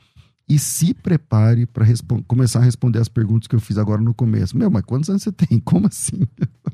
e 0.48 0.58
se 0.58 0.94
prepare 0.94 1.66
para 1.66 1.84
começar 2.26 2.60
a 2.60 2.62
responder 2.62 3.00
as 3.00 3.08
perguntas 3.08 3.48
que 3.48 3.54
eu 3.54 3.60
fiz 3.60 3.78
agora 3.78 4.00
no 4.00 4.14
começo. 4.14 4.56
Meu, 4.56 4.70
mas 4.70 4.84
quantos 4.84 5.10
anos 5.10 5.22
você 5.22 5.32
tem? 5.32 5.58
Como 5.64 5.86
assim? 5.86 6.20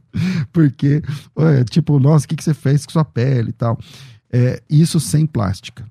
Porque, 0.53 1.03
é, 1.37 1.65
tipo, 1.65 1.99
nossa, 1.99 2.27
o 2.27 2.29
que, 2.29 2.37
que 2.37 2.45
você 2.45 2.53
fez 2.53 2.85
com 2.85 2.93
sua 2.93 3.05
pele 3.05 3.51
e 3.51 3.53
tal? 3.53 3.79
É, 4.31 4.63
isso 4.69 5.01
sem 5.01 5.25
plástica, 5.25 5.87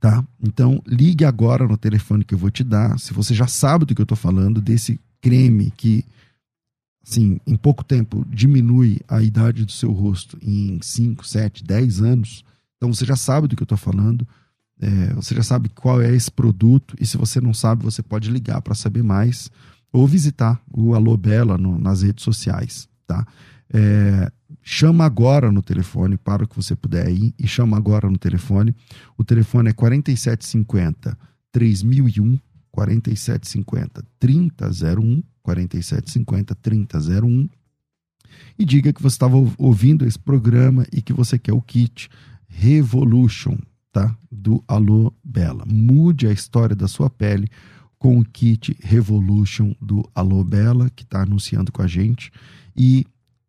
tá? 0.00 0.24
Então, 0.42 0.82
ligue 0.86 1.24
agora 1.24 1.68
no 1.68 1.76
telefone 1.76 2.24
que 2.24 2.34
eu 2.34 2.38
vou 2.38 2.50
te 2.50 2.64
dar. 2.64 2.98
Se 2.98 3.12
você 3.12 3.34
já 3.34 3.46
sabe 3.46 3.84
do 3.84 3.94
que 3.94 4.00
eu 4.00 4.04
estou 4.04 4.16
falando, 4.16 4.60
desse 4.60 4.98
creme 5.20 5.70
que 5.76 6.04
assim, 7.06 7.38
em 7.46 7.56
pouco 7.56 7.84
tempo 7.84 8.24
diminui 8.28 9.00
a 9.06 9.22
idade 9.22 9.64
do 9.64 9.72
seu 9.72 9.92
rosto 9.92 10.38
em 10.42 10.78
5, 10.82 11.26
7, 11.26 11.62
10 11.62 12.00
anos, 12.00 12.44
então 12.76 12.92
você 12.92 13.04
já 13.04 13.16
sabe 13.16 13.46
do 13.46 13.54
que 13.54 13.62
eu 13.62 13.66
estou 13.66 13.78
falando, 13.78 14.26
é, 14.80 15.12
você 15.14 15.34
já 15.34 15.42
sabe 15.42 15.68
qual 15.68 16.00
é 16.00 16.14
esse 16.14 16.30
produto, 16.30 16.96
e 16.98 17.06
se 17.06 17.16
você 17.16 17.40
não 17.40 17.54
sabe, 17.54 17.84
você 17.84 18.02
pode 18.02 18.30
ligar 18.30 18.60
para 18.62 18.74
saber 18.74 19.02
mais 19.02 19.50
ou 19.92 20.06
visitar 20.06 20.60
o 20.72 20.94
Alô 20.94 21.16
Bela 21.16 21.56
no, 21.56 21.78
nas 21.78 22.02
redes 22.02 22.24
sociais, 22.24 22.88
tá? 23.06 23.26
É, 23.72 24.30
chama 24.62 25.04
agora 25.04 25.52
no 25.52 25.62
telefone, 25.62 26.16
para 26.16 26.44
o 26.44 26.48
que 26.48 26.56
você 26.56 26.74
puder 26.74 27.08
ir, 27.10 27.34
e 27.38 27.46
chama 27.46 27.76
agora 27.76 28.10
no 28.10 28.18
telefone. 28.18 28.74
O 29.16 29.22
telefone 29.22 29.70
é 29.70 29.72
4750 29.72 31.16
3001 31.52 32.38
4750 32.72 34.04
3001 34.18 35.22
4750 35.44 36.54
3001 36.56 37.48
e 38.58 38.64
diga 38.64 38.92
que 38.92 39.02
você 39.02 39.14
estava 39.14 39.36
ouvindo 39.58 40.04
esse 40.04 40.18
programa 40.18 40.86
e 40.92 41.00
que 41.00 41.12
você 41.12 41.38
quer 41.38 41.52
o 41.52 41.62
kit 41.62 42.08
Revolution, 42.48 43.56
tá? 43.92 44.16
Do 44.30 44.62
Alô 44.66 45.12
Bela. 45.22 45.64
Mude 45.66 46.26
a 46.26 46.32
história 46.32 46.74
da 46.74 46.88
sua 46.88 47.10
pele 47.10 47.48
com 47.98 48.18
o 48.18 48.24
kit 48.24 48.76
Revolution 48.80 49.74
do 49.80 50.08
Alô 50.14 50.42
Bela, 50.44 50.90
que 50.90 51.02
está 51.02 51.22
anunciando 51.22 51.72
com 51.72 51.82
a 51.82 51.86
gente. 51.86 52.30
E 52.76 53.04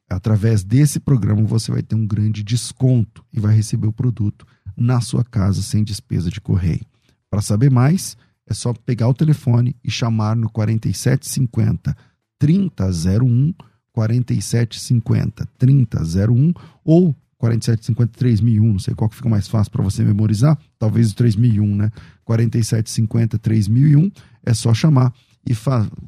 através 0.09 0.63
desse 0.63 0.99
programa 0.99 1.43
você 1.43 1.71
vai 1.71 1.81
ter 1.81 1.95
um 1.95 2.05
grande 2.05 2.43
desconto 2.43 3.23
e 3.31 3.39
vai 3.39 3.55
receber 3.55 3.87
o 3.87 3.93
produto 3.93 4.45
na 4.75 5.01
sua 5.01 5.23
casa 5.23 5.61
sem 5.61 5.83
despesa 5.83 6.29
de 6.29 6.41
correio. 6.41 6.85
Para 7.29 7.41
saber 7.41 7.71
mais, 7.71 8.17
é 8.47 8.53
só 8.53 8.73
pegar 8.73 9.07
o 9.07 9.13
telefone 9.13 9.75
e 9.83 9.89
chamar 9.89 10.35
no 10.35 10.49
4750 10.49 11.95
3001 12.37 13.53
4750 13.91 15.47
3001 15.57 16.53
ou 16.83 17.15
4750 17.37 18.17
3001, 18.17 18.73
não 18.73 18.79
sei 18.79 18.93
qual 18.95 19.09
que 19.09 19.15
fica 19.15 19.29
mais 19.29 19.47
fácil 19.47 19.71
para 19.71 19.83
você 19.83 20.03
memorizar, 20.03 20.57
talvez 20.79 21.11
o 21.11 21.15
3001, 21.15 21.75
né? 21.75 21.91
4750 22.23 23.37
3001, 23.37 24.11
é 24.45 24.53
só 24.53 24.73
chamar 24.73 25.13
e 25.47 25.53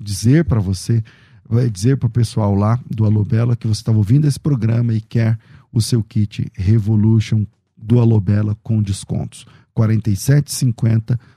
dizer 0.02 0.46
para 0.46 0.60
você, 0.60 1.04
vai 1.48 1.70
dizer 1.70 1.98
para 1.98 2.08
o 2.08 2.10
pessoal 2.10 2.56
lá 2.56 2.80
do 2.90 3.06
Alobela 3.06 3.56
que 3.56 3.68
você 3.68 3.82
estava 3.82 3.98
ouvindo 3.98 4.26
esse 4.26 4.40
programa 4.40 4.94
e 4.94 5.02
quer 5.02 5.38
o 5.72 5.82
seu 5.82 6.04
kit 6.04 6.52
Revolution 6.56 7.46
do 7.78 8.00
Alobela 8.00 8.58
com 8.64 8.82
descontos. 8.82 9.46
47,50, 9.76 11.20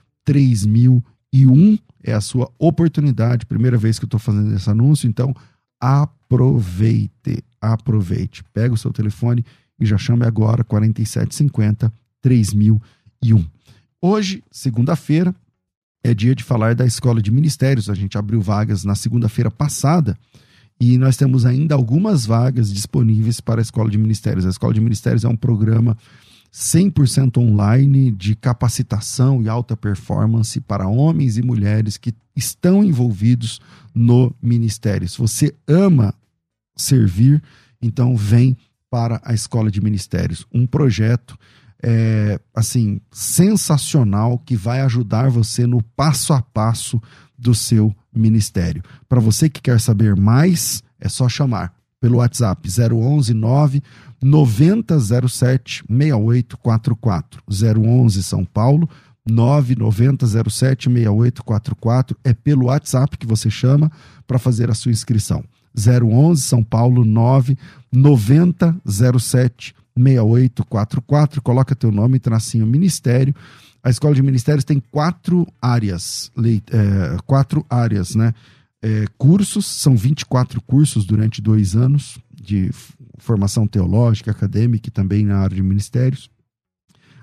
é 2.03 2.13
a 2.13 2.21
sua 2.21 2.51
oportunidade. 2.57 3.45
Primeira 3.45 3.77
vez 3.77 3.99
que 3.99 4.05
eu 4.05 4.07
estou 4.07 4.19
fazendo 4.19 4.53
esse 4.53 4.69
anúncio, 4.69 5.07
então 5.07 5.33
aproveite, 5.79 7.43
aproveite. 7.59 8.43
Pega 8.53 8.73
o 8.73 8.77
seu 8.77 8.91
telefone 8.91 9.45
e 9.79 9.85
já 9.85 9.97
chame 9.97 10.25
agora 10.25 10.63
4750 10.63 11.91
3001. 12.21 13.45
Hoje, 14.01 14.43
segunda-feira, 14.51 15.33
é 16.03 16.13
dia 16.13 16.33
de 16.33 16.43
falar 16.43 16.75
da 16.75 16.85
Escola 16.85 17.21
de 17.21 17.31
Ministérios. 17.31 17.89
A 17.89 17.93
gente 17.93 18.17
abriu 18.17 18.41
vagas 18.41 18.83
na 18.83 18.95
segunda-feira 18.95 19.51
passada 19.51 20.17
e 20.79 20.97
nós 20.97 21.15
temos 21.15 21.45
ainda 21.45 21.75
algumas 21.75 22.25
vagas 22.25 22.73
disponíveis 22.73 23.39
para 23.39 23.61
a 23.61 23.63
Escola 23.63 23.89
de 23.89 23.97
Ministérios. 23.97 24.45
A 24.45 24.49
Escola 24.49 24.73
de 24.73 24.81
Ministérios 24.81 25.23
é 25.23 25.29
um 25.29 25.35
programa 25.35 25.95
100% 26.53 27.37
online 27.37 28.11
de 28.11 28.35
capacitação 28.35 29.41
e 29.41 29.47
alta 29.47 29.77
performance 29.77 30.59
para 30.59 30.87
homens 30.87 31.37
e 31.37 31.41
mulheres 31.41 31.97
que 31.97 32.13
estão 32.35 32.83
envolvidos 32.83 33.61
no 33.95 34.35
ministério. 34.41 35.07
Se 35.07 35.17
você 35.17 35.55
ama 35.67 36.13
servir, 36.75 37.41
então 37.81 38.17
vem 38.17 38.57
para 38.89 39.21
a 39.23 39.33
Escola 39.33 39.71
de 39.71 39.79
Ministérios, 39.79 40.45
um 40.53 40.67
projeto 40.67 41.37
é, 41.81 42.39
assim 42.53 42.99
sensacional 43.11 44.37
que 44.37 44.55
vai 44.55 44.81
ajudar 44.81 45.29
você 45.29 45.65
no 45.65 45.81
passo 45.81 46.33
a 46.33 46.41
passo 46.41 47.01
do 47.37 47.55
seu 47.55 47.95
ministério. 48.13 48.83
Para 49.07 49.19
você 49.19 49.49
que 49.49 49.61
quer 49.61 49.79
saber 49.79 50.15
mais, 50.15 50.83
é 50.99 51.07
só 51.07 51.27
chamar 51.29 51.73
pelo 51.99 52.17
WhatsApp 52.17 52.67
011 52.69 53.33
9 53.33 53.81
9007 54.21 55.83
6844. 55.89 57.41
011 57.49 58.23
São 58.23 58.45
Paulo 58.45 58.87
99007 59.27 60.89
6844 60.89 62.17
é 62.23 62.33
pelo 62.33 62.65
WhatsApp 62.65 63.17
que 63.17 63.25
você 63.25 63.49
chama 63.49 63.91
para 64.27 64.39
fazer 64.39 64.69
a 64.69 64.73
sua 64.73 64.91
inscrição. 64.91 65.45
011 65.75 66.41
São 66.41 66.63
Paulo 66.63 67.05
99007 67.05 69.75
6844. 69.95 71.41
Coloca 71.41 71.75
teu 71.75 71.91
nome, 71.91 72.19
tracinho 72.19 72.65
ministério. 72.65 73.35
A 73.83 73.89
escola 73.89 74.13
de 74.13 74.21
ministérios 74.21 74.63
tem 74.63 74.81
quatro 74.91 75.47
áreas, 75.61 76.31
é, 76.37 77.17
quatro 77.25 77.65
áreas, 77.69 78.15
né? 78.15 78.33
É, 78.83 79.05
cursos, 79.17 79.65
são 79.65 79.95
24 79.95 80.61
cursos 80.61 81.05
durante 81.05 81.41
dois 81.41 81.75
anos 81.75 82.19
de 82.33 82.71
formação 83.21 83.67
teológica, 83.67 84.31
acadêmica 84.31 84.89
e 84.89 84.91
também 84.91 85.25
na 85.25 85.37
área 85.37 85.55
de 85.55 85.63
ministérios. 85.63 86.29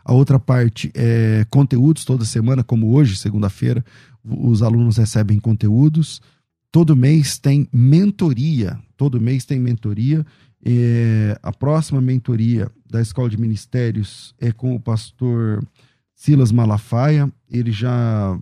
A 0.05 0.13
outra 0.13 0.39
parte 0.39 0.91
é 0.95 1.45
conteúdos 1.51 2.05
toda 2.05 2.25
semana, 2.25 2.65
como 2.65 2.95
hoje, 2.95 3.17
segunda-feira, 3.17 3.85
os 4.25 4.63
alunos 4.63 4.97
recebem 4.97 5.39
conteúdos. 5.39 6.23
Todo 6.73 6.97
mês 6.97 7.39
tem 7.39 7.69
mentoria. 7.73 8.79
Todo 8.97 9.21
mês 9.21 9.45
tem 9.45 9.59
mentoria. 9.59 10.25
É, 10.65 11.39
a 11.43 11.53
próxima 11.53 12.01
mentoria 12.01 12.71
da 12.89 13.01
Escola 13.01 13.29
de 13.29 13.39
Ministérios 13.39 14.35
é 14.41 14.51
com 14.51 14.75
o 14.75 14.81
pastor 14.81 15.63
Silas 16.15 16.53
Malafaia. 16.53 17.31
Ele 17.51 17.71
já 17.71 18.39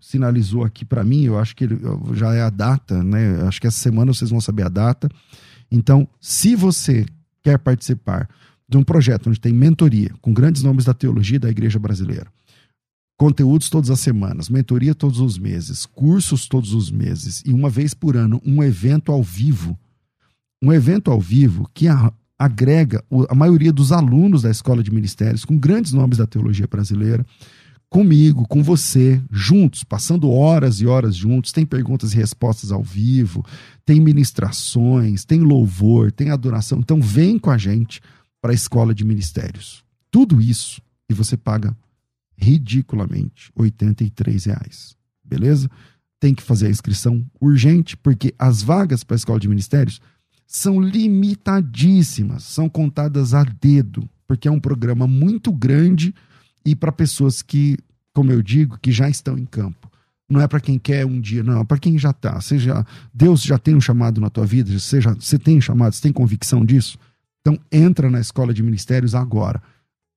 sinalizou 0.00 0.64
aqui 0.64 0.84
para 0.84 1.02
mim, 1.02 1.24
eu 1.24 1.38
acho 1.38 1.56
que 1.56 1.64
ele, 1.64 1.78
já 2.12 2.34
é 2.34 2.42
a 2.42 2.50
data, 2.50 3.02
né? 3.02 3.42
Acho 3.46 3.60
que 3.60 3.66
essa 3.66 3.78
semana 3.78 4.12
vocês 4.12 4.30
vão 4.30 4.40
saber 4.40 4.62
a 4.64 4.68
data. 4.68 5.08
Então, 5.74 6.08
se 6.20 6.54
você 6.54 7.04
quer 7.42 7.58
participar 7.58 8.28
de 8.68 8.76
um 8.76 8.84
projeto 8.84 9.28
onde 9.28 9.40
tem 9.40 9.52
mentoria 9.52 10.14
com 10.20 10.32
grandes 10.32 10.62
nomes 10.62 10.84
da 10.84 10.94
teologia 10.94 11.40
da 11.40 11.50
igreja 11.50 11.80
brasileira, 11.80 12.28
conteúdos 13.18 13.68
todas 13.68 13.90
as 13.90 13.98
semanas, 13.98 14.48
mentoria 14.48 14.94
todos 14.94 15.18
os 15.18 15.36
meses, 15.36 15.84
cursos 15.84 16.46
todos 16.46 16.72
os 16.72 16.92
meses 16.92 17.42
e 17.44 17.52
uma 17.52 17.68
vez 17.68 17.92
por 17.92 18.16
ano 18.16 18.40
um 18.46 18.62
evento 18.62 19.10
ao 19.10 19.20
vivo, 19.20 19.76
um 20.62 20.72
evento 20.72 21.10
ao 21.10 21.20
vivo 21.20 21.68
que 21.74 21.86
agrega 22.38 23.04
a 23.28 23.34
maioria 23.34 23.72
dos 23.72 23.90
alunos 23.90 24.42
da 24.42 24.50
escola 24.50 24.80
de 24.80 24.92
ministérios 24.92 25.44
com 25.44 25.58
grandes 25.58 25.92
nomes 25.92 26.18
da 26.18 26.26
teologia 26.26 26.68
brasileira 26.68 27.26
comigo, 27.94 28.44
com 28.48 28.60
você, 28.60 29.22
juntos, 29.30 29.84
passando 29.84 30.28
horas 30.28 30.80
e 30.80 30.86
horas 30.86 31.14
juntos. 31.14 31.52
Tem 31.52 31.64
perguntas 31.64 32.12
e 32.12 32.16
respostas 32.16 32.72
ao 32.72 32.82
vivo, 32.82 33.46
tem 33.86 34.00
ministrações, 34.00 35.24
tem 35.24 35.38
louvor, 35.38 36.10
tem 36.10 36.30
adoração. 36.30 36.80
Então 36.80 37.00
vem 37.00 37.38
com 37.38 37.50
a 37.50 37.56
gente 37.56 38.00
para 38.42 38.50
a 38.50 38.54
escola 38.54 38.92
de 38.92 39.04
ministérios. 39.04 39.84
Tudo 40.10 40.40
isso 40.40 40.82
e 41.08 41.14
você 41.14 41.36
paga 41.36 41.72
ridiculamente 42.36 43.52
R$ 43.56 43.72
reais. 44.44 44.96
Beleza? 45.24 45.70
Tem 46.18 46.34
que 46.34 46.42
fazer 46.42 46.66
a 46.66 46.70
inscrição 46.70 47.24
urgente, 47.40 47.96
porque 47.96 48.34
as 48.36 48.60
vagas 48.60 49.04
para 49.04 49.14
a 49.14 49.18
escola 49.18 49.38
de 49.38 49.46
ministérios 49.46 50.00
são 50.48 50.80
limitadíssimas, 50.80 52.42
são 52.42 52.68
contadas 52.68 53.34
a 53.34 53.44
dedo, 53.44 54.10
porque 54.26 54.48
é 54.48 54.50
um 54.50 54.58
programa 54.58 55.06
muito 55.06 55.52
grande 55.52 56.12
e 56.64 56.74
para 56.74 56.90
pessoas 56.90 57.42
que, 57.42 57.78
como 58.12 58.32
eu 58.32 58.42
digo, 58.42 58.78
que 58.80 58.90
já 58.90 59.08
estão 59.08 59.38
em 59.38 59.44
campo. 59.44 59.90
Não 60.28 60.40
é 60.40 60.48
para 60.48 60.60
quem 60.60 60.78
quer 60.78 61.04
um 61.04 61.20
dia, 61.20 61.42
não, 61.42 61.60
é 61.60 61.64
para 61.64 61.78
quem 61.78 61.98
já 61.98 62.10
está. 62.10 62.40
Seja 62.40 62.84
Deus 63.12 63.42
já 63.42 63.58
tem 63.58 63.74
um 63.74 63.80
chamado 63.80 64.20
na 64.20 64.30
tua 64.30 64.46
vida, 64.46 64.78
seja 64.78 65.14
você 65.14 65.38
tem 65.38 65.60
chamado, 65.60 65.94
você 65.94 66.02
tem 66.02 66.12
convicção 66.12 66.64
disso. 66.64 66.98
Então 67.40 67.58
entra 67.70 68.10
na 68.10 68.20
escola 68.20 68.54
de 68.54 68.62
ministérios 68.62 69.14
agora. 69.14 69.62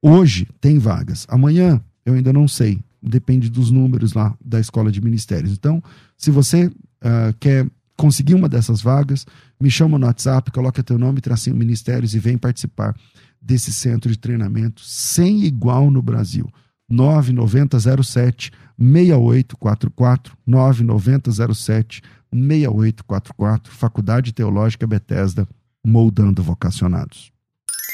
Hoje 0.02 0.48
tem 0.62 0.80
vagas. 0.80 1.26
Amanhã 1.30 1.82
eu 2.06 2.14
ainda 2.14 2.32
não 2.32 2.48
sei. 2.48 2.80
Depende 3.04 3.50
dos 3.50 3.70
números 3.70 4.14
lá 4.14 4.36
da 4.44 4.60
escola 4.60 4.92
de 4.92 5.02
ministérios. 5.02 5.52
Então, 5.52 5.84
se 6.18 6.32
você 6.32 6.68
uh, 6.68 7.34
quer 7.40 7.68
conseguir 7.96 8.34
uma 8.34 8.48
dessas 8.48 8.82
vagas, 8.82 9.26
me 9.60 9.70
chama 9.70 10.00
no 10.00 10.06
WhatsApp, 10.06 10.52
coloca 10.52 10.84
teu 10.84 10.98
nome, 10.98 11.20
tracinho 11.20 11.56
ministérios 11.56 12.16
e 12.16 12.20
vem 12.20 12.38
participar 12.38 12.96
desse 13.42 13.74
centro 13.74 14.12
de 14.12 14.18
treinamento 14.18 14.82
sem 14.84 15.44
igual 15.44 15.90
no 15.90 16.02
Brasil. 16.02 16.48
9907 16.90 18.52
6844 18.80 20.38
9907 20.46 22.02
6844 22.32 23.74
Faculdade 23.74 24.34
Teológica 24.34 24.86
Bethesda 24.88 25.48
moldando 25.86 26.44
vocacionados. 26.44 27.32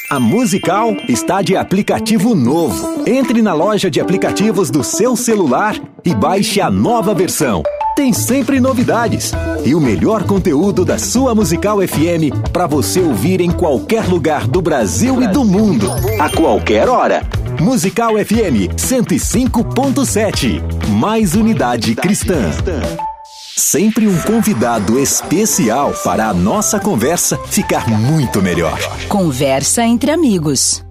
A 0.09 0.19
Musical 0.19 0.95
está 1.07 1.41
de 1.41 1.55
aplicativo 1.55 2.35
novo. 2.35 3.07
Entre 3.07 3.41
na 3.41 3.53
loja 3.53 3.89
de 3.89 3.99
aplicativos 3.99 4.69
do 4.69 4.83
seu 4.83 5.15
celular 5.15 5.75
e 6.05 6.13
baixe 6.13 6.61
a 6.61 6.69
nova 6.69 7.15
versão 7.15 7.63
tem 7.95 8.11
sempre 8.11 8.59
novidades 8.59 9.31
e 9.63 9.75
o 9.75 9.79
melhor 9.79 10.23
conteúdo 10.23 10.83
da 10.83 10.97
sua 10.97 11.35
Musical 11.35 11.77
FM 11.79 12.49
para 12.51 12.65
você 12.65 12.99
ouvir 12.99 13.39
em 13.39 13.51
qualquer 13.51 14.05
lugar 14.07 14.47
do 14.47 14.61
Brasil 14.61 15.21
e 15.21 15.27
do 15.27 15.45
mundo, 15.45 15.91
a 16.19 16.29
qualquer 16.29 16.89
hora. 16.89 17.21
Musical 17.59 18.13
FM 18.13 18.73
105.7. 18.75 20.61
Mais 20.89 21.35
unidade 21.35 21.93
cristã. 21.95 22.51
Sempre 23.55 24.07
um 24.07 24.17
convidado 24.21 24.99
especial 24.99 25.93
para 26.03 26.27
a 26.27 26.33
nossa 26.33 26.79
conversa 26.79 27.37
ficar 27.45 27.87
muito 27.87 28.41
melhor. 28.41 28.79
Conversa 29.07 29.83
entre 29.83 30.09
amigos. 30.09 30.83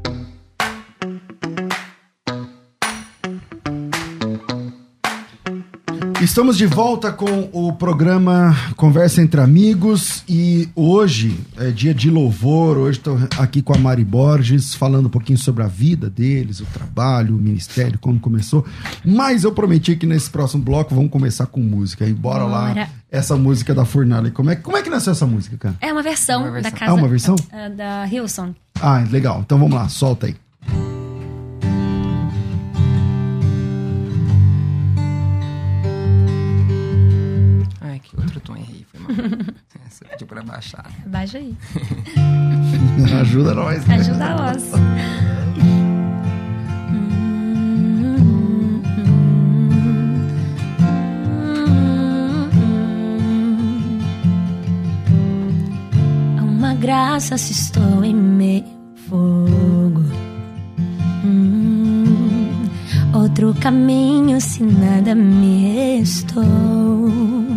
Estamos 6.33 6.57
de 6.57 6.65
volta 6.65 7.13
com 7.13 7.51
o 7.53 7.75
programa 7.75 8.57
Conversa 8.75 9.21
entre 9.21 9.39
Amigos 9.39 10.25
e 10.27 10.67
hoje 10.75 11.39
é 11.59 11.71
dia 11.71 11.93
de 11.93 12.09
louvor. 12.09 12.79
Hoje 12.79 13.01
estou 13.01 13.19
aqui 13.39 13.61
com 13.61 13.75
a 13.75 13.79
Mari 13.79 14.03
Borges 14.03 14.75
falando 14.75 15.09
um 15.09 15.11
pouquinho 15.11 15.37
sobre 15.37 15.63
a 15.63 15.67
vida 15.67 16.09
deles, 16.09 16.61
o 16.61 16.65
trabalho, 16.65 17.37
o 17.37 17.39
ministério, 17.39 17.99
como 17.99 18.19
começou. 18.19 18.65
Mas 19.05 19.45
eu 19.45 19.53
prometi 19.53 19.95
que 19.95 20.07
nesse 20.07 20.31
próximo 20.31 20.63
bloco 20.63 20.95
vamos 20.95 21.11
começar 21.11 21.45
com 21.45 21.61
música. 21.61 22.07
E 22.07 22.15
bora, 22.15 22.47
bora. 22.47 22.81
lá, 22.81 22.89
essa 23.11 23.37
música 23.37 23.75
da 23.75 23.85
Fornalha. 23.85 24.31
Como 24.31 24.49
é, 24.49 24.57
como 24.57 24.79
é 24.79 24.81
que 24.81 24.89
nasceu 24.89 25.13
essa 25.13 25.27
música, 25.27 25.59
cara? 25.59 25.77
É 25.83 25.93
uma 25.93 26.03
versão, 26.03 26.47
é 26.47 26.49
uma 26.49 26.53
versão. 26.53 26.73
da 26.73 26.79
casa. 26.79 26.93
Ah, 26.93 26.95
uma 26.95 27.09
versão? 27.09 27.37
Da, 27.53 27.69
da 27.69 28.09
Hilson. 28.09 28.55
Ah, 28.81 29.05
legal. 29.11 29.43
Então 29.45 29.59
vamos 29.59 29.75
lá, 29.75 29.87
solta 29.91 30.29
aí. 30.29 30.37
Você 39.89 40.05
pediu 40.05 40.27
baixar. 40.45 40.85
Né? 40.85 41.05
Baixa 41.07 41.39
aí. 41.39 41.55
Ajuda 43.21 43.55
nós. 43.55 43.87
Né? 43.87 43.95
Ajuda 43.97 44.35
nós. 44.37 44.73
Uma 56.41 56.75
graça 56.75 57.37
se 57.37 57.53
estou 57.53 58.05
em 58.05 58.15
meio 58.15 58.65
fogo. 59.09 60.03
Hum, 61.25 62.69
outro 63.15 63.55
caminho 63.61 64.41
se 64.41 64.63
nada 64.63 65.15
me 65.15 65.75
restou 65.75 67.52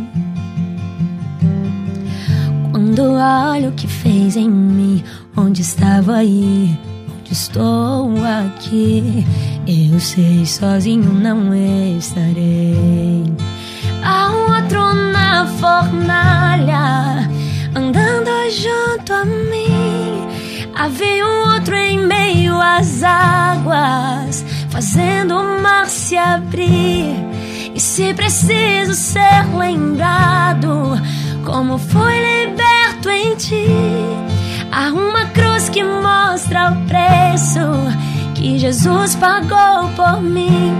quando 2.96 3.12
olho 3.12 3.70
o 3.72 3.72
que 3.74 3.90
fez 3.90 4.38
em 4.38 4.50
mim, 4.50 5.04
onde 5.36 5.62
estava 5.62 6.16
aí, 6.16 6.80
onde 7.14 7.34
estou 7.34 8.14
aqui, 8.24 9.28
eu 9.68 10.00
sei 10.00 10.46
sozinho 10.46 11.12
não 11.12 11.54
estarei. 11.54 13.26
Há 14.02 14.32
um 14.32 14.56
outro 14.56 14.94
na 15.12 15.46
fornalha, 15.60 17.30
andando 17.76 18.32
junto 18.50 19.12
a 19.12 19.26
mim. 19.26 20.30
Havia 20.74 21.28
um 21.28 21.54
outro 21.54 21.76
em 21.76 22.00
meio 22.00 22.54
às 22.62 23.04
águas, 23.04 24.46
fazendo 24.70 25.36
o 25.36 25.62
mar 25.62 25.88
se 25.88 26.16
abrir. 26.16 27.14
E 27.76 27.78
se 27.78 28.14
preciso 28.14 28.94
ser 28.94 29.54
lembrado, 29.54 30.94
como 31.44 31.78
foi 31.78 32.36
em 33.10 33.36
ti, 33.36 33.68
há 34.72 34.90
uma 34.90 35.26
cruz 35.28 35.70
que 35.70 35.84
mostra 35.84 36.72
o 36.72 36.76
preço 36.88 37.60
que 38.36 38.58
Jesus 38.58 39.16
pagou 39.16 39.90
por 39.96 40.22
mim. 40.22 40.74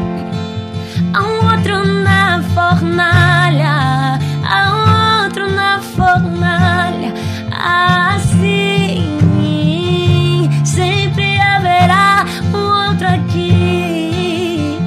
Há 1.14 1.24
um 1.24 1.52
outro 1.52 1.86
na 2.04 2.42
fornalha, 2.54 4.20
há 4.44 4.72
um 4.74 5.24
outro 5.24 5.50
na 5.52 5.80
fornalha, 5.80 7.14
assim 7.52 9.16
sempre 10.76 11.40
haverá 11.40 12.26
um 12.54 12.90
outro 12.90 13.08
aqui. 13.08 14.78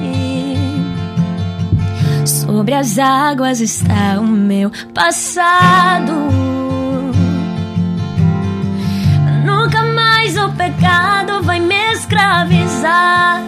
Sobre 2.25 2.75
as 2.75 2.99
águas 2.99 3.59
está 3.59 4.19
o 4.19 4.27
meu 4.27 4.71
passado. 4.93 6.68
Nunca 9.49 9.81
mais 9.81 10.37
o 10.37 10.49
pecado 10.51 11.41
vai 11.41 11.59
me 11.59 11.91
escravizar. 11.93 13.41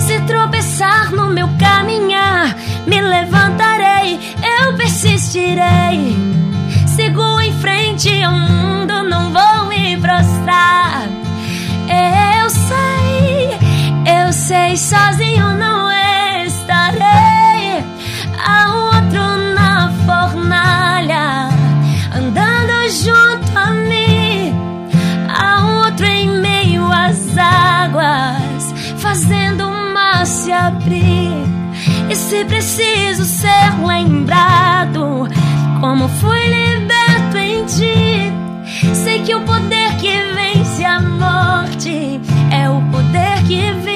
Se 0.00 0.20
tropeçar 0.22 1.12
no 1.12 1.28
meu 1.28 1.48
caminhar, 1.56 2.56
me 2.88 3.00
levantarei, 3.00 4.18
eu 4.58 4.76
persistirei. 4.76 6.16
Sigo 6.88 7.40
em 7.40 7.52
frente 7.60 8.10
ao 8.20 8.32
mundo, 8.32 9.04
não 9.04 9.32
vou 9.32 9.66
me 9.66 9.96
prostrar. 9.98 11.04
Eu 11.88 12.50
sei, 12.50 13.58
eu 14.24 14.32
sei, 14.32 14.76
sozinho 14.76 15.52
não 15.56 15.88
estarei. 16.44 17.84
Há 18.44 18.74
outro 18.74 19.36
na 19.54 19.92
fornalha, 20.04 21.35
E 32.10 32.16
se 32.16 32.44
preciso 32.44 33.24
ser 33.24 33.86
lembrado, 33.86 35.28
como 35.80 36.08
fui 36.08 36.40
liberto 36.40 37.36
em 37.36 37.64
ti, 37.66 38.32
sei 38.94 39.22
que 39.22 39.34
o 39.34 39.42
poder 39.42 39.96
que 39.96 40.12
vence 40.34 40.84
a 40.84 40.98
morte 40.98 42.20
é 42.50 42.68
o 42.68 42.80
poder 42.90 43.42
que 43.46 43.72
vive 43.74 43.95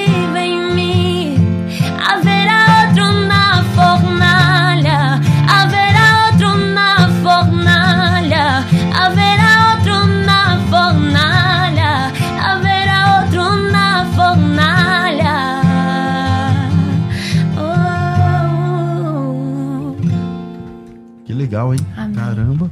legal, 21.69 21.73
hein? 21.73 21.79
Amém. 21.95 22.15
Caramba. 22.15 22.71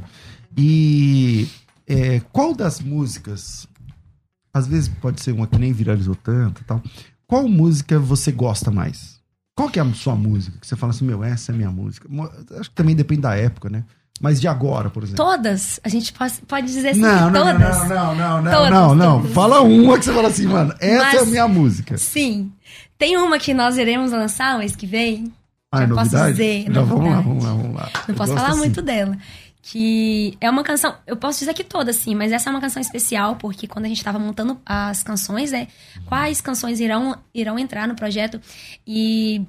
E 0.56 1.48
é, 1.86 2.20
qual 2.32 2.54
das 2.54 2.80
músicas, 2.80 3.66
às 4.52 4.66
vezes 4.66 4.88
pode 4.88 5.22
ser 5.22 5.32
uma 5.32 5.46
que 5.46 5.58
nem 5.58 5.72
viralizou 5.72 6.14
tanto 6.14 6.62
tal, 6.64 6.82
qual 7.26 7.48
música 7.48 7.98
você 7.98 8.32
gosta 8.32 8.70
mais? 8.70 9.20
Qual 9.54 9.68
que 9.68 9.78
é 9.78 9.82
a 9.82 9.94
sua 9.94 10.14
música? 10.16 10.58
Que 10.58 10.66
você 10.66 10.74
fala 10.76 10.92
assim, 10.92 11.04
meu, 11.04 11.22
essa 11.22 11.52
é 11.52 11.54
a 11.54 11.56
minha 11.56 11.70
música. 11.70 12.08
Acho 12.58 12.70
que 12.70 12.74
também 12.76 12.96
depende 12.96 13.20
da 13.22 13.34
época, 13.34 13.68
né? 13.68 13.84
Mas 14.20 14.40
de 14.40 14.46
agora, 14.48 14.90
por 14.90 15.02
exemplo. 15.02 15.24
Todas? 15.24 15.80
A 15.82 15.88
gente 15.88 16.12
pode, 16.12 16.66
dizer 16.66 16.90
assim, 16.90 17.00
Não, 17.00 17.30
não, 17.30 17.44
não, 17.44 17.52
todas? 17.58 17.78
não, 17.78 17.88
não, 17.88 18.14
não, 18.14 18.42
não, 18.42 18.52
Todas, 18.52 18.70
não, 18.70 18.94
não. 18.94 19.16
todas. 19.20 19.34
Fala 19.34 19.60
uma 19.62 19.98
que 19.98 20.04
você 20.04 20.12
fala 20.12 20.28
assim, 20.28 20.46
mano, 20.46 20.74
essa 20.78 21.16
é 21.16 21.18
a 21.18 21.20
Mas- 21.20 21.28
minha 21.28 21.48
música. 21.48 21.96
Sim. 21.96 22.52
Tem 22.98 23.16
uma 23.16 23.38
que 23.38 23.54
nós 23.54 23.78
iremos 23.78 24.12
lançar 24.12 24.58
mês 24.58 24.76
que 24.76 24.86
vem. 24.86 25.32
Ah, 25.72 25.82
é 25.84 25.86
Já 25.86 25.94
posso 25.94 25.96
novidade? 26.16 26.30
dizer, 26.32 26.72
Já, 26.72 26.82
vamos 26.82 27.04
lá, 27.10 27.22
novidade. 27.22 27.28
vamos 27.28 27.44
lá, 27.44 27.50
vamos 27.52 27.76
lá. 27.76 27.90
Não 27.94 28.04
Eu 28.08 28.14
posso 28.14 28.34
falar 28.34 28.48
assim. 28.48 28.58
muito 28.58 28.82
dela. 28.82 29.16
Que 29.62 30.36
é 30.40 30.48
uma 30.48 30.64
canção. 30.64 30.96
Eu 31.06 31.16
posso 31.16 31.38
dizer 31.40 31.52
que 31.52 31.62
toda, 31.62 31.92
sim, 31.92 32.14
mas 32.14 32.32
essa 32.32 32.48
é 32.48 32.50
uma 32.52 32.60
canção 32.62 32.80
especial, 32.80 33.36
porque 33.36 33.66
quando 33.68 33.84
a 33.84 33.88
gente 33.88 34.02
tava 34.02 34.18
montando 34.18 34.58
as 34.64 35.02
canções, 35.02 35.52
né? 35.52 35.68
Quais 36.06 36.40
canções 36.40 36.80
irão, 36.80 37.16
irão 37.34 37.58
entrar 37.58 37.86
no 37.86 37.94
projeto? 37.94 38.40
E 38.86 39.44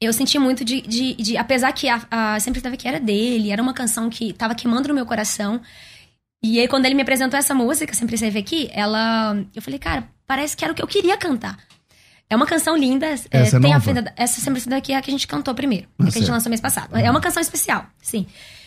eu 0.00 0.12
senti 0.12 0.38
muito 0.38 0.64
de. 0.64 0.80
de, 0.82 1.14
de- 1.16 1.36
apesar 1.36 1.72
que 1.72 1.88
a, 1.88 2.00
a 2.10 2.38
Sempre 2.40 2.60
Estava 2.60 2.76
Aqui 2.76 2.86
era 2.86 3.00
dele, 3.00 3.50
era 3.50 3.60
uma 3.60 3.74
canção 3.74 4.08
que 4.08 4.32
tava 4.32 4.54
queimando 4.54 4.88
no 4.88 4.94
meu 4.94 5.04
coração. 5.04 5.60
E 6.42 6.58
aí, 6.60 6.68
quando 6.68 6.86
ele 6.86 6.94
me 6.94 7.02
apresentou 7.02 7.36
essa 7.38 7.52
música, 7.54 7.92
Sempre 7.92 8.14
Esteve 8.14 8.38
Aqui, 8.38 8.70
ela. 8.72 9.36
Eu 9.54 9.60
falei, 9.60 9.80
cara, 9.80 10.08
parece 10.28 10.56
que 10.56 10.64
era 10.64 10.72
o 10.72 10.76
que 10.76 10.82
eu 10.82 10.86
queria 10.86 11.16
cantar. 11.18 11.58
É 12.30 12.36
uma 12.36 12.46
canção 12.46 12.76
linda. 12.76 13.06
é, 13.06 13.12
Essa 13.12 13.56
é 13.56 13.60
tem 13.60 13.72
a 13.72 13.74
nova? 13.74 13.80
fenda, 13.84 14.12
essa 14.16 14.40
Sempre 14.40 14.58
Esteve 14.58 14.76
Aqui 14.76 14.92
é 14.92 14.96
a 14.96 15.02
que 15.02 15.10
a 15.10 15.12
gente 15.12 15.26
cantou 15.26 15.52
primeiro. 15.54 15.88
Ah, 15.98 16.04
que 16.04 16.18
a 16.18 16.20
gente 16.20 16.30
lançou 16.30 16.48
mês 16.48 16.60
passado. 16.60 16.96
É 16.96 17.10
uma 17.10 17.20
canção 17.20 17.42
especial, 17.42 17.84
sim. 18.00 18.24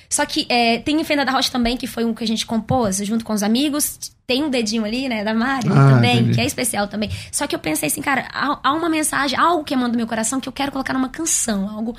Só 0.09 0.25
que 0.27 0.45
é, 0.47 0.77
tem 0.77 1.03
Fenda 1.03 1.25
da 1.25 1.31
Rocha 1.31 1.49
também, 1.51 1.75
que 1.75 1.87
foi 1.87 2.05
um 2.05 2.13
que 2.13 2.23
a 2.23 2.27
gente 2.27 2.45
compôs 2.45 2.97
junto 2.97 3.25
com 3.25 3.33
os 3.33 3.41
amigos. 3.41 3.97
Tem 4.27 4.43
um 4.43 4.49
dedinho 4.49 4.85
ali, 4.85 5.09
né, 5.09 5.23
da 5.23 5.33
Mari 5.33 5.67
Ah, 5.69 5.93
também, 5.95 6.17
entendi. 6.19 6.35
que 6.35 6.41
é 6.41 6.45
especial 6.45 6.87
também. 6.87 7.09
Só 7.31 7.47
que 7.47 7.55
eu 7.55 7.59
pensei 7.59 7.87
assim, 7.87 8.01
cara, 8.01 8.27
há, 8.31 8.59
há 8.61 8.73
uma 8.73 8.89
mensagem, 8.89 9.39
algo 9.39 9.63
queimando 9.63 9.93
no 9.93 9.97
meu 9.97 10.05
coração 10.07 10.39
que 10.39 10.47
eu 10.47 10.53
quero 10.53 10.71
colocar 10.71 10.93
numa 10.93 11.09
canção, 11.09 11.67
algo 11.67 11.95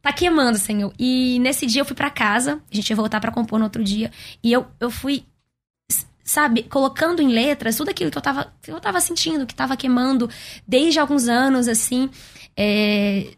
tá 0.00 0.12
queimando, 0.12 0.56
Senhor. 0.56 0.92
E 0.98 1.38
nesse 1.40 1.66
dia 1.66 1.82
eu 1.82 1.84
fui 1.84 1.94
pra 1.94 2.08
casa, 2.08 2.58
a 2.72 2.74
gente 2.74 2.88
ia 2.88 2.96
voltar 2.96 3.20
pra 3.20 3.30
compor 3.30 3.58
no 3.58 3.64
outro 3.66 3.84
dia, 3.84 4.10
e 4.42 4.50
eu, 4.50 4.66
eu 4.80 4.90
fui, 4.90 5.24
sabe, 6.28 6.62
colocando 6.64 7.22
em 7.22 7.28
letras 7.28 7.74
tudo 7.74 7.88
aquilo 7.88 8.10
que 8.10 8.18
eu 8.18 8.22
tava, 8.22 8.52
que 8.60 8.70
eu 8.70 8.78
tava 8.78 9.00
sentindo, 9.00 9.46
que 9.46 9.54
tava 9.54 9.74
queimando 9.78 10.28
desde 10.66 11.00
alguns 11.00 11.26
anos, 11.26 11.66
assim. 11.66 12.10
É, 12.54 13.28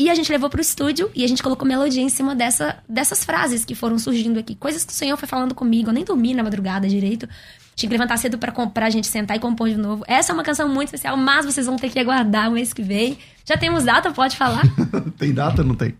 e 0.00 0.10
a 0.10 0.14
gente 0.16 0.30
levou 0.32 0.50
pro 0.50 0.60
estúdio 0.60 1.12
e 1.14 1.22
a 1.22 1.28
gente 1.28 1.44
colocou 1.44 1.66
melodia 1.66 2.02
em 2.02 2.08
cima 2.08 2.34
dessa, 2.34 2.82
dessas 2.88 3.24
frases 3.24 3.64
que 3.64 3.72
foram 3.72 4.00
surgindo 4.00 4.36
aqui. 4.36 4.56
Coisas 4.56 4.84
que 4.84 4.92
o 4.92 4.96
Senhor 4.96 5.16
foi 5.16 5.28
falando 5.28 5.54
comigo. 5.54 5.90
Eu 5.90 5.94
nem 5.94 6.04
dormi 6.04 6.34
na 6.34 6.42
madrugada 6.42 6.88
direito. 6.88 7.28
Tinha 7.76 7.88
que 7.88 7.94
levantar 7.94 8.16
cedo 8.16 8.36
pra, 8.36 8.50
pra 8.50 8.90
gente 8.90 9.06
sentar 9.06 9.36
e 9.36 9.40
compor 9.40 9.68
de 9.68 9.76
novo. 9.76 10.02
Essa 10.08 10.32
é 10.32 10.34
uma 10.34 10.42
canção 10.42 10.68
muito 10.68 10.88
especial, 10.88 11.16
mas 11.16 11.46
vocês 11.46 11.66
vão 11.66 11.76
ter 11.76 11.88
que 11.88 12.00
aguardar 12.00 12.48
o 12.48 12.52
mês 12.52 12.72
que 12.72 12.82
vem. 12.82 13.16
Já 13.44 13.56
temos 13.56 13.84
data, 13.84 14.10
pode 14.10 14.36
falar? 14.36 14.62
Tem 15.16 15.32
data 15.32 15.62
não 15.62 15.76
tem? 15.76 15.94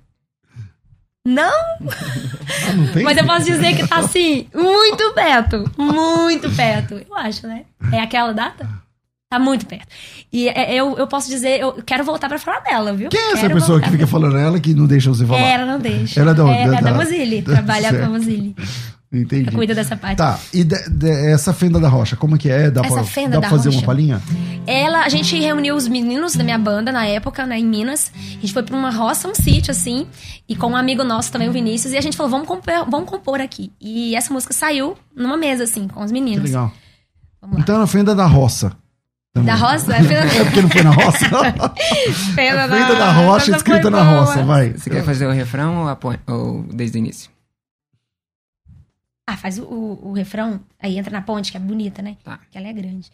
Não, 1.29 1.53
Ah, 1.53 2.73
não 2.97 3.03
mas 3.03 3.19
eu 3.19 3.27
posso 3.27 3.45
dizer 3.45 3.77
que 3.77 3.87
tá 3.87 3.97
assim, 3.99 4.47
muito 4.55 5.13
perto. 5.13 5.71
Muito 5.77 6.51
perto. 6.57 6.95
Eu 7.09 7.17
acho, 7.17 7.47
né? 7.47 7.65
É 7.93 8.01
aquela 8.01 8.33
data? 8.33 8.69
Tá 9.31 9.39
muito 9.39 9.67
perto. 9.67 9.87
E 10.33 10.49
é, 10.49 10.75
eu, 10.75 10.97
eu 10.97 11.07
posso 11.07 11.29
dizer, 11.29 11.61
eu 11.61 11.73
quero 11.85 12.03
voltar 12.03 12.29
pra 12.29 12.39
falar 12.39 12.61
dela, 12.61 12.95
viu? 12.95 13.11
Quem 13.11 13.21
é 13.21 13.33
essa 13.33 13.43
Quero 13.43 13.55
pessoa 13.55 13.73
voltar 13.79 13.87
que 13.87 13.93
fica 13.93 14.07
falando 14.07 14.39
ela 14.39 14.59
que 14.59 14.73
não 14.73 14.87
deixa 14.87 15.11
você 15.11 15.27
falar? 15.27 15.41
Ela 15.41 15.67
não 15.67 15.79
deixa. 15.79 16.19
Ela 16.19 16.31
é 16.31 16.35
da? 16.35 16.49
É, 16.49 16.63
é 16.63 16.67
Da- 16.67 16.73
da 16.73 16.81
da- 16.81 16.95
Mozilla. 16.95 17.43
Trabalha 17.45 17.89
com 17.91 17.95
certo. 17.97 18.07
a 18.07 18.09
Mozilla. 18.09 18.55
Entendi. 19.11 19.51
Cuida 19.53 19.75
dessa 19.75 19.97
parte. 19.97 20.19
Tá, 20.19 20.39
e 20.53 20.63
de- 20.63 20.91
de- 20.91 21.31
essa 21.33 21.55
fenda 21.55 21.81
da 21.81 21.89
rocha, 21.89 22.15
como 22.15 22.35
é 22.35 22.39
que 22.39 22.51
é? 22.51 22.71
Dá 22.71 22.83
Essa 22.83 22.95
pra, 22.97 23.05
fenda 23.05 23.31
dá 23.31 23.35
da 23.37 23.41
pra 23.41 23.51
fazer 23.51 23.69
rocha. 23.71 23.79
uma 23.79 23.87
palhinha? 23.87 24.23
Ela, 24.67 25.03
a 25.05 25.09
gente 25.09 25.35
reuniu 25.39 25.75
os 25.77 25.89
meninos 25.89 26.35
da 26.37 26.45
minha 26.45 26.59
banda 26.59 26.93
na 26.93 27.07
época, 27.07 27.47
né, 27.47 27.59
em 27.59 27.65
Minas. 27.65 28.13
A 28.15 28.19
gente 28.41 28.53
foi 28.53 28.63
pra 28.63 28.77
uma 28.77 28.91
roça, 28.91 29.27
um 29.27 29.35
sítio, 29.35 29.71
assim, 29.71 30.07
e 30.47 30.55
com 30.55 30.67
um 30.73 30.77
amigo 30.77 31.03
nosso 31.05 31.33
também, 31.33 31.49
o 31.49 31.53
Vinícius, 31.53 31.95
e 31.95 31.97
a 31.97 32.03
gente 32.03 32.19
falou, 32.19 32.31
vamos 32.31 32.47
compor, 32.47 32.85
vamos 32.91 33.09
compor 33.09 33.41
aqui. 33.41 33.73
E 33.81 34.15
essa 34.15 34.31
música 34.33 34.53
saiu 34.53 34.95
numa 35.17 35.39
mesa, 35.39 35.65
assim, 35.65 35.89
com 35.89 36.01
os 36.01 36.09
Que 36.09 36.13
meninos. 36.13 36.45
legal. 36.45 36.71
Vamos 37.41 37.57
lá. 37.57 37.63
Então 37.63 37.77
é 37.77 37.79
na 37.79 37.87
fenda 37.87 38.15
da 38.15 38.27
roça. 38.27 38.73
também. 39.33 39.47
Da 39.47 39.55
roça? 39.55 39.93
É 39.97 40.39
É 40.41 40.45
porque 40.45 40.61
não 40.63 40.69
foi 40.71 40.83
na 40.83 40.91
roça? 40.91 41.19
Fenda 42.35 42.65
A 42.65 42.69
fenda 42.69 42.95
da 42.97 43.13
rocha 43.13 43.57
escrita 43.57 43.89
na 43.91 44.03
roça, 44.03 44.43
vai. 44.43 44.73
Você 44.73 44.91
quer 44.91 45.03
fazer 45.03 45.27
o 45.27 45.33
refrão 45.33 45.83
ou, 45.83 45.89
apoi- 45.89 46.19
ou 46.27 46.63
desde 46.75 46.99
o 46.99 47.01
início? 47.01 47.31
Ah, 49.31 49.37
faz 49.37 49.59
o, 49.59 49.65
o, 49.65 50.09
o 50.09 50.13
refrão, 50.15 50.59
aí 50.81 50.97
entra 50.97 51.13
na 51.13 51.21
ponte, 51.21 51.51
que 51.51 51.59
é 51.59 51.61
bonita, 51.61 52.01
né? 52.01 52.17
Tá. 52.25 52.41
Que 52.51 52.57
ela 52.57 52.67
é 52.67 52.73
grande. 52.73 53.11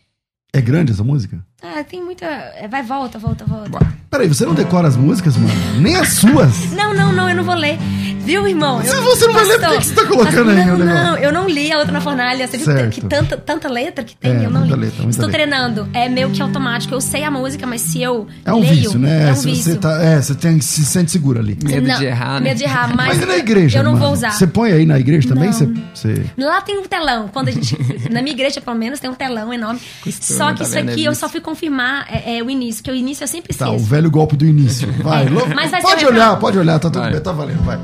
É 0.53 0.61
grande 0.61 0.93
essa 0.93 1.03
música? 1.03 1.45
Ah, 1.61 1.83
tem 1.83 2.01
muita. 2.01 2.25
É, 2.25 2.69
vai, 2.69 2.85
volta, 2.85 3.19
volta, 3.19 3.45
volta. 3.45 3.81
Peraí, 4.09 4.29
você 4.29 4.47
não 4.47 4.55
decora 4.55 4.87
as 4.87 4.97
músicas, 4.97 5.37
mano? 5.37 5.81
Nem 5.81 5.97
as 5.97 6.11
suas? 6.11 6.71
Não, 6.71 6.95
não, 6.95 7.13
não, 7.13 7.29
eu 7.29 7.35
não 7.35 7.43
vou 7.43 7.57
ler. 7.57 7.77
Viu, 8.25 8.49
irmão? 8.49 8.83
Se 8.83 8.97
você 9.01 9.27
não 9.27 9.35
vai 9.35 9.45
ler, 9.45 9.61
por 9.61 9.79
que 9.79 9.85
você 9.85 9.95
tá 9.95 10.07
colocando 10.07 10.51
aí 10.51 10.65
não, 10.65 10.79
Não, 10.79 11.17
eu 11.19 11.33
não 11.33 11.49
li 11.49 11.71
a 11.71 11.79
outra 11.79 11.93
na 11.93 12.01
fornalha. 12.01 12.47
Você 12.47 12.59
certo. 12.59 12.81
viu 12.81 12.91
que 12.91 13.01
tanta, 13.03 13.37
tanta 13.37 13.69
letra 13.69 14.03
que 14.03 14.17
tem? 14.17 14.33
É, 14.33 14.47
eu 14.47 14.51
não 14.51 14.65
li. 14.65 14.75
Letra, 14.75 15.09
Estou 15.09 15.27
letra. 15.27 15.29
treinando. 15.29 15.89
É 15.93 16.09
meio 16.09 16.31
que 16.31 16.41
automático. 16.41 16.95
Eu 16.95 17.01
sei 17.01 17.23
a 17.23 17.31
música, 17.31 17.67
mas 17.67 17.83
se 17.83 18.03
eu. 18.03 18.27
É 18.45 18.53
um 18.53 18.61
leio, 18.61 18.75
vício, 18.75 18.99
né? 18.99 19.29
É 19.29 19.33
um 19.33 19.35
vício. 19.35 19.73
Você, 19.73 19.79
tá, 19.79 20.03
é, 20.03 20.23
você 20.23 20.35
tem, 20.35 20.61
se 20.61 20.85
sente 20.85 21.11
seguro 21.11 21.39
ali. 21.39 21.57
Medo 21.63 21.87
não, 21.87 21.99
de 21.99 22.07
errar, 22.07 22.41
né? 22.41 22.49
Medo 22.49 22.59
de 22.59 22.65
errar, 22.65 22.89
mas. 22.97 23.09
Mas 23.09 23.23
e 23.23 23.27
na 23.27 23.37
igreja? 23.37 23.79
Eu 23.79 23.85
não 23.85 23.93
mano? 23.93 24.05
vou 24.05 24.15
usar. 24.15 24.33
Você 24.33 24.47
põe 24.47 24.73
aí 24.73 24.87
na 24.87 24.99
igreja 24.99 25.29
também? 25.29 25.53
Você, 25.53 25.69
você... 25.93 26.25
Lá 26.39 26.63
tem 26.63 26.79
um 26.79 26.85
telão. 26.85 27.29
Quando 27.29 27.49
a 27.49 27.51
gente. 27.51 27.77
na 28.11 28.23
minha 28.23 28.35
igreja, 28.35 28.61
pelo 28.61 28.77
menos, 28.77 29.01
tem 29.01 29.11
um 29.11 29.15
telão 29.15 29.53
enorme. 29.53 29.81
Só 30.11 30.53
que 30.53 30.59
tá 30.59 30.65
isso 30.65 30.79
aqui 30.79 31.05
eu 31.05 31.15
só 31.15 31.29
fui 31.29 31.41
confirmar 31.41 32.07
é, 32.11 32.39
é, 32.39 32.43
o 32.43 32.49
início, 32.49 32.83
que 32.83 32.91
o 32.91 32.95
início 32.95 33.25
eu 33.25 33.29
sempre 33.29 33.53
esqueço. 33.53 33.71
Tá, 33.71 33.77
o 33.77 33.79
velho 33.79 34.11
golpe 34.11 34.37
do 34.37 34.47
início. 34.47 34.91
Vai, 35.03 35.27
é. 35.27 35.29
Vai 35.29 35.83
pode 35.83 36.07
olhar, 36.07 36.37
pode 36.39 36.59
olhar, 36.59 36.79
tá 36.79 36.89
tudo 36.89 37.11
bem, 37.11 37.21
tá 37.21 37.33
valendo, 37.33 37.63
vai. 37.65 37.79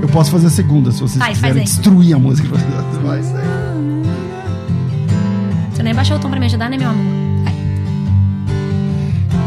Eu 0.00 0.08
posso 0.08 0.30
fazer 0.30 0.48
a 0.48 0.50
segunda, 0.50 0.90
se 0.92 1.00
vocês 1.00 1.18
vai, 1.18 1.32
quiserem 1.32 1.64
destruir 1.64 2.14
a 2.14 2.18
música. 2.18 2.48
Vai. 3.02 3.22
Você 5.72 5.82
nem 5.82 5.94
baixou 5.94 6.16
o 6.16 6.20
tom 6.20 6.28
pra 6.28 6.38
me 6.38 6.46
ajudar, 6.46 6.68
né, 6.68 6.76
meu 6.76 6.90
amor? 6.90 7.04
Vai. 7.44 7.54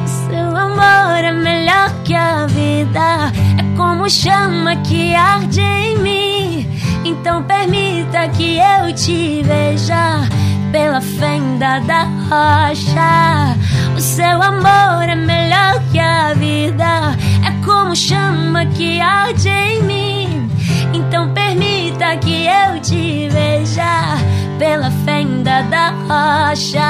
Seu 0.08 0.58
amor 0.58 1.24
é 1.24 1.32
melhor 1.32 1.94
que 2.04 2.16
a 2.16 2.48
vida, 2.48 3.32
é 3.58 3.78
como 3.78 4.10
chama 4.10 4.76
que 4.78 5.14
arde 5.14 5.62
em 5.62 5.98
mim. 6.00 6.68
Então 7.04 7.44
permita 7.44 8.28
que 8.30 8.58
eu 8.58 8.94
te 8.96 9.44
veja 9.44 10.28
pela 10.76 11.00
fenda 11.00 11.80
da 11.80 12.04
rocha. 12.28 13.56
O 13.96 14.02
seu 14.02 14.42
amor 14.42 15.08
é 15.08 15.16
melhor 15.16 15.82
que 15.90 15.98
a 15.98 16.34
vida, 16.34 17.16
é 17.48 17.66
como 17.66 17.96
chama 17.96 18.66
que 18.66 19.00
arde 19.00 19.48
em 19.48 19.84
mim. 19.84 20.52
Então 20.94 21.34
permita 21.34 22.18
que 22.18 22.46
eu 22.46 22.82
te 22.82 23.30
veja 23.30 24.18
pela 24.60 24.92
fenda 25.06 25.62
da 25.64 25.92
rocha. 26.10 26.82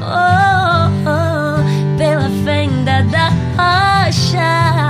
Oh, 0.00 0.88
oh, 1.04 1.10
oh 1.10 1.98
pela 1.98 2.30
fenda 2.44 3.02
da 3.10 3.30
rocha. 3.58 4.87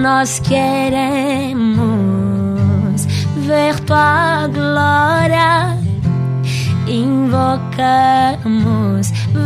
Nós 0.00 0.38
queremos 0.40 1.60
ver 3.36 3.78
tua 3.80 4.48
glória. 4.48 5.78
Invocamos, 6.88 7.52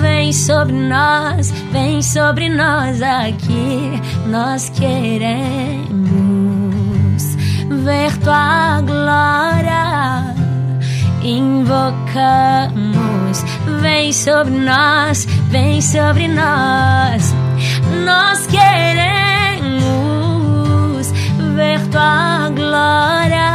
vem 0.00 0.32
sobre 0.32 0.74
nós, 0.74 1.50
vem 1.72 2.00
sobre 2.00 2.48
nós 2.48 3.02
aqui. 3.02 4.00
Nós 4.28 4.70
queremos 4.70 5.34
ver 7.84 8.16
tua 8.18 8.80
glória. 8.80 10.34
Invocamos, 11.22 12.64
vem 13.80 14.12
sobre 14.12 14.55
nós, 14.59 15.26
vem 15.50 15.80
sobre 15.80 16.28
nós. 16.28 17.34
Nós 18.05 18.46
queremos 18.46 19.14
tua 21.95 22.51
glória. 22.51 23.53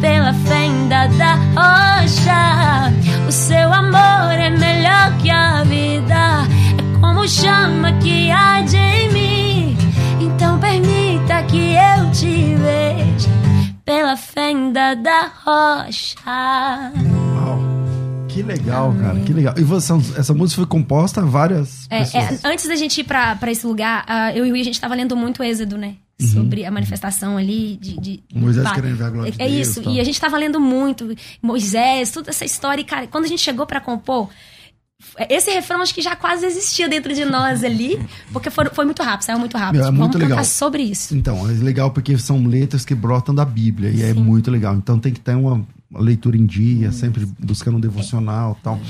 Pela 0.00 0.32
fenda 0.32 1.06
da 1.18 1.34
rocha. 1.54 2.92
O 3.28 3.32
seu 3.32 3.72
amor 3.72 4.32
é 4.32 4.50
melhor 4.50 5.16
que 5.22 5.30
a 5.30 5.62
vida, 5.64 6.42
é 6.78 7.00
como 7.00 7.28
chama 7.28 7.92
que 8.00 8.30
arde 8.30 8.76
em 8.76 9.12
mim. 9.12 9.78
Então 10.20 10.58
permita 10.58 11.42
que 11.44 11.74
eu 11.74 12.10
te 12.10 12.54
veja 12.56 13.30
pela 13.84 14.16
fenda 14.16 14.94
da 14.96 15.30
rocha. 15.44 17.13
Que 18.34 18.42
legal, 18.42 18.92
cara, 19.00 19.20
que 19.20 19.32
legal. 19.32 19.54
E 19.56 19.62
você, 19.62 19.92
essa 20.18 20.34
música 20.34 20.60
foi 20.60 20.66
composta 20.66 21.20
a 21.20 21.24
várias 21.24 21.86
é, 21.88 22.00
é, 22.00 22.38
antes 22.44 22.66
da 22.66 22.74
gente 22.74 23.00
ir 23.00 23.04
pra, 23.04 23.36
pra 23.36 23.52
esse 23.52 23.64
lugar, 23.64 24.04
uh, 24.08 24.36
eu 24.36 24.44
e 24.44 24.50
o 24.50 24.54
a 24.56 24.64
gente 24.64 24.80
tava 24.80 24.94
lendo 24.94 25.16
muito 25.16 25.40
Êxodo, 25.40 25.78
né? 25.78 25.94
Uhum. 26.20 26.26
Sobre 26.28 26.64
a 26.64 26.70
manifestação 26.70 27.36
ali 27.36 27.76
de. 27.76 28.00
de 28.00 28.22
Moisés 28.34 28.66
pá. 28.66 28.74
querendo 28.74 28.96
ver 28.96 29.04
a 29.04 29.10
glória 29.10 29.32
de 29.32 29.40
É 29.40 29.48
Deus, 29.48 29.68
isso. 29.68 29.88
E 29.88 30.00
a 30.00 30.04
gente 30.04 30.20
tava 30.20 30.36
lendo 30.36 30.60
muito 30.60 31.14
Moisés, 31.40 32.10
toda 32.10 32.30
essa 32.30 32.44
história. 32.44 32.80
E, 32.80 32.84
cara, 32.84 33.06
quando 33.06 33.24
a 33.24 33.28
gente 33.28 33.40
chegou 33.40 33.66
para 33.66 33.80
compor, 33.80 34.28
esse 35.28 35.50
refrão 35.50 35.80
acho 35.80 35.94
que 35.94 36.02
já 36.02 36.16
quase 36.16 36.46
existia 36.46 36.88
dentro 36.88 37.14
de 37.14 37.24
nós 37.24 37.62
ali, 37.62 38.00
porque 38.32 38.50
foi, 38.50 38.64
foi 38.66 38.84
muito 38.84 39.02
rápido, 39.02 39.26
saiu 39.26 39.38
muito 39.38 39.56
rápido. 39.56 39.84
É, 39.84 39.90
muito 39.90 40.12
Vamos 40.18 40.28
legal. 40.28 40.44
sobre 40.44 40.82
isso. 40.82 41.16
Então, 41.16 41.48
é 41.48 41.52
legal 41.52 41.90
porque 41.90 42.16
são 42.18 42.44
letras 42.46 42.84
que 42.84 42.94
brotam 42.94 43.34
da 43.34 43.44
Bíblia 43.44 43.90
e 43.90 44.02
é 44.02 44.06
Sim. 44.06 44.10
é 44.10 44.14
muito 44.14 44.50
legal. 44.50 44.74
Então 44.74 44.98
tem 44.98 45.12
que 45.12 45.20
ter 45.20 45.36
uma 45.36 45.64
leitura 46.00 46.36
em 46.36 46.46
dia, 46.46 46.92
sempre 46.92 47.26
buscando 47.38 47.76
um 47.76 47.80
devocional 47.80 48.58
tal. 48.62 48.80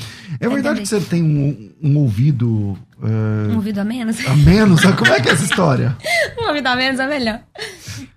É, 0.40 0.46
é 0.46 0.48
verdade 0.48 0.80
que 0.80 0.88
você 0.88 1.00
tem 1.00 1.22
um, 1.22 1.70
um 1.82 1.98
ouvido. 1.98 2.78
Uh, 2.98 3.52
um 3.52 3.56
ouvido 3.56 3.78
a 3.78 3.84
menos? 3.84 4.24
A 4.26 4.36
menos? 4.36 4.80
Como 4.82 5.12
é 5.12 5.20
que 5.20 5.28
é 5.28 5.32
essa 5.32 5.44
história? 5.44 5.96
um 6.38 6.48
ouvido 6.48 6.66
a 6.66 6.76
menos 6.76 7.00
é 7.00 7.06
melhor. 7.06 7.40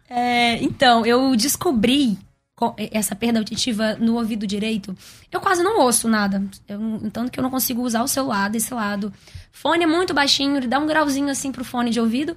É, 0.10 0.62
então, 0.64 1.06
eu 1.06 1.36
descobri 1.36 2.18
essa 2.92 3.16
perda 3.16 3.38
auditiva 3.38 3.96
no 4.00 4.16
ouvido 4.16 4.48
direito, 4.48 4.98
eu 5.32 5.40
quase 5.40 5.62
não 5.62 5.80
ouço 5.80 6.08
nada. 6.08 6.44
Eu, 6.68 6.80
tanto 7.14 7.32
que 7.32 7.40
eu 7.40 7.44
não 7.44 7.52
consigo 7.52 7.84
usar 7.84 8.02
o 8.02 8.08
celular 8.08 8.50
desse 8.50 8.74
lado. 8.74 9.14
Fone 9.52 9.84
é 9.84 9.88
muito 9.88 10.14
baixinho, 10.14 10.58
ele 10.58 10.68
dá 10.68 10.80
um 10.80 10.88
grauzinho 10.88 11.30
assim 11.30 11.52
pro 11.52 11.64
fone 11.64 11.92
de 11.92 12.00
ouvido. 12.00 12.36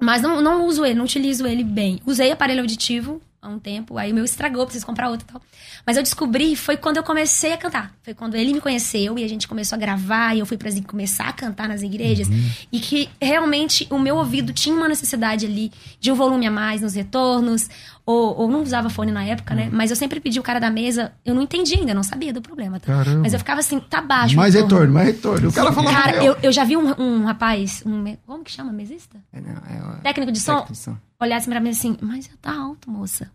Mas 0.00 0.22
não, 0.22 0.40
não 0.40 0.66
uso 0.66 0.84
ele, 0.84 0.94
não 0.94 1.04
utilizo 1.04 1.46
ele 1.46 1.64
bem. 1.64 2.00
Usei 2.06 2.30
aparelho 2.30 2.60
auditivo 2.60 3.20
há 3.40 3.48
um 3.48 3.58
tempo, 3.58 3.96
aí 3.96 4.10
o 4.10 4.14
meu 4.14 4.24
estragou, 4.24 4.64
preciso 4.64 4.84
comprar 4.84 5.08
outro 5.08 5.26
e 5.28 5.32
tal. 5.32 5.40
Mas 5.86 5.96
eu 5.96 6.02
descobri, 6.02 6.56
foi 6.56 6.76
quando 6.76 6.96
eu 6.96 7.02
comecei 7.02 7.52
a 7.52 7.56
cantar. 7.56 7.92
Foi 8.02 8.12
quando 8.12 8.34
ele 8.34 8.52
me 8.52 8.60
conheceu 8.60 9.18
e 9.18 9.24
a 9.24 9.28
gente 9.28 9.46
começou 9.46 9.76
a 9.76 9.78
gravar 9.78 10.34
e 10.34 10.40
eu 10.40 10.46
fui 10.46 10.56
para 10.56 10.70
começar 10.82 11.28
a 11.28 11.32
cantar 11.32 11.68
nas 11.68 11.82
igrejas. 11.82 12.28
Uhum. 12.28 12.50
E 12.72 12.80
que 12.80 13.08
realmente 13.20 13.86
o 13.90 13.98
meu 13.98 14.16
ouvido 14.16 14.52
tinha 14.52 14.74
uma 14.74 14.88
necessidade 14.88 15.46
ali 15.46 15.72
de 16.00 16.10
um 16.10 16.14
volume 16.14 16.46
a 16.46 16.50
mais 16.50 16.82
nos 16.82 16.94
retornos. 16.94 17.68
Ou, 18.04 18.38
ou 18.38 18.48
não 18.48 18.62
usava 18.62 18.88
fone 18.88 19.12
na 19.12 19.22
época, 19.22 19.54
né? 19.54 19.64
Uhum. 19.64 19.70
Mas 19.72 19.90
eu 19.90 19.96
sempre 19.96 20.18
pedi 20.18 20.40
o 20.40 20.42
cara 20.42 20.58
da 20.58 20.70
mesa, 20.70 21.12
eu 21.26 21.34
não 21.34 21.42
entendi 21.42 21.74
ainda, 21.74 21.92
não 21.92 22.02
sabia 22.02 22.32
do 22.32 22.40
problema. 22.40 22.80
Tá? 22.80 23.04
Mas 23.20 23.34
eu 23.34 23.38
ficava 23.38 23.60
assim, 23.60 23.78
tá 23.80 24.00
baixo. 24.00 24.34
Mais 24.34 24.54
retorno, 24.54 24.94
mais 24.94 25.08
retorno. 25.08 25.50
O 25.50 25.52
cara 25.52 25.70
falou 25.70 25.92
Cara, 25.92 26.24
eu, 26.24 26.34
eu 26.42 26.50
já 26.50 26.64
vi 26.64 26.74
um, 26.74 26.94
um 26.98 27.24
rapaz, 27.24 27.82
um, 27.84 28.16
como 28.26 28.42
que 28.42 28.50
chama? 28.50 28.72
Mesista? 28.72 29.18
É, 29.30 29.40
não, 29.40 29.50
é, 29.50 30.00
técnico 30.02 30.32
de 30.32 30.40
som. 30.40 30.54
Técnico 30.54 30.72
de 30.72 30.78
som 30.78 31.07
olhasse 31.20 31.48
pra 31.48 31.60
mim 31.60 31.70
assim, 31.70 31.96
mas 32.00 32.30
tá 32.40 32.54
alto, 32.54 32.90
moça. 32.90 33.30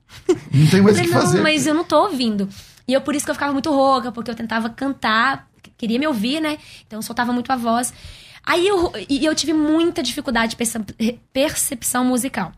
Não 0.54 0.70
tem 0.70 0.82
mais 0.82 0.98
o 0.98 1.02
que 1.02 1.08
fazer. 1.10 1.38
Não, 1.38 1.44
mas 1.44 1.68
eu 1.68 1.74
não 1.74 1.84
tô 1.84 2.04
ouvindo. 2.04 2.48
E 2.88 2.94
eu, 2.94 3.02
por 3.02 3.16
isso 3.16 3.26
que 3.26 3.32
eu 3.32 3.36
ficava 3.36 3.54
muito 3.54 3.70
rouca, 3.70 4.12
porque 4.12 4.32
eu 4.32 4.36
tentava 4.36 4.70
cantar, 4.70 5.50
queria 5.78 6.00
me 6.00 6.08
ouvir, 6.08 6.42
né? 6.42 6.58
Então 6.86 7.00
eu 7.00 7.04
soltava 7.04 7.34
muito 7.34 7.52
a 7.52 7.56
voz. 7.56 7.94
Aí 8.46 8.68
eu, 8.68 8.92
e 9.10 9.26
eu 9.26 9.34
tive 9.34 9.54
muita 9.54 10.04
dificuldade 10.04 10.56
de 10.56 11.20
percepção 11.32 12.04
musical. 12.04 12.52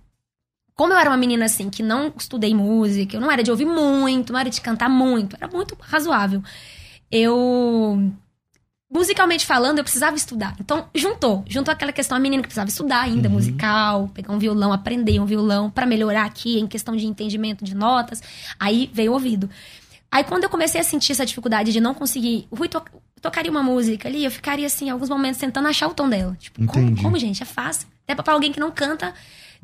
Como 0.73 0.91
eu 0.91 0.97
era 0.97 1.09
uma 1.09 1.17
menina 1.17 1.45
assim, 1.45 1.69
que 1.69 1.81
não 1.81 2.11
estudei 2.17 2.53
música, 2.53 3.15
eu 3.15 3.21
não 3.21 3.31
era 3.31 3.41
de 3.41 3.51
ouvir 3.51 3.65
muito, 3.65 4.33
não 4.33 4.39
era 4.39 4.49
de 4.49 4.59
cantar 4.59 4.89
muito, 4.89 5.35
era 5.35 5.47
muito 5.47 5.77
razoável. 5.79 6.43
Eu 7.09 8.11
musicalmente 8.95 9.45
falando, 9.45 9.79
eu 9.79 9.83
precisava 9.83 10.15
estudar. 10.15 10.55
Então, 10.57 10.87
juntou. 10.95 11.43
Juntou 11.45 11.69
aquela 11.69 11.91
questão, 11.91 12.15
a 12.15 12.19
menina 12.19 12.41
que 12.41 12.47
precisava 12.47 12.69
estudar 12.69 13.01
ainda, 13.01 13.27
uhum. 13.27 13.35
musical, 13.35 14.09
pegar 14.13 14.31
um 14.31 14.39
violão, 14.39 14.71
aprender 14.71 15.19
um 15.19 15.25
violão 15.25 15.69
para 15.69 15.85
melhorar 15.85 16.23
aqui 16.23 16.57
em 16.57 16.65
questão 16.65 16.95
de 16.95 17.05
entendimento 17.05 17.65
de 17.65 17.75
notas. 17.75 18.23
Aí 18.57 18.89
veio 18.93 19.11
o 19.11 19.13
ouvido. 19.15 19.49
Aí 20.09 20.23
quando 20.23 20.45
eu 20.45 20.49
comecei 20.49 20.79
a 20.79 20.83
sentir 20.83 21.11
essa 21.11 21.25
dificuldade 21.25 21.73
de 21.73 21.81
não 21.81 21.93
conseguir. 21.93 22.47
O 22.49 22.55
Rui 22.55 22.69
to 22.69 22.81
tocaria 23.21 23.51
uma 23.51 23.63
música 23.63 24.07
ali, 24.07 24.23
eu 24.23 24.31
ficaria 24.31 24.65
assim, 24.65 24.89
alguns 24.89 25.09
momentos, 25.09 25.39
tentando 25.41 25.67
achar 25.67 25.87
o 25.89 25.93
tom 25.93 26.07
dela. 26.07 26.37
Tipo, 26.39 26.65
como, 26.65 27.01
como, 27.01 27.19
gente? 27.19 27.43
É 27.43 27.45
fácil. 27.45 27.89
Até 28.07 28.15
pra 28.15 28.33
alguém 28.33 28.53
que 28.53 28.59
não 28.61 28.71
canta, 28.71 29.13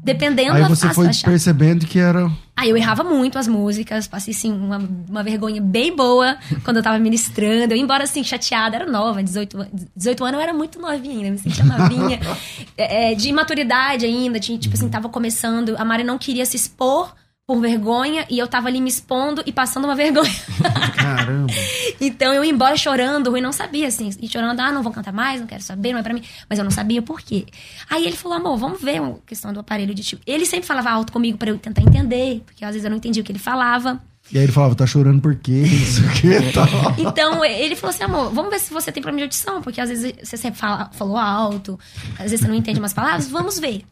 dependendo 0.04 0.54
Aí 0.54 0.64
você 0.64 0.94
foi 0.94 1.08
achar. 1.08 1.30
percebendo 1.30 1.86
que 1.86 2.00
era. 2.00 2.32
Aí 2.56 2.70
eu 2.70 2.78
errava 2.78 3.04
muito 3.04 3.38
as 3.38 3.48
músicas, 3.48 4.08
passei 4.08 4.34
assim, 4.34 4.52
uma, 4.52 4.78
uma 5.10 5.24
vergonha 5.24 5.62
bem 5.62 5.96
boa 5.96 6.38
quando 6.64 6.78
eu 6.78 6.84
tava 6.84 7.00
ministrando. 7.00 7.74
Eu, 7.74 7.78
embora 7.78 8.04
assim, 8.04 8.24
chateada, 8.24 8.76
era 8.76 8.86
nova, 8.86 9.24
18, 9.24 9.68
18 9.96 10.24
anos 10.24 10.36
eu 10.36 10.42
era 10.42 10.54
muito 10.54 10.80
novinha 10.80 11.18
ainda, 11.18 11.32
me 11.32 11.38
sentia 11.38 11.64
novinha. 11.64 12.20
é, 12.78 13.16
de 13.16 13.30
imaturidade 13.30 14.06
ainda, 14.06 14.40
de, 14.40 14.58
tipo 14.58 14.76
assim, 14.76 14.90
tava 14.90 15.10
começando. 15.10 15.76
A 15.78 15.86
Mari 15.86 16.04
não 16.04 16.18
queria 16.18 16.46
se 16.46 16.56
expor 16.56 17.14
por 17.48 17.60
vergonha 17.60 18.26
e 18.30 18.40
eu 18.40 18.48
tava 18.48 18.68
ali 18.68 18.80
me 18.80 18.90
expondo 18.90 19.42
e 19.46 19.52
passando 19.52 19.86
uma 19.86 19.96
vergonha. 19.96 20.32
Caramba. 20.96 21.54
então 22.00 22.34
eu 22.34 22.46
ia 22.46 22.52
embora 22.52 22.78
chorando, 22.78 23.30
Rui 23.30 23.42
não 23.42 23.52
sabia, 23.52 23.88
assim, 23.88 24.10
e 24.22 24.28
chorando, 24.28 24.60
ah, 24.60 24.72
não 24.72 24.84
vou 24.84 24.92
cantar 24.92 25.12
mais, 25.12 25.42
não 25.42 25.48
quero 25.48 25.62
saber, 25.62 25.92
não 25.92 26.00
é 26.00 26.04
pra 26.04 26.14
mim. 26.14 26.24
Mas 26.50 26.60
eu 26.60 26.64
não 26.64 26.72
sabia 26.72 27.02
por 27.02 27.22
quê. 27.22 27.46
Aí 27.90 28.06
ele 28.06 28.16
falou, 28.16 28.38
amor, 28.38 28.58
vamos 28.58 28.82
ver 28.82 29.02
a 29.02 29.14
questão 29.26 29.52
do 29.52 29.60
aparelho 29.60 29.94
de 29.94 30.04
tipo. 30.04 30.22
Ele 30.26 30.46
sempre 30.46 30.66
falava 30.66 30.92
alto 30.92 31.12
comigo 31.12 31.38
para 31.38 31.50
eu 31.50 31.58
tentar 31.58 31.82
entender, 31.82 32.42
porque 32.46 32.64
às 32.64 32.72
vezes 32.72 32.86
eu 32.86 32.90
não 32.90 32.98
entendia 32.98 33.22
o 33.22 33.26
que 33.26 33.32
ele 33.32 33.40
falava. 33.40 34.02
E 34.32 34.38
aí 34.38 34.44
ele 34.46 34.52
falava, 34.52 34.76
tá 34.76 34.86
chorando 34.86 35.22
por 35.22 35.36
quê? 35.36 35.64
Isso 35.64 36.02
que 36.14 36.30
tal. 36.54 36.68
então, 36.98 37.44
ele 37.44 37.76
falou 37.76 37.94
assim, 37.94 38.04
amor, 38.04 38.32
vamos 38.32 38.52
ver 38.52 38.60
se 38.60 38.72
você 38.72 38.92
tem 38.92 39.02
problema 39.02 39.18
de 39.18 39.24
audição, 39.24 39.62
porque 39.62 39.82
às 39.82 39.90
vezes 39.90 40.14
você 40.24 40.38
sempre 40.38 40.60
fala, 40.60 40.90
falou 40.94 41.18
alto, 41.18 41.78
às 42.14 42.32
vezes 42.32 42.40
você 42.40 42.48
não 42.48 42.56
entende 42.56 42.80
umas 42.80 42.94
palavras, 42.94 43.28
vamos 43.28 43.60
ver. 43.60 43.84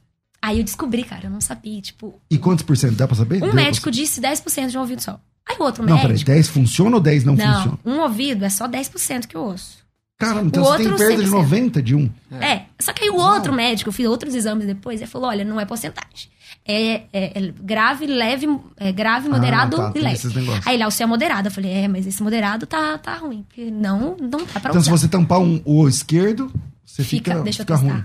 Aí 0.41 0.59
eu 0.59 0.63
descobri, 0.63 1.03
cara, 1.03 1.25
eu 1.25 1.29
não 1.29 1.41
sabia, 1.41 1.81
tipo... 1.81 2.19
E 2.29 2.37
quantos 2.37 2.63
por 2.63 2.77
cento? 2.77 2.95
Dá 2.95 3.07
pra 3.07 3.15
saber? 3.15 3.37
Um 3.37 3.47
Deu 3.47 3.53
médico 3.53 3.91
disse 3.91 4.21
10% 4.21 4.69
de 4.69 4.77
um 4.77 4.81
ouvido 4.81 5.01
só. 5.01 5.19
Aí 5.47 5.57
o 5.59 5.63
outro 5.63 5.83
não, 5.83 5.95
médico... 5.95 6.07
Não, 6.07 6.17
peraí, 6.17 6.35
10 6.37 6.47
funciona 6.47 6.95
ou 6.95 7.01
10 7.01 7.23
não, 7.23 7.35
não 7.35 7.53
funciona? 7.53 7.79
um 7.85 7.99
ouvido 7.99 8.45
é 8.45 8.49
só 8.49 8.67
10% 8.67 9.27
que 9.27 9.35
eu 9.35 9.41
ouço. 9.41 9.79
Caramba, 10.19 10.47
então 10.47 10.63
o 10.63 10.65
você 10.65 10.83
tem 10.83 10.97
perda 10.97 11.23
100%. 11.23 11.25
de 11.25 11.31
90 11.31 11.81
de 11.81 11.95
um. 11.95 12.09
É. 12.29 12.45
é. 12.45 12.65
só 12.77 12.91
que 12.91 13.05
aí 13.05 13.09
o 13.09 13.15
outro 13.15 13.53
médico, 13.53 13.89
eu 13.89 13.93
fiz 13.93 14.05
outros 14.05 14.35
exames 14.35 14.67
depois, 14.67 14.99
ele 14.99 15.09
falou, 15.09 15.29
olha, 15.29 15.45
não 15.45 15.59
é 15.59 15.65
porcentagem. 15.65 16.29
É, 16.65 17.03
é, 17.13 17.39
é 17.39 17.53
grave, 17.61 18.05
leve, 18.05 18.45
é 18.75 18.91
grave, 18.91 19.27
ah, 19.27 19.31
moderado 19.31 19.81
ah, 19.81 19.91
tá, 19.91 19.97
e 19.97 20.01
leve. 20.01 20.19
Aí 20.65 20.75
ele, 20.75 20.83
ah, 20.83 20.87
o 20.87 20.91
seu 20.91 21.05
é 21.05 21.07
moderado. 21.07 21.47
Eu 21.47 21.51
falei, 21.51 21.71
é, 21.71 21.87
mas 21.87 22.05
esse 22.05 22.21
moderado 22.21 22.67
tá, 22.67 22.97
tá 22.97 23.15
ruim. 23.15 23.43
Porque 23.47 23.71
não, 23.71 24.17
não 24.19 24.45
dá 24.45 24.59
pra 24.59 24.69
Então 24.69 24.81
usar. 24.81 24.83
se 24.83 24.89
você 24.89 25.07
tampar 25.07 25.39
um, 25.39 25.61
o 25.63 25.87
esquerdo, 25.87 26.51
você 26.85 27.01
fica, 27.01 27.31
fica, 27.31 27.43
deixa 27.43 27.63
fica 27.63 27.75
ruim. 27.75 28.03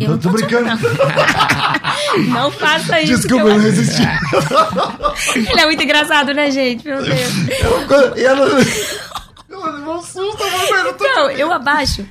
Eu 0.00 0.10
não 0.10 0.18
tô, 0.18 0.30
tô 0.30 0.36
brincando. 0.36 0.66
Não. 0.66 2.28
não 2.34 2.50
faça 2.50 3.00
isso. 3.00 3.16
Desculpa, 3.16 3.46
eu 3.46 3.54
não 3.54 3.60
resisti. 3.60 4.02
Ele 5.36 5.60
é 5.60 5.66
muito 5.66 5.82
engraçado, 5.82 6.32
né, 6.34 6.50
gente? 6.50 6.84
Meu 6.86 7.02
Deus. 7.02 7.18
Eu, 7.60 8.26
ela, 8.26 8.48
ela 9.50 9.70
levou 9.70 9.98
um 9.98 10.02
susto, 10.02 10.42
eu 10.42 10.94
tô 10.94 11.04
Não, 11.04 11.30
eu 11.30 11.52
abaixo. 11.52 12.06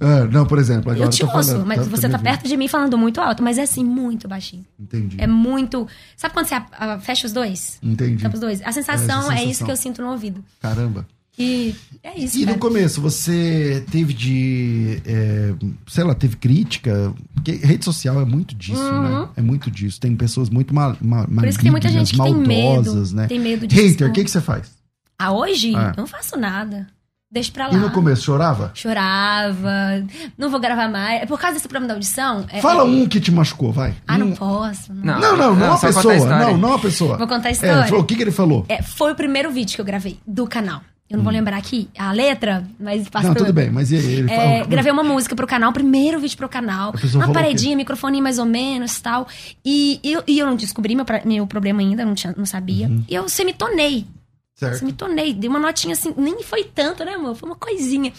É, 0.00 0.24
não, 0.28 0.46
por 0.46 0.58
exemplo, 0.58 0.90
agora 0.90 1.06
eu 1.06 1.10
te 1.10 1.22
ouço, 1.22 1.50
falando, 1.50 1.66
mas 1.66 1.78
tá, 1.78 1.84
você 1.84 2.08
tá, 2.08 2.16
tá 2.16 2.24
perto 2.24 2.48
de 2.48 2.56
mim 2.56 2.68
falando 2.68 2.96
muito 2.96 3.20
alto, 3.20 3.42
mas 3.42 3.58
é 3.58 3.62
assim, 3.62 3.84
muito 3.84 4.26
baixinho. 4.26 4.64
Entendi. 4.78 5.16
É 5.20 5.26
muito. 5.26 5.86
Sabe 6.16 6.32
quando 6.32 6.46
você 6.46 6.54
a, 6.54 6.64
a, 6.72 6.98
fecha 6.98 7.26
os 7.26 7.34
dois? 7.34 7.78
Entendi. 7.82 8.22
Fecha 8.22 8.34
os 8.34 8.40
dois. 8.40 8.62
A 8.62 8.72
sensação, 8.72 9.04
é, 9.04 9.22
sensação, 9.22 9.32
é 9.32 9.44
isso 9.44 9.64
que 9.64 9.70
eu 9.70 9.76
sinto 9.76 10.00
no 10.00 10.10
ouvido. 10.10 10.42
Caramba. 10.62 11.06
E 11.40 11.74
é 12.02 12.18
isso. 12.20 12.36
E 12.36 12.44
cara. 12.44 12.52
no 12.52 12.60
começo, 12.60 13.00
você 13.00 13.82
teve 13.90 14.12
de. 14.12 15.00
É, 15.06 15.54
sei 15.86 16.04
lá, 16.04 16.14
teve 16.14 16.36
crítica? 16.36 17.14
Porque 17.34 17.52
rede 17.52 17.82
social 17.82 18.20
é 18.20 18.26
muito 18.26 18.54
disso, 18.54 18.82
né? 18.82 18.90
uhum. 18.90 19.20
né? 19.20 19.28
É 19.38 19.40
muito 19.40 19.70
disso. 19.70 19.98
Tem 19.98 20.14
pessoas 20.14 20.50
muito 20.50 20.74
mal, 20.74 20.94
mal, 21.00 21.26
Por 21.26 21.48
isso 21.48 21.58
que 21.58 21.64
tem 21.64 21.70
muita 21.70 21.88
gente 21.88 22.12
que 22.12 22.18
maldosas, 22.18 22.44
tem 22.44 22.46
medo, 22.46 23.16
né? 23.16 23.26
Tem 23.26 23.38
medo 23.40 23.66
de 23.66 23.74
Hater, 23.74 24.10
o 24.10 24.12
que, 24.12 24.22
que 24.22 24.30
você 24.30 24.42
faz? 24.42 24.70
Ah, 25.18 25.32
hoje? 25.32 25.74
É. 25.74 25.90
Eu 25.90 25.94
não 25.96 26.06
faço 26.06 26.36
nada. 26.36 26.86
Deixa 27.32 27.50
pra 27.52 27.68
lá. 27.68 27.74
E 27.74 27.76
no 27.76 27.90
começo, 27.90 28.22
chorava? 28.22 28.72
Chorava. 28.74 30.04
Não 30.36 30.50
vou 30.50 30.60
gravar 30.60 30.88
mais. 30.88 31.22
É 31.22 31.26
por 31.26 31.38
causa 31.38 31.54
desse 31.54 31.68
problema 31.68 31.86
da 31.86 31.94
audição. 31.94 32.44
É, 32.50 32.60
Fala 32.60 32.82
é... 32.82 32.84
um 32.84 33.06
que 33.06 33.20
te 33.20 33.30
machucou, 33.30 33.72
vai. 33.72 33.94
Ah, 34.06 34.18
não 34.18 34.32
posso. 34.32 34.92
Não, 34.92 35.18
não, 35.18 35.36
não, 35.36 35.36
não, 35.36 35.56
não 35.56 35.72
a 35.72 35.78
pessoa. 35.78 36.26
Não, 36.26 36.58
não 36.58 36.74
a 36.74 36.78
pessoa. 36.78 37.16
Vou 37.16 37.28
contar 37.28 37.48
a 37.48 37.52
história. 37.52 37.88
É, 37.88 37.94
o 37.94 38.04
que, 38.04 38.16
que 38.16 38.22
ele 38.22 38.32
falou? 38.32 38.66
É, 38.68 38.82
foi 38.82 39.12
o 39.12 39.14
primeiro 39.14 39.50
vídeo 39.52 39.76
que 39.76 39.80
eu 39.80 39.84
gravei 39.84 40.18
do 40.26 40.46
canal. 40.46 40.82
Eu 41.10 41.16
não 41.16 41.24
vou 41.24 41.32
hum. 41.32 41.36
lembrar 41.36 41.56
aqui 41.56 41.88
a 41.98 42.12
letra, 42.12 42.64
mas 42.78 43.08
pastor, 43.08 43.30
Não, 43.30 43.34
tudo 43.34 43.52
bem, 43.52 43.68
mas 43.68 43.90
ele 43.90 44.30
é, 44.30 44.64
Gravei 44.64 44.92
uma 44.92 45.02
música 45.02 45.34
pro 45.34 45.44
canal, 45.44 45.72
primeiro 45.72 46.20
vídeo 46.20 46.36
pro 46.36 46.48
canal. 46.48 46.94
Uma 47.14 47.32
paredinha, 47.32 47.74
microfone 47.74 48.22
mais 48.22 48.38
ou 48.38 48.46
menos 48.46 49.00
tal. 49.00 49.26
E, 49.64 49.98
e, 50.04 50.16
e 50.28 50.38
eu 50.38 50.46
não 50.46 50.54
descobri 50.54 50.94
meu, 50.94 51.04
meu 51.24 51.48
problema 51.48 51.80
ainda, 51.80 52.04
não, 52.04 52.14
tinha, 52.14 52.32
não 52.36 52.46
sabia. 52.46 52.86
Uhum. 52.86 53.04
E 53.08 53.14
eu 53.14 53.28
semi-tonei. 53.28 54.06
Certo. 54.54 54.78
Semi-tonei. 54.78 55.34
Dei 55.34 55.50
uma 55.50 55.58
notinha 55.58 55.94
assim, 55.94 56.14
nem 56.16 56.44
foi 56.44 56.62
tanto, 56.62 57.04
né, 57.04 57.14
amor? 57.14 57.34
Foi 57.34 57.48
uma 57.48 57.56
coisinha. 57.56 58.12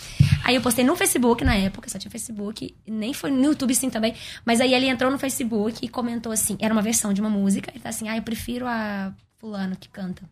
Aí 0.43 0.55
eu 0.55 0.61
postei 0.61 0.83
no 0.83 0.93
Facebook 0.97 1.45
na 1.45 1.55
época, 1.55 1.89
só 1.89 1.97
tinha 1.97 2.11
Facebook. 2.11 2.75
Nem 2.85 3.13
foi 3.13 3.31
no 3.31 3.41
YouTube 3.45 3.73
sim 3.73 3.89
também. 3.89 4.13
Mas 4.43 4.59
aí 4.59 4.73
ele 4.73 4.87
entrou 4.87 5.09
no 5.09 5.17
Facebook 5.17 5.77
e 5.81 5.87
comentou 5.87 6.29
assim: 6.29 6.57
era 6.59 6.73
uma 6.73 6.81
versão 6.81 7.13
de 7.13 7.21
uma 7.21 7.29
música. 7.29 7.71
Ele 7.71 7.79
tá 7.79 7.87
assim: 7.87 8.09
ah, 8.09 8.17
eu 8.17 8.21
prefiro 8.21 8.67
a 8.67 9.13
Fulano 9.39 9.77
que 9.79 9.87
canta 9.87 10.23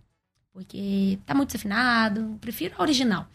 porque 0.60 1.18
tá 1.26 1.34
muito 1.34 1.50
desafinado, 1.50 2.38
prefiro 2.42 2.76
a 2.78 2.82
original. 2.82 3.26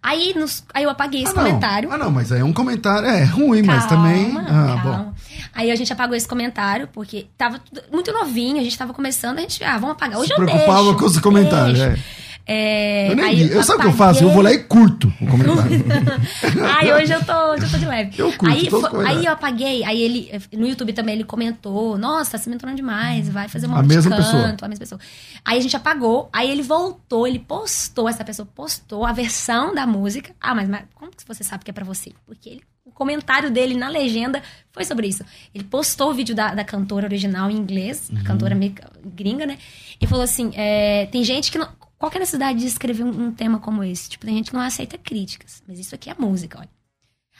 Aí, 0.00 0.34
nos, 0.34 0.64
aí 0.74 0.82
eu 0.82 0.90
apaguei 0.90 1.22
esse 1.22 1.32
ah, 1.32 1.34
comentário. 1.34 1.92
Ah, 1.92 1.98
não, 1.98 2.10
mas 2.10 2.32
aí 2.32 2.40
é 2.40 2.44
um 2.44 2.52
comentário. 2.52 3.06
É 3.08 3.22
ruim, 3.24 3.62
calma, 3.62 3.80
mas 3.80 3.88
também. 3.88 4.36
Ah, 4.36 4.80
calma. 4.82 4.82
bom. 4.82 5.14
Aí 5.54 5.70
a 5.70 5.76
gente 5.76 5.92
apagou 5.92 6.16
esse 6.16 6.26
comentário, 6.26 6.88
porque 6.92 7.26
tava 7.38 7.60
muito 7.92 8.12
novinho, 8.12 8.58
a 8.58 8.64
gente 8.64 8.76
tava 8.76 8.92
começando, 8.92 9.38
a 9.38 9.42
gente, 9.42 9.62
ah, 9.62 9.78
vamos 9.78 9.92
apagar. 9.92 10.18
Hoje 10.18 10.28
Se 10.28 10.40
eu 10.40 10.44
preocupava 10.44 10.82
deixo, 10.82 10.98
com 10.98 11.04
os 11.04 11.18
comentários, 11.20 11.78
é. 11.78 11.96
É, 12.44 13.10
eu 13.10 13.16
nem 13.16 13.24
aí, 13.24 13.50
eu, 13.50 13.62
sabe 13.62 13.78
o 13.78 13.82
que 13.82 13.88
eu 13.88 13.92
faço? 13.92 14.24
Eu 14.24 14.30
vou 14.30 14.42
lá 14.42 14.52
e 14.52 14.58
curto 14.64 15.12
o 15.20 15.26
comentário. 15.26 15.84
aí 16.76 16.92
hoje 16.92 17.12
eu 17.12 17.24
tô, 17.24 17.52
hoje 17.52 17.64
eu 17.64 17.70
tô 17.70 17.78
de 17.78 17.86
leve. 17.86 18.18
Eu 18.18 18.32
curto, 18.32 18.52
aí, 18.52 18.68
foi, 18.68 19.06
aí 19.06 19.24
eu 19.24 19.32
apaguei, 19.32 19.84
aí 19.84 20.02
ele, 20.02 20.30
no 20.52 20.66
YouTube 20.66 20.92
também 20.92 21.14
ele 21.14 21.24
comentou, 21.24 21.96
nossa, 21.96 22.32
tá 22.32 22.38
se 22.38 22.50
mentorando 22.50 22.76
demais, 22.76 23.28
vai 23.28 23.48
fazer 23.48 23.66
uma 23.66 23.78
a 23.78 23.82
mesma 23.82 24.10
canto, 24.10 24.22
pessoa. 24.22 24.56
a 24.60 24.68
mesma 24.68 24.80
pessoa. 24.80 25.00
Aí 25.44 25.58
a 25.58 25.60
gente 25.60 25.76
apagou, 25.76 26.28
aí 26.32 26.50
ele 26.50 26.62
voltou, 26.62 27.26
ele 27.26 27.38
postou, 27.38 28.08
essa 28.08 28.24
pessoa 28.24 28.48
postou 28.52 29.06
a 29.06 29.12
versão 29.12 29.74
da 29.74 29.86
música. 29.86 30.34
Ah, 30.40 30.54
mas, 30.54 30.68
mas 30.68 30.82
como 30.94 31.10
que 31.12 31.24
você 31.26 31.44
sabe 31.44 31.64
que 31.64 31.70
é 31.70 31.74
pra 31.74 31.84
você? 31.84 32.12
Porque 32.26 32.48
ele 32.48 32.62
o 32.84 32.90
comentário 32.90 33.50
dele 33.50 33.74
na 33.74 33.88
legenda 33.88 34.42
foi 34.72 34.84
sobre 34.84 35.06
isso. 35.06 35.24
Ele 35.54 35.64
postou 35.64 36.10
o 36.10 36.14
vídeo 36.14 36.34
da, 36.34 36.54
da 36.54 36.64
cantora 36.64 37.06
original 37.06 37.50
em 37.50 37.56
inglês, 37.56 38.10
uhum. 38.10 38.18
a 38.18 38.24
cantora 38.24 38.56
gringa, 39.04 39.46
né? 39.46 39.58
E 40.00 40.06
falou 40.06 40.24
assim: 40.24 40.50
é, 40.54 41.06
tem 41.06 41.22
gente 41.24 41.50
que 41.50 41.58
não. 41.58 41.68
Qual 42.02 42.10
que 42.10 42.16
é 42.16 42.18
a 42.18 42.22
necessidade 42.22 42.58
de 42.58 42.66
escrever 42.66 43.04
um, 43.04 43.26
um, 43.26 43.30
tema 43.30 43.60
como 43.60 43.84
esse? 43.84 44.10
Tipo, 44.10 44.26
tem 44.26 44.34
gente 44.34 44.50
que 44.50 44.56
não 44.56 44.60
aceita 44.60 44.98
críticas, 44.98 45.62
mas 45.68 45.78
isso 45.78 45.94
aqui 45.94 46.10
é 46.10 46.14
música, 46.18 46.58
olha. 46.58 46.68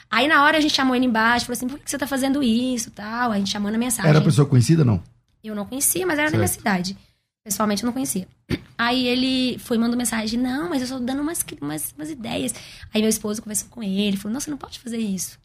Aí 0.09 0.25
na 0.25 0.41
hora 0.41 0.57
a 0.57 0.61
gente 0.61 0.73
chamou 0.73 0.95
ele 0.95 1.05
embaixo, 1.05 1.47
falou 1.47 1.57
assim: 1.57 1.67
por 1.67 1.77
que 1.77 1.91
você 1.91 1.97
tá 1.97 2.07
fazendo 2.07 2.41
isso 2.41 2.89
tal? 2.89 3.33
A 3.33 3.37
gente 3.37 3.51
chamou 3.51 3.69
na 3.69 3.77
mensagem. 3.77 4.09
Era 4.09 4.21
pessoa 4.21 4.47
conhecida, 4.47 4.85
não? 4.85 5.03
Eu 5.43 5.53
não 5.53 5.65
conhecia, 5.65 6.07
mas 6.07 6.17
era 6.17 6.29
certo. 6.29 6.31
da 6.31 6.37
minha 6.37 6.47
cidade. 6.47 6.97
Pessoalmente 7.43 7.83
eu 7.83 7.87
não 7.87 7.91
conhecia. 7.91 8.25
Aí 8.77 9.05
ele 9.05 9.59
foi 9.59 9.77
mandou 9.77 9.97
mensagem: 9.97 10.39
não, 10.39 10.69
mas 10.69 10.79
eu 10.79 10.85
estou 10.85 10.99
dando 11.01 11.21
umas, 11.21 11.43
umas, 11.59 11.93
umas 11.97 12.09
ideias. 12.09 12.55
Aí 12.93 13.01
meu 13.01 13.09
esposo 13.09 13.41
conversou 13.41 13.67
com 13.69 13.83
ele, 13.83 14.15
falou: 14.15 14.33
nossa, 14.33 14.49
não 14.49 14.57
pode 14.57 14.79
fazer 14.79 14.97
isso. 14.97 15.37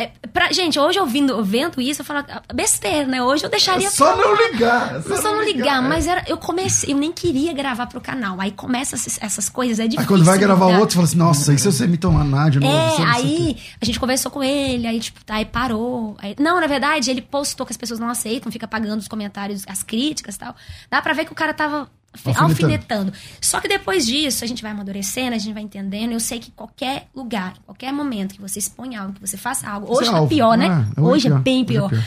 É, 0.00 0.10
pra, 0.32 0.50
gente, 0.50 0.78
hoje 0.78 0.98
ouvindo, 0.98 1.44
vendo 1.44 1.78
isso, 1.78 2.00
eu 2.00 2.06
falo 2.06 2.24
ah, 2.26 2.40
besteira, 2.54 3.06
né? 3.06 3.22
Hoje 3.22 3.44
eu 3.44 3.50
deixaria. 3.50 3.86
É 3.86 3.90
só 3.90 4.16
não 4.16 4.34
ligar. 4.34 4.96
É 4.96 5.02
só, 5.02 5.16
só 5.16 5.34
não 5.34 5.44
ligar, 5.44 5.56
ligar 5.58 5.82
mas 5.82 6.06
era, 6.06 6.24
eu 6.26 6.38
comecei, 6.38 6.94
eu 6.94 6.96
nem 6.96 7.12
queria 7.12 7.52
gravar 7.52 7.86
pro 7.86 8.00
canal. 8.00 8.40
Aí 8.40 8.50
começa 8.50 8.96
essas, 8.96 9.18
essas 9.20 9.50
coisas, 9.50 9.78
é 9.78 9.82
difícil. 9.82 10.00
Aí 10.00 10.06
quando 10.06 10.24
vai 10.24 10.38
gravar 10.38 10.68
o 10.68 10.78
outro, 10.78 10.92
você 10.92 10.94
fala 10.94 11.04
assim, 11.04 11.18
nossa, 11.18 11.52
e 11.52 11.58
se 11.58 11.70
você 11.70 11.86
me 11.86 11.98
tomar 11.98 12.24
Nádia? 12.24 12.60
É, 12.64 13.02
aí 13.14 13.58
a 13.78 13.84
gente 13.84 14.00
conversou 14.00 14.30
com 14.30 14.42
ele, 14.42 14.86
aí 14.86 15.00
tipo, 15.00 15.20
aí 15.28 15.44
parou. 15.44 16.16
Aí, 16.18 16.34
não, 16.40 16.58
na 16.58 16.66
verdade, 16.66 17.10
ele 17.10 17.20
postou 17.20 17.66
que 17.66 17.72
as 17.72 17.76
pessoas 17.76 18.00
não 18.00 18.08
aceitam, 18.08 18.50
fica 18.50 18.66
pagando 18.66 19.00
os 19.00 19.08
comentários, 19.08 19.64
as 19.66 19.82
críticas 19.82 20.36
e 20.36 20.38
tal. 20.38 20.56
Dá 20.90 21.02
pra 21.02 21.12
ver 21.12 21.26
que 21.26 21.32
o 21.32 21.34
cara 21.34 21.52
tava 21.52 21.90
alfinetando. 22.12 22.44
alfinetando. 22.44 23.12
Só 23.40 23.60
que 23.60 23.68
depois 23.68 24.06
disso, 24.06 24.44
a 24.44 24.46
gente 24.46 24.62
vai 24.62 24.72
amadurecendo, 24.72 25.34
a 25.34 25.38
gente 25.38 25.52
vai 25.54 25.62
entendendo. 25.62 26.12
Eu 26.12 26.20
sei 26.20 26.38
que 26.38 26.50
qualquer 26.50 27.08
lugar, 27.14 27.54
qualquer 27.64 27.92
momento 27.92 28.34
que 28.34 28.40
você 28.40 28.58
expõe 28.58 28.96
algo, 28.96 29.14
que 29.14 29.20
você 29.20 29.36
faça 29.36 29.68
algo, 29.68 29.92
hoje 29.92 30.08
é 30.08 30.12
tá 30.12 30.26
pior, 30.26 30.56
né? 30.56 30.86
É, 30.96 31.00
hoje 31.00 31.28
é, 31.28 31.30
é 31.30 31.38
bem 31.38 31.64
pior. 31.64 31.86
É 31.86 31.88
pior. 31.90 32.04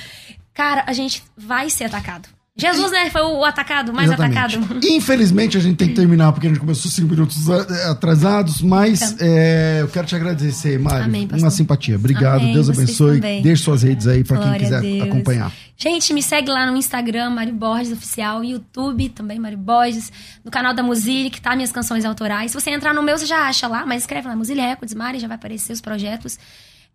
Cara, 0.53 0.83
a 0.85 0.93
gente 0.93 1.23
vai 1.35 1.69
ser 1.69 1.85
atacado. 1.85 2.29
Jesus, 2.55 2.91
né? 2.91 3.09
Foi 3.09 3.21
o 3.21 3.43
atacado, 3.43 3.91
mais 3.91 4.07
Exatamente. 4.07 4.37
atacado. 4.37 4.79
Infelizmente, 4.85 5.57
a 5.57 5.59
gente 5.59 5.75
tem 5.75 5.87
que 5.87 5.95
terminar, 5.95 6.31
porque 6.31 6.45
a 6.45 6.49
gente 6.51 6.59
começou 6.59 6.89
cinco 6.91 7.09
minutos 7.09 7.49
atrasados, 7.49 8.61
mas 8.61 9.01
então. 9.01 9.27
é, 9.27 9.79
eu 9.81 9.87
quero 9.87 10.05
te 10.05 10.15
agradecer, 10.15 10.77
Mário. 10.77 11.05
Amém, 11.05 11.27
Uma 11.33 11.49
simpatia. 11.49 11.95
Obrigado, 11.95 12.41
Amém, 12.41 12.53
Deus 12.53 12.69
abençoe. 12.69 13.19
Deixe 13.19 13.63
suas 13.63 13.81
redes 13.81 14.05
aí 14.05 14.23
para 14.23 14.37
quem 14.37 14.59
quiser 14.59 15.01
acompanhar. 15.01 15.51
Gente, 15.75 16.13
me 16.13 16.21
segue 16.21 16.51
lá 16.51 16.69
no 16.69 16.77
Instagram, 16.77 17.31
Mari 17.31 17.51
Borges 17.51 17.91
Oficial, 17.91 18.43
YouTube 18.43 19.09
também, 19.09 19.39
Mari 19.39 19.55
Borges, 19.55 20.11
no 20.45 20.51
canal 20.51 20.75
da 20.75 20.83
Muzile, 20.83 21.31
que 21.31 21.41
tá 21.41 21.55
minhas 21.55 21.71
canções 21.71 22.05
autorais. 22.05 22.51
Se 22.51 22.61
você 22.61 22.69
entrar 22.69 22.93
no 22.93 23.01
meu, 23.01 23.17
você 23.17 23.25
já 23.25 23.47
acha 23.47 23.67
lá, 23.67 23.83
mas 23.83 24.03
escreve 24.03 24.27
lá, 24.27 24.35
Muzile 24.35 24.61
Records, 24.61 24.93
Mari, 24.93 25.19
já 25.19 25.27
vai 25.27 25.35
aparecer 25.35 25.73
os 25.73 25.81
projetos. 25.81 26.37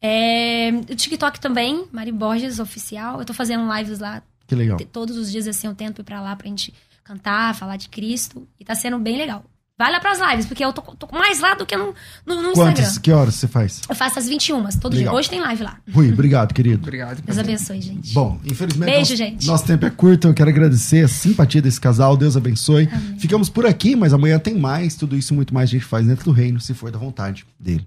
É, 0.00 0.70
o 0.88 0.94
TikTok 0.94 1.40
também, 1.40 1.84
Mari 1.92 2.12
Borges 2.12 2.60
Oficial. 2.60 3.18
Eu 3.18 3.24
tô 3.24 3.34
fazendo 3.34 3.68
lives 3.74 3.98
lá 3.98 4.22
que 4.48 4.54
legal. 4.54 4.78
Todos 4.90 5.16
os 5.16 5.30
dias, 5.30 5.46
assim, 5.46 5.66
eu 5.66 5.74
tento 5.74 6.00
ir 6.00 6.04
pra 6.04 6.20
lá 6.20 6.34
pra 6.34 6.48
gente 6.48 6.74
cantar, 7.04 7.54
falar 7.54 7.76
de 7.76 7.88
Cristo. 7.88 8.48
E 8.58 8.64
tá 8.64 8.74
sendo 8.74 8.98
bem 8.98 9.16
legal. 9.16 9.44
Vai 9.78 9.92
lá 9.92 10.00
pras 10.00 10.18
lives, 10.18 10.44
porque 10.46 10.64
eu 10.64 10.72
tô, 10.72 10.82
tô 10.82 11.06
mais 11.16 11.38
lá 11.38 11.54
do 11.54 11.64
que 11.64 11.76
no, 11.76 11.94
no, 12.26 12.42
no 12.42 12.52
Quantas? 12.52 12.80
Instagram. 12.80 13.00
Que 13.00 13.12
horas 13.12 13.34
você 13.36 13.46
faz? 13.46 13.80
Eu 13.88 13.94
faço 13.94 14.18
às 14.18 14.28
21, 14.28 14.68
todo 14.80 14.94
Legal. 14.94 15.12
dia. 15.12 15.18
Hoje 15.20 15.30
tem 15.30 15.40
live 15.40 15.62
lá. 15.62 15.78
Rui, 15.94 16.12
obrigado, 16.12 16.52
querido. 16.52 16.82
Obrigado. 16.82 17.22
Deus 17.22 17.38
abençoe, 17.38 17.80
gente. 17.80 18.12
Bom, 18.12 18.40
infelizmente. 18.44 18.90
Beijo, 18.90 19.00
nosso, 19.12 19.16
gente. 19.16 19.46
Nosso 19.46 19.64
tempo 19.64 19.86
é 19.86 19.90
curto, 19.90 20.26
eu 20.26 20.34
quero 20.34 20.50
agradecer 20.50 21.04
a 21.04 21.08
simpatia 21.08 21.62
desse 21.62 21.80
casal, 21.80 22.16
Deus 22.16 22.36
abençoe. 22.36 22.88
Ficamos 23.20 23.48
por 23.48 23.66
aqui, 23.66 23.94
mas 23.94 24.12
amanhã 24.12 24.36
tem 24.40 24.56
mais, 24.58 24.96
tudo 24.96 25.16
isso 25.16 25.32
e 25.32 25.36
muito 25.36 25.54
mais 25.54 25.70
a 25.70 25.72
gente 25.72 25.84
faz 25.84 26.04
dentro 26.04 26.24
do 26.24 26.32
reino, 26.32 26.60
se 26.60 26.74
for 26.74 26.90
da 26.90 26.98
vontade 26.98 27.46
dele. 27.56 27.86